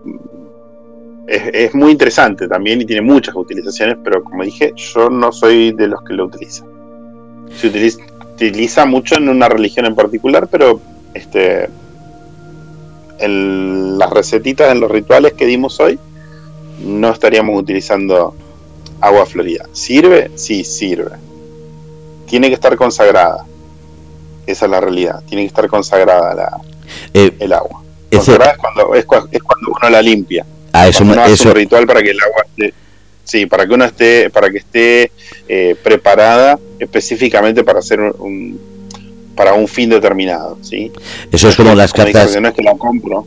es, 1.26 1.74
muy 1.74 1.92
interesante 1.92 2.48
también 2.48 2.80
y 2.80 2.84
tiene 2.84 3.02
muchas 3.02 3.34
utilizaciones, 3.34 3.96
pero 4.02 4.22
como 4.24 4.42
dije, 4.42 4.72
yo 4.76 5.08
no 5.08 5.32
soy 5.32 5.72
de 5.72 5.86
los 5.86 6.02
que 6.02 6.14
lo 6.14 6.26
utilizan. 6.26 6.66
Se 7.56 7.68
utiliza, 7.68 8.86
mucho 8.86 9.16
en 9.16 9.28
una 9.28 9.48
religión 9.48 9.86
en 9.86 9.94
particular, 9.94 10.48
pero 10.50 10.80
este 11.14 11.68
en 13.18 13.98
las 13.98 14.10
recetitas, 14.10 14.72
en 14.72 14.80
los 14.80 14.90
rituales 14.90 15.34
que 15.34 15.46
dimos 15.46 15.78
hoy, 15.78 15.98
no 16.84 17.10
estaríamos 17.10 17.60
utilizando 17.60 18.34
agua 19.00 19.26
florida. 19.26 19.66
¿Sirve? 19.72 20.32
Sí, 20.34 20.64
sirve. 20.64 21.12
Tiene 22.26 22.48
que 22.48 22.54
estar 22.54 22.76
consagrada. 22.76 23.44
Esa 24.44 24.64
es 24.64 24.70
la 24.70 24.80
realidad. 24.80 25.22
Tiene 25.26 25.44
que 25.44 25.48
estar 25.48 25.68
consagrada 25.68 26.34
la, 26.34 26.60
eh, 27.14 27.36
el 27.38 27.52
agua. 27.52 27.82
Consagrada 28.10 28.52
es 28.52 28.58
cuando, 28.58 28.94
es, 28.94 29.06
es 29.30 29.42
cuando 29.42 29.72
uno 29.80 29.90
la 29.90 30.02
limpia. 30.02 30.44
Ah, 30.82 30.88
eso, 30.88 31.04
eso, 31.26 31.48
un 31.48 31.54
ritual 31.54 31.86
para 31.86 32.02
que 32.02 32.10
el 32.10 32.20
agua 32.20 32.44
esté... 32.48 32.74
Sí, 33.24 33.46
para 33.46 33.66
que 33.66 33.74
uno 33.74 33.84
esté, 33.84 34.30
para 34.30 34.50
que 34.50 34.58
esté 34.58 35.12
eh, 35.48 35.76
preparada 35.82 36.58
específicamente 36.80 37.62
para 37.62 37.78
hacer 37.78 38.00
un, 38.00 38.60
para 39.36 39.54
un 39.54 39.68
fin 39.68 39.88
determinado, 39.88 40.58
¿sí? 40.60 40.90
Eso 41.30 41.48
es 41.48 41.56
como 41.56 41.74
las 41.74 41.92
cartas. 41.92 42.38
No 42.40 42.48
es 42.48 42.54
que 42.54 42.62
la 42.62 42.74
compro. 42.74 43.24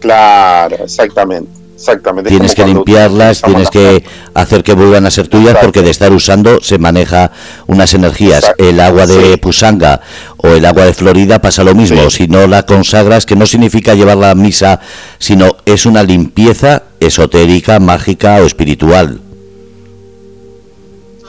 Claro, 0.00 0.84
exactamente. 0.84 1.50
Exactamente. 1.74 2.30
Tienes 2.30 2.54
que 2.54 2.64
limpiarlas, 2.64 3.42
tienes 3.42 3.68
que 3.68 4.04
hacer 4.32 4.62
que 4.62 4.74
vuelvan 4.74 5.06
a 5.06 5.10
ser 5.10 5.28
tuyas 5.28 5.58
porque 5.60 5.82
de 5.82 5.90
estar 5.90 6.12
usando 6.12 6.60
se 6.62 6.78
maneja 6.78 7.32
unas 7.66 7.92
energías. 7.94 8.52
El 8.58 8.80
agua 8.80 9.06
de 9.06 9.36
Pusanga 9.38 10.00
o 10.36 10.48
el 10.48 10.64
agua 10.64 10.84
de 10.84 10.94
Florida 10.94 11.40
pasa 11.40 11.64
lo 11.64 11.74
mismo. 11.74 12.08
Si 12.10 12.28
no 12.28 12.46
la 12.46 12.64
consagras, 12.64 13.26
que 13.26 13.36
no 13.36 13.44
significa 13.44 13.94
llevarla 13.94 14.30
a 14.30 14.34
misa, 14.34 14.80
sino 15.18 15.56
es 15.66 15.84
una 15.84 16.02
limpieza 16.02 16.84
esotérica, 17.00 17.80
mágica 17.80 18.36
o 18.36 18.46
espiritual. 18.46 19.20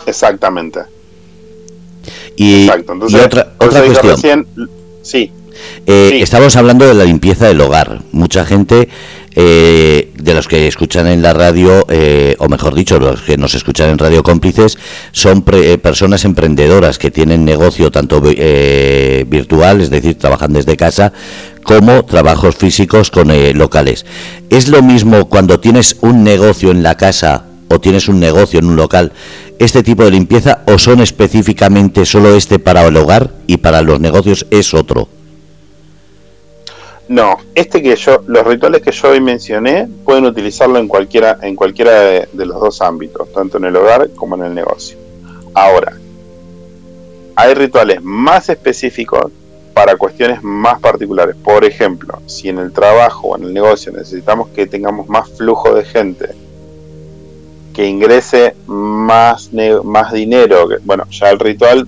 Exactamente. 0.05 0.81
Y, 2.38 2.69
otra, 2.69 3.53
otra 3.57 3.81
cuestión. 3.84 4.47
sí. 5.01 5.31
Eh, 5.88 6.19
Estamos 6.22 6.55
hablando 6.55 6.85
de 6.85 6.93
la 6.93 7.05
limpieza 7.05 7.47
del 7.47 7.61
hogar. 7.61 8.01
Mucha 8.11 8.45
gente 8.45 8.89
eh, 9.37 10.13
de 10.17 10.33
los 10.33 10.47
que 10.47 10.67
escuchan 10.67 11.07
en 11.07 11.21
la 11.21 11.33
radio, 11.33 11.85
eh, 11.89 12.35
o 12.39 12.47
mejor 12.47 12.73
dicho, 12.73 12.99
los 12.99 13.21
que 13.21 13.37
nos 13.37 13.53
escuchan 13.53 13.89
en 13.89 13.97
Radio 13.97 14.23
Cómplices, 14.23 14.77
son 15.11 15.43
eh, 15.51 15.77
personas 15.77 16.23
emprendedoras 16.23 16.97
que 16.97 17.11
tienen 17.11 17.43
negocio 17.43 17.91
tanto 17.91 18.21
virtual, 18.21 19.81
es 19.81 19.89
decir, 19.89 20.17
trabajan 20.17 20.53
desde 20.53 20.77
casa, 20.77 21.11
como 21.63 22.05
trabajos 22.05 22.55
físicos 22.55 23.11
con 23.11 23.29
locales. 23.57 24.05
¿Es 24.49 24.69
lo 24.69 24.81
mismo 24.81 25.27
cuando 25.27 25.59
tienes 25.59 25.97
un 26.01 26.23
negocio 26.23 26.71
en 26.71 26.81
la 26.81 26.95
casa 26.95 27.45
o 27.67 27.81
tienes 27.81 28.07
un 28.07 28.19
negocio 28.19 28.59
en 28.59 28.65
un 28.67 28.75
local, 28.77 29.11
este 29.59 29.83
tipo 29.83 30.03
de 30.03 30.11
limpieza, 30.11 30.63
o 30.67 30.77
son 30.77 31.01
específicamente 31.01 32.05
solo 32.05 32.35
este 32.35 32.59
para 32.59 32.85
el 32.85 32.95
hogar 32.95 33.31
y 33.47 33.57
para 33.57 33.81
los 33.81 33.99
negocios 33.99 34.45
es 34.51 34.73
otro? 34.73 35.09
No, 37.07 37.38
este 37.53 37.84
que 37.84 37.95
yo, 37.95 38.23
los 38.26 38.48
rituales 38.48 38.82
que 38.82 38.91
yo 38.91 39.10
hoy 39.10 39.22
mencioné 39.22 39.88
pueden 40.03 40.26
utilizarlo 40.26 40.80
en 40.80 40.88
cualquiera, 40.88 41.38
en 41.44 41.56
cualquiera 41.56 42.02
de, 42.02 42.45
los 42.45 42.60
dos 42.60 42.82
ámbitos, 42.82 43.32
tanto 43.32 43.57
en 43.57 43.65
el 43.65 43.76
hogar 43.76 44.10
como 44.15 44.36
en 44.36 44.45
el 44.45 44.56
negocio. 44.56 44.98
Ahora, 45.53 45.94
hay 47.36 47.53
rituales 47.53 48.02
más 48.02 48.49
específicos 48.49 49.32
para 49.76 49.98
cuestiones 49.98 50.41
más 50.41 50.80
particulares. 50.80 51.36
Por 51.36 51.64
ejemplo, 51.64 52.22
si 52.26 52.49
en 52.49 52.57
el 52.57 52.72
trabajo 52.72 53.27
o 53.27 53.38
en 53.38 53.44
el 53.44 53.53
negocio 53.53 53.91
necesitamos 53.91 54.49
que 54.49 54.65
tengamos 54.65 55.07
más 55.07 55.30
flujo 55.30 55.76
de 55.76 55.86
gente, 55.86 56.30
que 57.73 57.86
ingrese 57.86 58.56
más, 58.65 59.52
más 59.84 60.11
dinero, 60.11 60.69
bueno, 60.86 61.03
ya 61.11 61.30
el 61.30 61.38
ritual 61.38 61.88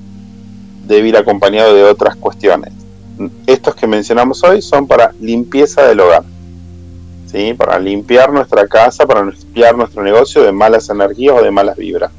debe 0.86 1.08
ir 1.08 1.18
acompañado 1.18 1.74
de 1.74 1.84
otras 1.84 2.16
cuestiones 2.18 2.77
estos 3.46 3.76
que 3.76 3.88
mencionamos 3.88 4.44
hoy 4.44 4.62
son 4.62 4.88
para 4.88 5.14
limpieza 5.20 5.84
del 5.84 6.00
hogar, 6.00 6.24
¿sí? 7.32 7.54
para 7.54 7.80
limpiar 7.80 8.32
nuestra 8.32 8.68
casa, 8.68 9.06
para 9.06 9.24
limpiar 9.24 9.76
nuestro 9.76 10.04
negocio 10.04 10.44
de 10.44 10.52
malas 10.52 10.90
energías 10.90 11.36
o 11.38 11.44
de 11.44 11.52
malas 11.52 11.78
vibras. 11.78 12.12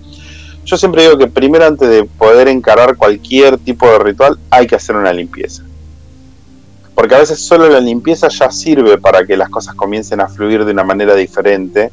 Yo 0.64 0.76
siempre 0.76 1.02
digo 1.02 1.16
que 1.16 1.28
primero 1.28 1.64
antes 1.64 1.88
de 1.88 2.04
poder 2.04 2.46
encarar 2.48 2.96
cualquier 2.96 3.56
tipo 3.58 3.86
de 3.86 3.98
ritual 4.00 4.38
hay 4.50 4.66
que 4.66 4.74
hacer 4.74 4.96
una 4.96 5.12
limpieza. 5.12 5.62
Porque 6.94 7.14
a 7.14 7.18
veces 7.18 7.40
solo 7.40 7.68
la 7.68 7.80
limpieza 7.80 8.28
ya 8.28 8.50
sirve 8.50 8.98
para 8.98 9.24
que 9.24 9.36
las 9.36 9.48
cosas 9.48 9.74
comiencen 9.74 10.20
a 10.20 10.28
fluir 10.28 10.64
de 10.64 10.72
una 10.72 10.84
manera 10.84 11.14
diferente 11.14 11.90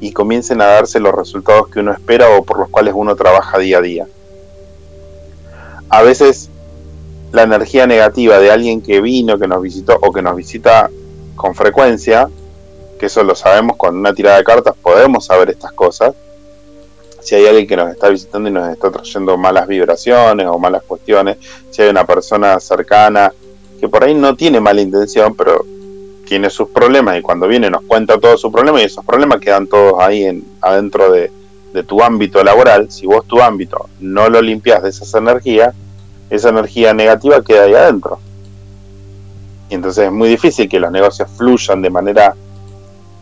y 0.00 0.12
comiencen 0.12 0.60
a 0.60 0.66
darse 0.66 1.00
los 1.00 1.14
resultados 1.14 1.68
que 1.68 1.80
uno 1.80 1.92
espera 1.92 2.28
o 2.36 2.44
por 2.44 2.58
los 2.58 2.68
cuales 2.68 2.92
uno 2.96 3.16
trabaja 3.16 3.58
día 3.58 3.78
a 3.78 3.82
día. 3.82 4.06
A 5.88 6.02
veces 6.02 6.50
la 7.32 7.42
energía 7.42 7.86
negativa 7.86 8.38
de 8.38 8.50
alguien 8.50 8.80
que 8.80 9.00
vino, 9.00 9.38
que 9.38 9.46
nos 9.46 9.62
visitó 9.62 9.98
o 10.00 10.12
que 10.12 10.22
nos 10.22 10.36
visita 10.36 10.90
con 11.36 11.54
frecuencia, 11.54 12.28
que 12.98 13.06
eso 13.06 13.22
lo 13.22 13.34
sabemos 13.34 13.76
con 13.76 13.96
una 13.96 14.12
tirada 14.12 14.38
de 14.38 14.44
cartas, 14.44 14.74
podemos 14.80 15.26
saber 15.26 15.50
estas 15.50 15.72
cosas. 15.72 16.14
Si 17.20 17.34
hay 17.34 17.46
alguien 17.46 17.66
que 17.66 17.76
nos 17.76 17.90
está 17.90 18.08
visitando 18.08 18.48
y 18.48 18.52
nos 18.52 18.68
está 18.70 18.90
trayendo 18.90 19.36
malas 19.36 19.66
vibraciones 19.66 20.46
o 20.46 20.58
malas 20.58 20.82
cuestiones, 20.82 21.36
si 21.70 21.82
hay 21.82 21.88
una 21.90 22.04
persona 22.06 22.58
cercana 22.60 23.32
que 23.78 23.88
por 23.88 24.04
ahí 24.04 24.14
no 24.14 24.34
tiene 24.34 24.60
mala 24.60 24.80
intención, 24.80 25.34
pero 25.34 25.64
tiene 26.26 26.50
sus 26.50 26.68
problemas 26.68 27.18
y 27.18 27.22
cuando 27.22 27.46
viene 27.46 27.70
nos 27.70 27.82
cuenta 27.82 28.18
todos 28.18 28.40
sus 28.40 28.52
problemas 28.52 28.82
y 28.82 28.84
esos 28.86 29.04
problemas 29.04 29.40
quedan 29.40 29.66
todos 29.66 29.94
ahí 29.98 30.24
en, 30.24 30.44
adentro 30.60 31.10
de, 31.10 31.30
de 31.72 31.82
tu 31.82 32.02
ámbito 32.02 32.42
laboral, 32.42 32.90
si 32.90 33.06
vos 33.06 33.24
tu 33.26 33.40
ámbito 33.40 33.88
no 34.00 34.28
lo 34.28 34.42
limpias 34.42 34.82
de 34.82 34.90
esas 34.90 35.14
energías, 35.14 35.74
esa 36.30 36.50
energía 36.50 36.94
negativa 36.94 37.42
queda 37.42 37.64
ahí 37.64 37.74
adentro. 37.74 38.18
Y 39.70 39.74
entonces 39.74 40.06
es 40.06 40.12
muy 40.12 40.28
difícil 40.28 40.68
que 40.68 40.80
los 40.80 40.90
negocios 40.90 41.28
fluyan 41.36 41.82
de 41.82 41.90
manera 41.90 42.34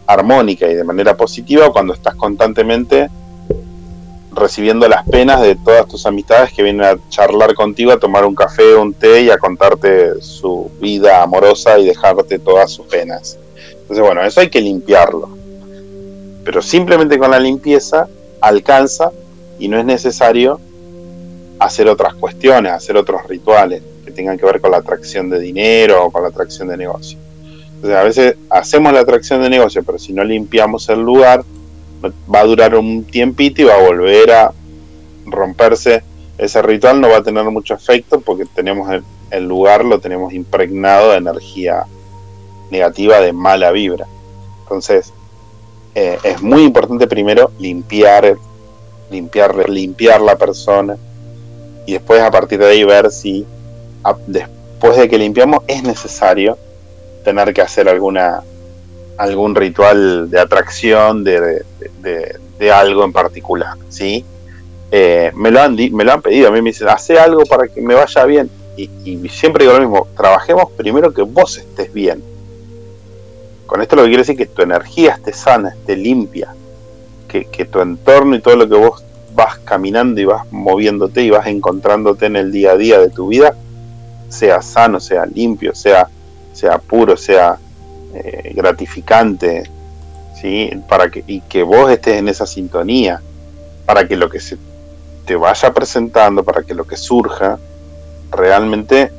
armónica 0.06 0.68
y 0.68 0.74
de 0.74 0.84
manera 0.84 1.16
positiva 1.16 1.72
cuando 1.72 1.94
estás 1.94 2.14
constantemente 2.14 3.10
recibiendo 4.36 4.86
las 4.86 5.08
penas 5.08 5.40
de 5.40 5.56
todas 5.56 5.88
tus 5.88 6.04
amistades 6.06 6.52
que 6.52 6.62
vienen 6.62 6.84
a 6.84 6.98
charlar 7.08 7.54
contigo, 7.54 7.90
a 7.90 7.98
tomar 7.98 8.24
un 8.24 8.34
café, 8.34 8.76
un 8.76 8.92
té 8.92 9.22
y 9.22 9.30
a 9.30 9.38
contarte 9.38 10.20
su 10.20 10.70
vida 10.78 11.22
amorosa 11.22 11.78
y 11.78 11.86
dejarte 11.86 12.38
todas 12.38 12.70
sus 12.70 12.86
penas. 12.86 13.38
Entonces, 13.72 14.04
bueno, 14.04 14.22
eso 14.22 14.40
hay 14.40 14.50
que 14.50 14.60
limpiarlo. 14.60 15.30
Pero 16.44 16.60
simplemente 16.60 17.18
con 17.18 17.30
la 17.30 17.40
limpieza 17.40 18.08
alcanza 18.40 19.10
y 19.58 19.68
no 19.68 19.78
es 19.78 19.84
necesario 19.84 20.60
hacer 21.58 21.88
otras 21.88 22.14
cuestiones, 22.14 22.72
hacer 22.72 22.96
otros 22.96 23.26
rituales 23.26 23.82
que 24.04 24.10
tengan 24.10 24.38
que 24.38 24.46
ver 24.46 24.60
con 24.60 24.70
la 24.70 24.78
atracción 24.78 25.30
de 25.30 25.38
dinero 25.40 26.04
o 26.04 26.10
con 26.10 26.22
la 26.22 26.28
atracción 26.28 26.68
de 26.68 26.76
negocio. 26.76 27.18
Entonces 27.76 27.96
a 27.96 28.02
veces 28.04 28.36
hacemos 28.50 28.92
la 28.92 29.00
atracción 29.00 29.42
de 29.42 29.50
negocio, 29.50 29.82
pero 29.84 29.98
si 29.98 30.12
no 30.12 30.24
limpiamos 30.24 30.88
el 30.88 31.00
lugar, 31.00 31.44
va 32.32 32.40
a 32.40 32.44
durar 32.44 32.74
un 32.74 33.04
tiempito 33.04 33.62
y 33.62 33.64
va 33.64 33.74
a 33.74 33.86
volver 33.86 34.30
a 34.32 34.52
romperse 35.26 36.02
ese 36.38 36.62
ritual, 36.62 37.00
no 37.00 37.08
va 37.08 37.18
a 37.18 37.22
tener 37.22 37.44
mucho 37.44 37.74
efecto 37.74 38.20
porque 38.20 38.44
tenemos 38.46 38.90
el, 39.30 39.48
lugar, 39.48 39.84
lo 39.84 39.98
tenemos 39.98 40.32
impregnado 40.32 41.12
de 41.12 41.18
energía 41.18 41.84
negativa, 42.70 43.20
de 43.20 43.32
mala 43.32 43.70
vibra. 43.70 44.06
Entonces, 44.62 45.12
eh, 45.94 46.18
es 46.22 46.42
muy 46.42 46.62
importante 46.62 47.06
primero 47.06 47.50
limpiar, 47.58 48.36
limpiar, 49.10 49.68
limpiar 49.68 50.20
la 50.20 50.36
persona, 50.36 50.96
y 51.86 51.92
después 51.92 52.20
a 52.20 52.30
partir 52.30 52.58
de 52.58 52.66
ahí 52.66 52.84
ver 52.84 53.10
si 53.10 53.46
después 54.26 54.96
de 54.96 55.08
que 55.08 55.18
limpiamos 55.18 55.60
es 55.66 55.82
necesario 55.82 56.58
tener 57.24 57.54
que 57.54 57.62
hacer 57.62 57.88
alguna 57.88 58.42
algún 59.16 59.54
ritual 59.54 60.30
de 60.30 60.38
atracción 60.38 61.24
de, 61.24 61.64
de, 62.58 62.70
algo 62.70 63.04
en 63.04 63.12
particular, 63.12 63.76
¿sí? 63.88 64.24
Eh, 64.90 65.32
me, 65.34 65.50
lo 65.50 65.60
han 65.60 65.74
me 65.74 66.04
lo 66.04 66.12
han 66.12 66.22
pedido, 66.22 66.48
a 66.48 66.50
mí 66.50 66.60
me 66.60 66.70
dicen, 66.70 66.88
hace 66.88 67.18
algo 67.18 67.44
para 67.44 67.68
que 67.68 67.80
me 67.80 67.94
vaya 67.94 68.24
bien. 68.24 68.50
Y, 68.76 68.90
y, 69.04 69.28
siempre 69.30 69.64
digo 69.64 69.74
lo 69.74 69.80
mismo, 69.80 70.06
trabajemos 70.16 70.70
primero 70.72 71.14
que 71.14 71.22
vos 71.22 71.56
estés 71.56 71.92
bien. 71.92 72.22
Con 73.66 73.80
esto 73.80 73.96
lo 73.96 74.02
que 74.02 74.08
quiere 74.08 74.22
decir 74.22 74.36
que 74.36 74.46
tu 74.46 74.62
energía 74.62 75.12
esté 75.12 75.32
sana, 75.32 75.70
esté 75.70 75.96
limpia, 75.96 76.54
que, 77.28 77.46
que 77.46 77.64
tu 77.64 77.80
entorno 77.80 78.36
y 78.36 78.40
todo 78.40 78.56
lo 78.56 78.68
que 78.68 78.74
vos 78.74 79.02
vas 79.36 79.58
caminando 79.58 80.20
y 80.20 80.24
vas 80.24 80.50
moviéndote 80.50 81.22
y 81.22 81.30
vas 81.30 81.46
encontrándote 81.46 82.26
en 82.26 82.36
el 82.36 82.50
día 82.50 82.72
a 82.72 82.76
día 82.76 82.98
de 82.98 83.10
tu 83.10 83.28
vida, 83.28 83.54
sea 84.28 84.62
sano, 84.62 84.98
sea 84.98 85.26
limpio, 85.26 85.74
sea, 85.74 86.08
sea 86.52 86.78
puro, 86.78 87.16
sea 87.16 87.58
eh, 88.14 88.52
gratificante, 88.54 89.70
¿sí? 90.40 90.70
Para 90.88 91.10
que, 91.10 91.22
y 91.26 91.42
que 91.42 91.62
vos 91.62 91.90
estés 91.90 92.16
en 92.16 92.28
esa 92.28 92.46
sintonía, 92.46 93.20
para 93.84 94.08
que 94.08 94.16
lo 94.16 94.30
que 94.30 94.40
se 94.40 94.56
te 95.26 95.36
vaya 95.36 95.72
presentando, 95.74 96.42
para 96.42 96.62
que 96.62 96.74
lo 96.74 96.84
que 96.84 96.96
surja, 96.96 97.58
realmente 98.30 99.12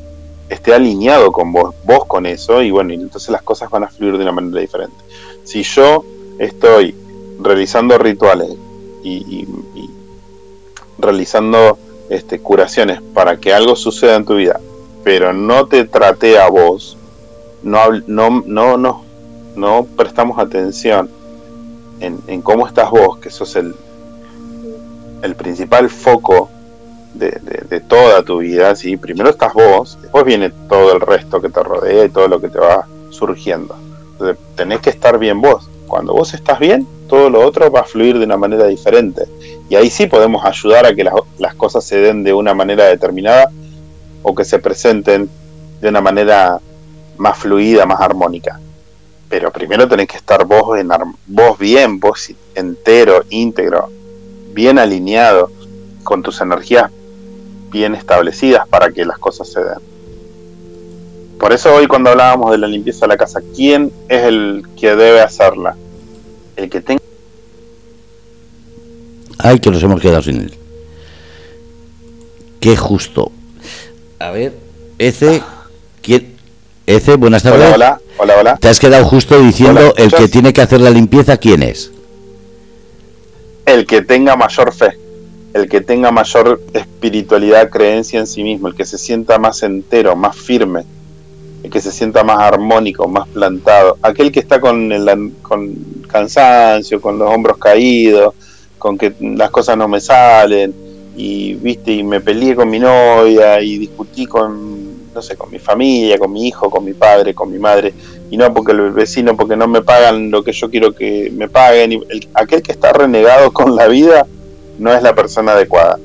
esté 0.49 0.73
alineado 0.73 1.31
con 1.31 1.51
vos, 1.51 1.75
vos 1.83 2.05
con 2.05 2.25
eso, 2.25 2.63
y 2.63 2.71
bueno, 2.71 2.91
y 2.93 2.95
entonces 2.95 3.29
las 3.29 3.43
cosas 3.43 3.69
van 3.69 3.83
a 3.83 3.87
fluir 3.87 4.17
de 4.17 4.23
una 4.23 4.31
manera 4.31 4.61
diferente. 4.61 4.97
Si 5.43 5.61
yo 5.61 6.03
estoy 6.39 6.95
realizando 7.39 7.97
rituales 7.97 8.49
y, 9.03 9.47
realizando 10.97 11.77
este, 12.09 12.39
curaciones 12.39 13.01
para 13.13 13.37
que 13.37 13.53
algo 13.53 13.75
suceda 13.75 14.15
en 14.15 14.25
tu 14.25 14.35
vida, 14.35 14.59
pero 15.03 15.33
no 15.33 15.67
te 15.67 15.85
trate 15.85 16.39
a 16.39 16.49
vos, 16.49 16.97
no, 17.63 17.79
no, 18.07 18.43
no, 18.45 18.77
no, 18.77 19.03
no 19.55 19.87
prestamos 19.95 20.39
atención 20.39 21.09
en, 21.99 22.41
cómo 22.41 22.67
estás 22.67 22.89
vos, 22.91 23.17
que 23.17 23.29
sos 23.29 23.55
el, 23.55 23.75
el 25.23 25.35
principal 25.35 25.89
foco 25.89 26.49
de, 27.13 27.31
de, 27.69 27.79
toda 27.79 28.21
tu 28.21 28.39
vida, 28.39 28.75
¿sí? 28.75 28.95
primero 28.97 29.29
estás 29.29 29.53
vos, 29.53 29.97
después 30.01 30.23
viene 30.23 30.51
todo 30.69 30.93
el 30.93 31.01
resto 31.01 31.41
que 31.41 31.49
te 31.49 31.63
rodea 31.63 32.05
y 32.05 32.09
todo 32.09 32.27
lo 32.27 32.39
que 32.39 32.49
te 32.49 32.59
va 32.59 32.87
surgiendo. 33.09 33.75
Entonces, 34.11 34.37
tenés 34.55 34.81
que 34.81 34.89
estar 34.89 35.17
bien 35.17 35.41
vos. 35.41 35.69
Cuando 35.87 36.13
vos 36.13 36.33
estás 36.33 36.59
bien, 36.59 36.87
todo 37.07 37.29
lo 37.29 37.45
otro 37.45 37.71
va 37.71 37.81
a 37.81 37.83
fluir 37.83 38.17
de 38.17 38.25
una 38.25 38.37
manera 38.37 38.67
diferente. 38.67 39.23
Y 39.69 39.75
ahí 39.75 39.89
sí 39.89 40.07
podemos 40.07 40.45
ayudar 40.45 40.85
a 40.85 40.93
que 40.93 41.03
las, 41.03 41.55
cosas 41.55 41.83
se 41.83 41.97
den 41.97 42.23
de 42.23 42.33
una 42.33 42.53
manera 42.53 42.85
determinada 42.85 43.49
o 44.23 44.35
que 44.35 44.45
se 44.45 44.59
presenten 44.59 45.29
de 45.81 45.89
una 45.89 46.01
manera 46.01 46.59
más 47.17 47.37
fluida, 47.37 47.85
más 47.85 48.01
armónica. 48.01 48.59
Pero 49.29 49.51
primero 49.51 49.87
tenés 49.87 50.07
que 50.07 50.17
estar 50.17 50.45
vos, 50.45 50.77
en, 50.77 50.89
vos 51.25 51.57
bien, 51.59 51.99
vos 51.99 52.31
entero, 52.55 53.23
íntegro, 53.29 53.89
bien 54.53 54.79
alineado, 54.79 55.51
con 56.03 56.23
tus 56.23 56.39
energías 56.39 56.89
bien 57.69 57.93
establecidas 57.95 58.65
para 58.67 58.91
que 58.91 59.05
las 59.05 59.17
cosas 59.17 59.49
se 59.49 59.59
den. 59.59 59.79
Por 61.37 61.53
eso 61.53 61.73
hoy 61.75 61.87
cuando 61.87 62.09
hablábamos 62.09 62.51
de 62.51 62.57
la 62.57 62.67
limpieza 62.67 63.01
de 63.01 63.09
la 63.09 63.17
casa, 63.17 63.41
¿quién 63.55 63.91
es 64.07 64.23
el 64.23 64.63
que 64.79 64.95
debe 64.95 65.21
hacerla? 65.21 65.75
El 66.57 66.69
que 66.69 66.81
tenga... 66.81 67.01
Ay, 69.37 69.59
que 69.59 69.69
nos 69.69 69.81
hemos 69.83 70.01
quedado 70.01 70.23
sin 70.23 70.41
él. 70.41 70.53
Qué 72.59 72.75
justo. 72.75 73.31
A 74.19 74.31
ver, 74.31 74.53
ese... 74.97 75.41
¿Quién? 76.01 76.35
Ece, 76.87 77.15
buenas 77.15 77.43
tardes. 77.43 77.73
Hola, 77.73 78.01
hola, 78.17 78.37
hola. 78.39 78.57
Te 78.57 78.69
has 78.69 78.79
quedado 78.79 79.05
justo 79.05 79.39
diciendo 79.39 79.93
el 79.97 80.11
que 80.11 80.27
tiene 80.27 80.53
que 80.53 80.61
hacer 80.61 80.81
la 80.81 80.89
limpieza, 80.89 81.37
¿quién 81.37 81.61
es? 81.61 81.91
El 83.65 83.85
que 83.85 84.01
tenga 84.01 84.37
mayor 84.37 84.73
fe, 84.73 84.97
el 85.53 85.67
que 85.67 85.81
tenga 85.81 86.11
mayor 86.11 86.61
espiritualidad, 86.73 87.69
creencia 87.69 88.19
en 88.19 88.25
sí 88.25 88.41
mismo, 88.41 88.69
el 88.69 88.75
que 88.75 88.85
se 88.85 88.97
sienta 88.97 89.37
más 89.37 89.63
entero, 89.63 90.15
más 90.15 90.37
firme, 90.37 90.85
que 91.63 91.81
se 91.81 91.91
sienta 91.91 92.23
más 92.23 92.39
armónico, 92.39 93.07
más 93.07 93.27
plantado, 93.27 93.97
aquel 94.01 94.31
que 94.31 94.39
está 94.39 94.59
con, 94.59 94.91
el, 94.91 95.33
con 95.41 95.73
cansancio, 96.07 97.01
con 97.01 97.19
los 97.19 97.29
hombros 97.29 97.57
caídos, 97.57 98.33
con 98.77 98.97
que 98.97 99.13
las 99.19 99.49
cosas 99.49 99.77
no 99.77 99.87
me 99.87 99.99
salen, 99.99 100.73
y 101.15 101.55
viste, 101.55 101.91
y 101.91 102.03
me 102.03 102.21
peleé 102.21 102.55
con 102.55 102.69
mi 102.69 102.79
novia, 102.79 103.59
y 103.61 103.77
discutí 103.77 104.27
con, 104.27 105.13
no 105.13 105.21
sé, 105.21 105.35
con 105.35 105.49
mi 105.49 105.59
familia, 105.59 106.19
con 106.19 106.31
mi 106.31 106.47
hijo, 106.47 106.69
con 106.69 106.85
mi 106.85 106.93
padre, 106.93 107.33
con 107.33 107.51
mi 107.51 107.57
madre, 107.57 107.93
y 108.29 108.37
no 108.37 108.53
porque 108.53 108.71
el 108.71 108.91
vecino, 108.91 109.35
porque 109.35 109.57
no 109.57 109.67
me 109.67 109.81
pagan 109.81 110.29
lo 110.29 110.43
que 110.43 110.51
yo 110.51 110.69
quiero 110.69 110.93
que 110.93 111.31
me 111.35 111.49
paguen, 111.49 111.93
y 111.93 112.01
aquel 112.33 112.61
que 112.61 112.71
está 112.71 112.93
renegado 112.93 113.51
con 113.53 113.75
la 113.75 113.87
vida 113.87 114.27
no 114.77 114.93
es 114.93 115.01
la 115.01 115.15
persona 115.15 115.53
adecuada. 115.53 115.97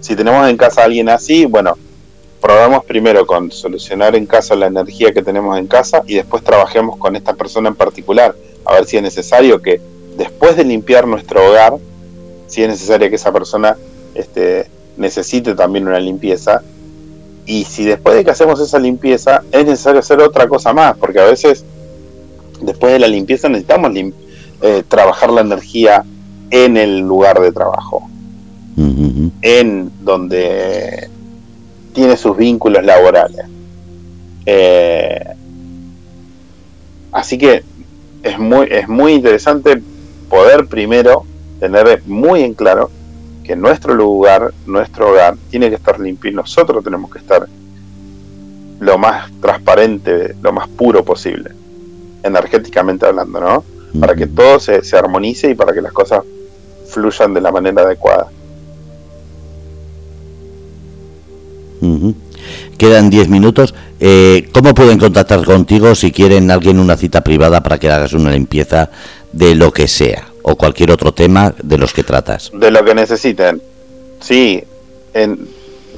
Si 0.00 0.16
tenemos 0.16 0.48
en 0.48 0.56
casa 0.56 0.82
a 0.82 0.84
alguien 0.84 1.08
así, 1.08 1.46
bueno, 1.46 1.76
probamos 2.42 2.84
primero 2.84 3.24
con 3.24 3.52
solucionar 3.52 4.16
en 4.16 4.26
casa 4.26 4.56
la 4.56 4.66
energía 4.66 5.12
que 5.12 5.22
tenemos 5.22 5.56
en 5.56 5.68
casa 5.68 6.02
y 6.08 6.16
después 6.16 6.42
trabajemos 6.42 6.98
con 6.98 7.14
esta 7.14 7.34
persona 7.34 7.68
en 7.68 7.76
particular, 7.76 8.34
a 8.64 8.72
ver 8.74 8.84
si 8.84 8.96
es 8.96 9.02
necesario 9.02 9.62
que 9.62 9.80
después 10.18 10.56
de 10.56 10.64
limpiar 10.64 11.06
nuestro 11.06 11.48
hogar, 11.48 11.74
si 12.48 12.62
es 12.64 12.68
necesario 12.68 13.08
que 13.08 13.14
esa 13.14 13.32
persona 13.32 13.76
este, 14.16 14.66
necesite 14.96 15.54
también 15.54 15.86
una 15.86 16.00
limpieza, 16.00 16.62
y 17.46 17.64
si 17.64 17.84
después 17.84 18.16
de 18.16 18.24
que 18.24 18.32
hacemos 18.32 18.60
esa 18.60 18.78
limpieza 18.80 19.44
es 19.52 19.64
necesario 19.64 20.00
hacer 20.00 20.20
otra 20.20 20.48
cosa 20.48 20.72
más, 20.72 20.96
porque 20.98 21.20
a 21.20 21.24
veces 21.24 21.64
después 22.60 22.92
de 22.92 22.98
la 22.98 23.08
limpieza 23.08 23.48
necesitamos 23.48 23.92
eh, 24.62 24.82
trabajar 24.88 25.30
la 25.30 25.42
energía 25.42 26.04
en 26.50 26.76
el 26.76 26.98
lugar 26.98 27.40
de 27.40 27.52
trabajo, 27.52 28.08
en 29.42 29.92
donde 30.00 31.08
tiene 31.92 32.16
sus 32.16 32.36
vínculos 32.36 32.84
laborales. 32.84 33.46
Eh, 34.46 35.24
así 37.12 37.38
que 37.38 37.62
es 38.22 38.38
muy, 38.38 38.66
es 38.70 38.88
muy 38.88 39.12
interesante 39.12 39.82
poder 40.28 40.66
primero 40.66 41.24
tener 41.60 42.02
muy 42.06 42.42
en 42.42 42.54
claro 42.54 42.90
que 43.44 43.56
nuestro 43.56 43.94
lugar, 43.94 44.52
nuestro 44.66 45.10
hogar, 45.10 45.36
tiene 45.50 45.68
que 45.68 45.76
estar 45.76 45.98
limpio 45.98 46.30
y 46.30 46.34
nosotros 46.34 46.82
tenemos 46.82 47.10
que 47.10 47.18
estar 47.18 47.46
lo 48.80 48.98
más 48.98 49.30
transparente, 49.40 50.34
lo 50.42 50.52
más 50.52 50.68
puro 50.68 51.04
posible, 51.04 51.50
energéticamente 52.22 53.06
hablando, 53.06 53.40
¿no? 53.40 53.64
Para 54.00 54.14
que 54.14 54.26
todo 54.26 54.58
se, 54.58 54.82
se 54.82 54.96
armonice 54.96 55.50
y 55.50 55.54
para 55.54 55.72
que 55.72 55.82
las 55.82 55.92
cosas 55.92 56.22
fluyan 56.88 57.34
de 57.34 57.40
la 57.40 57.52
manera 57.52 57.82
adecuada. 57.82 58.28
Quedan 62.78 63.10
10 63.10 63.28
minutos. 63.28 63.74
Eh, 64.00 64.48
¿Cómo 64.52 64.74
pueden 64.74 64.98
contactar 64.98 65.44
contigo 65.44 65.94
si 65.94 66.12
quieren 66.12 66.50
alguien 66.50 66.78
una 66.78 66.96
cita 66.96 67.22
privada 67.22 67.62
para 67.62 67.78
que 67.78 67.90
hagas 67.90 68.12
una 68.12 68.30
limpieza 68.30 68.90
de 69.32 69.54
lo 69.54 69.72
que 69.72 69.88
sea 69.88 70.28
o 70.42 70.56
cualquier 70.56 70.90
otro 70.90 71.12
tema 71.12 71.54
de 71.62 71.78
los 71.78 71.92
que 71.92 72.02
tratas? 72.02 72.50
De 72.52 72.70
lo 72.70 72.84
que 72.84 72.94
necesiten. 72.94 73.62
Sí, 74.20 74.62
en 75.14 75.48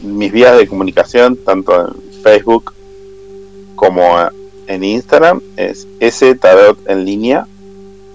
mis 0.02 0.32
vías 0.32 0.56
de 0.56 0.66
comunicación, 0.66 1.36
tanto 1.36 1.88
en 1.88 2.22
Facebook 2.22 2.72
como 3.74 4.02
en 4.66 4.84
Instagram, 4.84 5.40
es 5.56 5.86
S 6.00 6.34
Tarot 6.36 6.78
en 6.88 7.04
línea, 7.04 7.46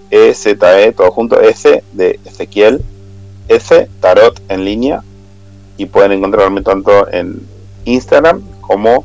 E 0.10 0.34
Z 0.34 0.82
E 0.82 0.92
todo 0.92 1.12
junto, 1.12 1.40
S 1.40 1.84
de 1.94 2.20
Ezequiel, 2.26 2.82
S 3.48 3.88
Tarot 4.00 4.40
en 4.50 4.66
línea, 4.66 5.04
y 5.78 5.86
pueden 5.86 6.12
encontrarme 6.12 6.62
tanto 6.62 7.08
en 7.12 7.42
Instagram 7.90 8.42
como 8.62 9.04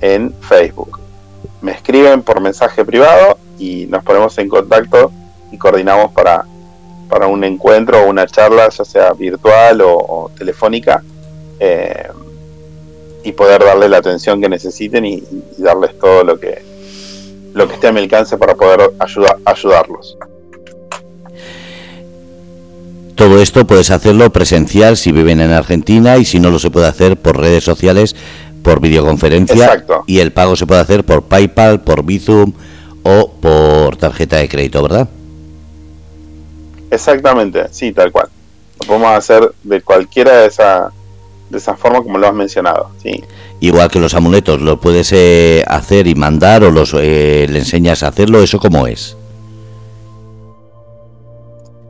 en 0.00 0.32
Facebook. 0.40 0.98
Me 1.60 1.72
escriben 1.72 2.22
por 2.22 2.40
mensaje 2.40 2.84
privado 2.84 3.38
y 3.58 3.86
nos 3.86 4.04
ponemos 4.04 4.36
en 4.38 4.48
contacto 4.48 5.10
y 5.50 5.58
coordinamos 5.58 6.12
para, 6.12 6.44
para 7.08 7.26
un 7.26 7.42
encuentro 7.44 8.02
o 8.02 8.08
una 8.08 8.26
charla, 8.26 8.68
ya 8.68 8.84
sea 8.84 9.12
virtual 9.12 9.80
o, 9.82 10.30
telefónica, 10.36 11.02
eh, 11.58 12.08
y 13.24 13.32
poder 13.32 13.64
darle 13.64 13.88
la 13.88 13.98
atención 13.98 14.40
que 14.40 14.48
necesiten 14.48 15.04
y, 15.04 15.22
darles 15.58 15.98
todo 15.98 16.22
lo 16.22 16.38
que, 16.38 16.62
lo 17.52 17.66
que 17.66 17.74
esté 17.74 17.88
a 17.88 17.92
mi 17.92 18.00
alcance 18.00 18.36
para 18.36 18.54
poder 18.54 18.92
ayudar, 19.00 19.36
ayudarlos. 19.44 20.16
Todo 23.18 23.42
esto 23.42 23.66
puedes 23.66 23.90
hacerlo 23.90 24.32
presencial 24.32 24.96
si 24.96 25.10
viven 25.10 25.40
en 25.40 25.50
Argentina 25.50 26.18
y 26.18 26.24
si 26.24 26.38
no 26.38 26.52
lo 26.52 26.60
se 26.60 26.70
puede 26.70 26.86
hacer 26.86 27.16
por 27.16 27.36
redes 27.36 27.64
sociales, 27.64 28.14
por 28.62 28.80
videoconferencia 28.80 29.84
y 30.06 30.20
el 30.20 30.30
pago 30.30 30.54
se 30.54 30.68
puede 30.68 30.82
hacer 30.82 31.02
por 31.02 31.24
PayPal, 31.24 31.80
por 31.80 32.04
Bizum 32.04 32.52
o 33.02 33.32
por 33.40 33.96
tarjeta 33.96 34.36
de 34.36 34.48
crédito, 34.48 34.84
¿verdad? 34.84 35.08
Exactamente, 36.92 37.66
sí, 37.72 37.90
tal 37.90 38.12
cual. 38.12 38.28
Lo 38.82 38.86
podemos 38.86 39.10
hacer 39.10 39.52
de 39.64 39.80
cualquiera 39.80 40.42
de 40.42 40.46
esa 40.46 40.92
de 41.50 41.58
esa 41.58 41.74
forma 41.74 42.00
como 42.02 42.18
lo 42.18 42.28
has 42.28 42.34
mencionado, 42.34 42.92
sí. 43.02 43.24
Igual 43.58 43.90
que 43.90 43.98
los 43.98 44.14
amuletos, 44.14 44.60
lo 44.60 44.78
puedes 44.78 45.10
eh, 45.10 45.64
hacer 45.66 46.06
y 46.06 46.14
mandar 46.14 46.62
o 46.62 46.70
los 46.70 46.94
eh, 46.94 47.48
le 47.50 47.58
enseñas 47.58 48.04
a 48.04 48.08
hacerlo, 48.08 48.44
eso 48.44 48.60
cómo 48.60 48.86
es. 48.86 49.16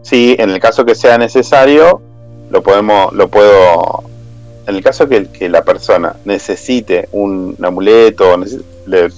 Sí, 0.08 0.34
en 0.38 0.48
el 0.48 0.58
caso 0.58 0.86
que 0.86 0.94
sea 0.94 1.18
necesario, 1.18 2.00
lo 2.48 2.62
podemos, 2.62 3.12
lo 3.12 3.28
puedo, 3.28 4.04
en 4.66 4.74
el 4.74 4.82
caso 4.82 5.06
que, 5.06 5.28
la 5.50 5.62
persona 5.64 6.16
necesite 6.24 7.10
un, 7.12 7.54
amuleto, 7.62 8.34
le 8.86 9.10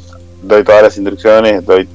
doy 0.42 0.64
todas 0.64 0.82
las 0.82 0.96
instrucciones, 0.96 1.64
doy 1.64 1.88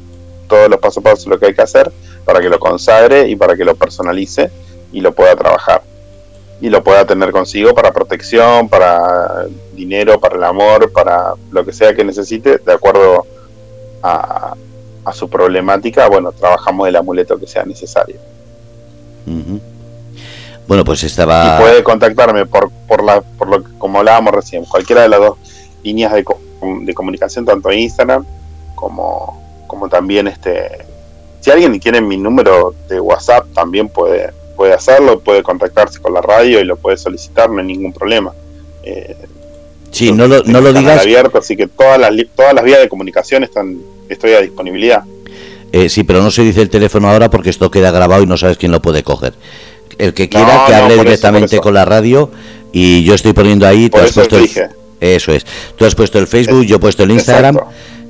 todos 0.48 0.70
los 0.70 0.80
pasos 0.80 1.00
a 1.06 1.10
paso 1.10 1.30
lo 1.30 1.38
que 1.38 1.48
hay 1.48 1.54
que 1.54 1.62
hacer 1.62 1.92
para 2.24 2.40
que 2.40 2.48
lo 2.48 2.58
consagre 2.58 3.28
y 3.28 3.36
para 3.36 3.58
que 3.58 3.66
lo 3.66 3.76
personalice 3.76 4.50
y 4.94 5.02
lo 5.02 5.12
pueda 5.12 5.36
trabajar 5.36 5.82
y 6.62 6.70
lo 6.70 6.82
pueda 6.82 7.06
tener 7.06 7.32
consigo 7.32 7.76
para 7.76 7.92
protección, 7.92 8.70
para 8.70 9.46
dinero, 9.74 10.22
para 10.22 10.38
el 10.38 10.44
amor, 10.46 10.94
para 10.94 11.34
lo 11.52 11.66
que 11.66 11.74
sea 11.74 11.94
que 11.94 12.06
necesite, 12.06 12.60
de 12.60 12.72
acuerdo 12.72 13.26
a, 14.02 14.56
a 15.04 15.12
su 15.12 15.30
problemática, 15.30 16.08
bueno, 16.08 16.32
trabajamos 16.32 16.88
el 16.88 16.96
amuleto 16.96 17.38
que 17.38 17.46
sea 17.46 17.66
necesario. 17.66 18.35
Bueno, 20.68 20.84
pues 20.84 21.04
estaba... 21.04 21.58
Y 21.58 21.62
puede 21.62 21.84
contactarme 21.84 22.46
por, 22.46 22.72
por, 22.88 23.04
la, 23.04 23.22
por 23.22 23.48
lo 23.48 23.64
que, 23.64 23.78
como 23.78 24.00
hablábamos 24.00 24.34
recién, 24.34 24.66
cualquiera 24.66 25.04
de 25.04 25.10
las 25.10 25.20
dos 25.20 25.38
líneas 25.84 26.12
de, 26.14 26.26
de 26.82 26.94
comunicación, 26.94 27.46
tanto 27.46 27.72
Instagram 27.72 28.26
como, 28.74 29.42
como 29.68 29.88
también 29.90 30.28
este... 30.28 30.86
Si 31.42 31.52
alguien 31.52 31.78
quiere 31.78 32.02
mi 32.02 32.18
número 32.18 32.74
de 32.90 33.00
WhatsApp, 33.00 33.46
también 33.54 33.88
puede, 33.88 34.34
puede 34.56 34.74
hacerlo, 34.74 35.20
puede 35.20 35.44
contactarse 35.44 36.02
con 36.02 36.16
la 36.16 36.22
radio 36.22 36.60
y 36.60 36.64
lo 36.64 36.76
puede 36.76 36.98
solicitar, 36.98 37.52
no 37.52 37.60
hay 37.60 37.68
ningún 37.68 37.94
problema. 37.94 38.34
Eh, 38.82 39.16
sí, 39.92 40.12
no 40.12 40.28
lo, 40.28 40.42
no 40.44 40.62
lo 40.62 40.74
digas. 40.74 41.02
Abierto, 41.02 41.38
así 41.38 41.56
que 41.56 41.68
todas 41.68 42.00
las, 42.00 42.12
todas 42.36 42.56
las 42.56 42.64
vías 42.64 42.80
de 42.80 42.90
comunicación 42.90 43.44
están, 43.44 43.78
estoy 44.10 44.34
a 44.34 44.42
disponibilidad. 44.42 45.04
Eh, 45.72 45.90
sí, 45.90 46.04
pero 46.04 46.22
no 46.22 46.32
se 46.32 46.44
dice 46.44 46.62
el 46.62 46.70
teléfono 46.70 47.10
ahora 47.10 47.30
porque 47.30 47.50
esto 47.50 47.70
queda 47.70 47.92
grabado 47.92 48.24
y 48.24 48.26
no 48.26 48.38
sabes 48.38 48.58
quién 48.58 48.72
lo 48.72 48.82
puede 48.82 49.04
coger. 49.04 49.34
El 49.98 50.14
que 50.14 50.30
quiera 50.30 50.66
que 50.68 50.76
hable 50.76 50.98
directamente 50.98 51.60
con 51.60 51.74
la 51.74 51.86
radio 51.86 52.32
y 52.72 53.04
yo 53.04 53.14
estoy 53.14 53.34
poniendo 53.34 53.66
ahí, 53.68 53.90
tú 53.90 53.98
has 53.98 54.12
puesto 54.12 54.38
el, 54.38 54.50
eso 55.00 55.32
es. 55.32 55.46
Tú 55.78 55.86
has 55.86 55.96
puesto 55.96 56.20
el 56.20 56.28
Facebook, 56.28 56.66
yo 56.66 56.78
he 56.78 56.80
puesto 56.80 57.04
el 57.04 57.12
Instagram, 57.12 57.58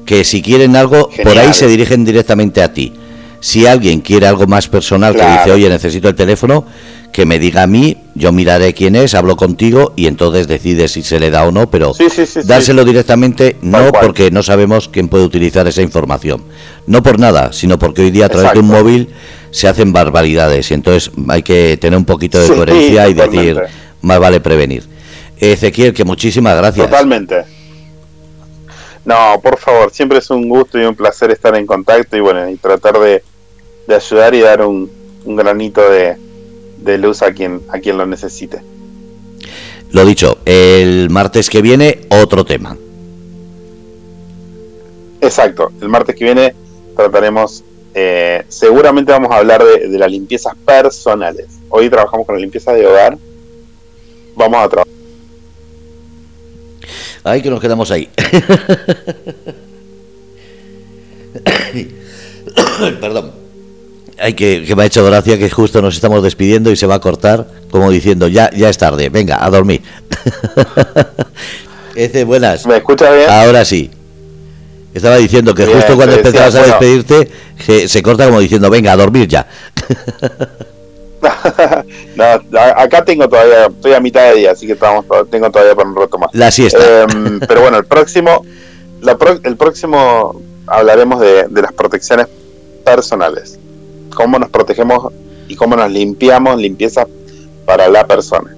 que 0.06 0.24
si 0.24 0.42
quieren 0.42 0.76
algo 0.76 1.10
por 1.24 1.38
ahí 1.38 1.54
se 1.54 1.68
dirigen 1.68 2.06
directamente 2.06 2.62
a 2.62 2.74
ti. 2.74 2.94
Si 3.40 3.68
alguien 3.68 4.02
quiere 4.02 4.26
algo 4.26 4.48
más 4.48 4.68
personal, 4.68 5.16
que 5.16 5.24
dice, 5.24 5.52
oye, 5.52 5.70
necesito 5.70 6.08
el 6.10 6.16
teléfono, 6.16 6.66
que 7.16 7.26
me 7.26 7.40
diga 7.40 7.64
a 7.64 7.68
mí, 7.68 7.96
yo 8.14 8.34
miraré 8.34 8.74
quién 8.74 8.94
es, 8.98 9.14
hablo 9.14 9.38
contigo 9.38 9.94
y 9.96 10.08
entonces 10.08 10.50
decide 10.50 10.90
si 10.90 11.02
se 11.02 11.18
le 11.18 11.30
da 11.30 11.48
o 11.48 11.52
no, 11.54 11.72
pero 11.72 11.94
dárselo 12.44 12.84
directamente 12.84 13.56
no 13.62 13.90
porque 13.94 14.32
no 14.32 14.44
sabemos 14.44 14.90
quién 14.90 15.08
puede 15.08 15.24
utilizar 15.24 15.66
esa 15.66 15.82
información. 15.82 16.44
No 16.88 17.02
por 17.02 17.18
nada, 17.18 17.54
sino 17.54 17.80
porque 17.80 18.02
hoy 18.02 18.12
día 18.12 18.26
a 18.26 18.30
través 18.30 18.52
de 18.52 18.60
un 18.60 18.68
móvil 18.68 19.14
se 19.52 19.70
hacen 19.70 19.94
barbaridades 19.94 20.70
y 20.72 20.74
entonces 20.74 21.10
hay 21.30 21.42
que 21.42 21.78
tener 21.78 21.98
un 21.98 22.04
poquito 22.04 22.38
de 22.38 22.54
coherencia 22.54 23.08
y 23.08 23.14
decir, 23.14 23.62
más 24.02 24.20
vale 24.20 24.42
prevenir. 24.42 24.84
Ezequiel, 25.40 25.94
que 25.94 26.04
muchísimas 26.04 26.58
gracias. 26.58 26.90
Totalmente. 26.90 27.46
No, 29.06 29.40
por 29.42 29.58
favor, 29.58 29.90
siempre 29.90 30.18
es 30.18 30.30
un 30.30 30.50
gusto 30.50 30.78
y 30.78 30.84
un 30.84 30.98
placer 30.98 31.32
estar 31.32 31.56
en 31.56 31.66
contacto 31.66 32.18
y 32.18 32.20
bueno, 32.20 32.50
y 32.50 32.58
tratar 32.58 33.00
de, 33.00 33.24
ayudar 33.88 34.36
y 34.36 34.42
dar 34.42 34.66
un, 34.66 34.92
granito 35.24 35.90
de, 35.90 36.25
luz 36.84 37.22
a 37.22 37.34
quien, 37.34 37.62
a 37.70 37.80
quien 37.80 37.98
lo 37.98 38.06
necesite. 38.06 38.62
Lo 39.92 40.06
dicho, 40.06 40.40
el 40.46 41.10
martes 41.10 41.50
que 41.50 41.62
viene 41.62 42.02
otro 42.10 42.46
tema. 42.46 42.78
Exacto, 45.22 45.72
el 45.82 45.90
martes 45.90 46.16
que 46.16 46.26
viene 46.26 46.54
trataremos, 46.96 47.64
eh, 47.94 48.44
seguramente 48.48 49.12
vamos 49.12 49.32
a 49.32 49.38
hablar 49.38 49.64
de, 49.64 49.88
de 49.88 49.98
las 49.98 50.12
limpiezas 50.12 50.54
personales. 50.66 51.48
Hoy 51.70 51.90
trabajamos 51.90 52.26
con 52.26 52.36
la 52.36 52.42
limpieza 52.42 52.74
de 52.74 52.86
hogar. 52.86 53.18
Vamos 54.36 54.60
a 54.60 54.70
trabajar 54.70 54.96
Ay, 57.28 57.42
que 57.42 57.50
nos 57.50 57.60
quedamos 57.60 57.90
ahí. 57.90 58.08
Perdón. 63.02 63.32
Ay, 64.18 64.34
que, 64.34 64.74
me 64.76 64.84
ha 64.84 64.86
hecho 64.86 65.04
gracia 65.06 65.38
que 65.38 65.50
justo 65.50 65.82
nos 65.82 65.96
estamos 65.96 66.24
despidiendo 66.24 66.72
y 66.72 66.76
se 66.76 66.88
va 66.88 66.96
a 66.96 67.00
cortar, 67.00 67.48
como 67.70 67.92
diciendo, 67.92 68.28
ya, 68.28 68.50
ya 68.52 68.70
es 68.70 68.78
tarde, 68.78 69.10
venga, 69.10 69.44
a 69.44 69.50
dormir. 69.50 69.82
Ese, 71.96 72.24
buenas. 72.24 72.66
¿Me 72.66 72.78
escucha 72.78 73.12
bien? 73.12 73.30
Ahora 73.30 73.66
sí. 73.66 73.92
Estaba 74.94 75.18
diciendo 75.18 75.54
que 75.54 75.66
justo 75.66 75.96
cuando 75.98 76.16
empezabas 76.16 76.56
a 76.56 76.64
despedirte, 76.64 77.30
se, 77.66 77.88
se 77.90 78.02
corta 78.02 78.26
como 78.26 78.40
diciendo, 78.40 78.70
venga, 78.70 78.94
a 78.94 78.96
dormir 78.96 79.28
ya. 79.28 79.46
no, 82.16 82.60
acá 82.76 83.04
tengo 83.04 83.28
todavía, 83.28 83.66
estoy 83.66 83.94
a 83.94 84.00
mitad 84.00 84.30
de 84.30 84.40
día, 84.40 84.52
así 84.52 84.66
que 84.68 84.74
estamos, 84.74 85.06
tengo 85.30 85.50
todavía 85.50 85.76
para 85.76 85.90
un 85.90 85.96
rato 85.96 86.18
más. 86.18 86.30
La 86.34 86.52
siesta. 86.52 87.04
Em, 87.04 87.40
pero 87.40 87.62
bueno, 87.62 87.78
el 87.78 87.86
próximo, 87.86 88.46
el 89.44 89.58
próximo 89.58 90.42
hablaremos 90.68 91.20
de, 91.20 91.48
las 91.50 91.74
protecciones 91.74 92.28
personales. 92.84 93.60
Cómo 94.16 94.40
nos 94.40 94.50
protegemos 94.50 95.14
y 95.48 95.56
cómo 95.56 95.76
nos 95.76 95.92
limpiamos, 95.92 96.60
limpieza 96.60 97.06
para 97.66 97.88
la 97.88 98.08
persona. 98.08 98.56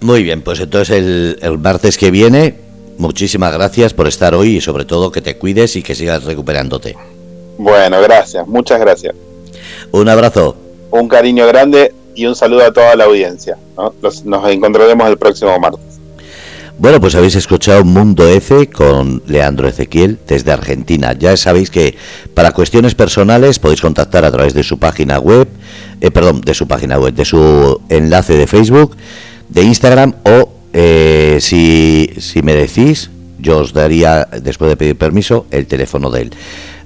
Muy 0.00 0.22
bien, 0.22 0.42
pues 0.42 0.58
entonces 0.60 0.96
el, 0.96 1.38
el 1.40 1.58
martes 1.58 1.96
que 1.96 2.10
viene, 2.10 2.58
muchísimas 2.98 3.52
gracias 3.52 3.94
por 3.94 4.08
estar 4.08 4.34
hoy 4.34 4.56
y 4.56 4.60
sobre 4.60 4.84
todo 4.84 5.12
que 5.12 5.20
te 5.20 5.36
cuides 5.36 5.76
y 5.76 5.82
que 5.82 5.94
sigas 5.94 6.24
recuperándote. 6.24 6.96
Bueno, 7.58 8.00
gracias, 8.02 8.46
muchas 8.46 8.80
gracias. 8.80 9.14
Un 9.92 10.08
abrazo 10.08 10.56
un 10.90 11.08
cariño 11.08 11.46
grande 11.46 11.92
y 12.14 12.26
un 12.26 12.34
saludo 12.34 12.64
a 12.64 12.72
toda 12.72 12.96
la 12.96 13.04
audiencia. 13.04 13.58
nos 14.24 14.50
encontraremos 14.50 15.08
el 15.08 15.18
próximo 15.18 15.58
martes. 15.58 15.80
Bueno, 16.78 17.00
pues 17.00 17.14
habéis 17.14 17.34
escuchado 17.36 17.84
Mundo 17.84 18.28
F 18.28 18.68
con 18.68 19.22
Leandro 19.26 19.66
Ezequiel 19.66 20.18
desde 20.28 20.52
Argentina. 20.52 21.14
Ya 21.14 21.34
sabéis 21.38 21.70
que 21.70 21.96
para 22.34 22.52
cuestiones 22.52 22.94
personales 22.94 23.58
podéis 23.58 23.80
contactar 23.80 24.26
a 24.26 24.30
través 24.30 24.52
de 24.52 24.62
su 24.62 24.78
página 24.78 25.18
web, 25.18 25.48
eh, 26.02 26.10
perdón, 26.10 26.42
de 26.42 26.52
su 26.52 26.68
página 26.68 26.98
web, 26.98 27.14
de 27.14 27.24
su 27.24 27.80
enlace 27.88 28.36
de 28.36 28.46
Facebook, 28.46 28.94
de 29.48 29.62
Instagram 29.62 30.16
o 30.24 30.52
eh, 30.74 31.38
si, 31.40 32.10
si 32.18 32.42
me 32.42 32.54
decís, 32.54 33.08
yo 33.38 33.60
os 33.60 33.72
daría, 33.72 34.28
después 34.42 34.68
de 34.68 34.76
pedir 34.76 34.96
permiso, 34.96 35.46
el 35.50 35.66
teléfono 35.66 36.10
de 36.10 36.22
él. 36.22 36.30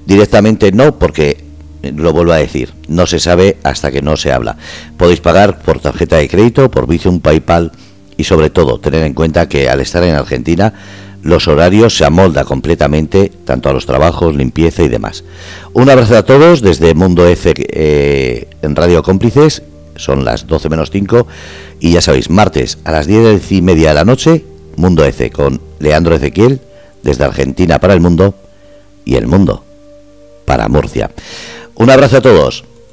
Directamente 0.07 0.71
no, 0.71 1.01
porque 1.01 1.43
lo 1.83 2.13
vuelvo 2.13 2.33
a 2.33 2.37
decir, 2.37 2.75
no 2.87 3.09
se 3.09 3.19
sabe 3.19 3.57
hasta 3.65 3.91
que 3.91 4.03
no 4.03 4.17
se 4.17 4.31
habla. 4.31 4.57
Podéis 4.97 5.21
pagar 5.21 5.61
por 5.63 5.81
tarjeta 5.81 6.19
de 6.19 6.29
crédito, 6.29 6.71
por 6.71 6.87
Bizum, 6.87 7.19
PayPal 7.19 7.73
y 8.21 8.25
sobre 8.25 8.51
todo 8.51 8.79
tener 8.79 9.03
en 9.05 9.15
cuenta 9.15 9.49
que 9.49 9.71
al 9.71 9.81
estar 9.81 10.05
en 10.05 10.15
Argentina 10.15 10.75
los 11.23 11.49
horarios 11.49 11.97
se 11.97 12.05
amolda 12.05 12.45
completamente 12.45 13.33
tanto 13.47 13.71
a 13.71 13.73
los 13.73 13.87
trabajos, 13.87 14.37
limpieza 14.37 14.83
y 14.83 14.89
demás. 14.89 15.25
Un 15.73 15.89
abrazo 15.89 16.19
a 16.19 16.23
todos 16.23 16.61
desde 16.61 16.93
Mundo 16.95 17.27
F 17.27 17.55
eh, 17.57 18.47
en 18.61 18.77
Radio 18.77 19.03
Cómplices, 19.03 19.63
son 19.97 20.25
las 20.27 20.47
12 20.47 20.69
menos 20.69 20.91
5 20.91 21.27
y 21.81 21.93
ya 21.93 22.03
sabéis, 22.03 22.29
martes 22.29 22.77
a 22.85 22.93
las 22.93 23.07
10 23.07 23.53
y 23.53 23.63
media 23.63 23.89
de 23.89 23.95
la 23.95 24.05
noche, 24.05 24.45
Mundo 24.77 25.03
F 25.05 25.31
con 25.31 25.63
Leandro 25.79 26.15
Ezequiel 26.15 26.61
desde 27.03 27.25
Argentina 27.25 27.79
para 27.79 27.95
el 27.95 28.01
mundo 28.01 28.35
y 29.07 29.15
el 29.15 29.27
mundo 29.27 29.65
para 30.45 30.69
Murcia. 30.69 31.11
Un 31.75 31.89
abrazo 31.89 32.19
a 32.19 32.21
todos. 32.21 32.65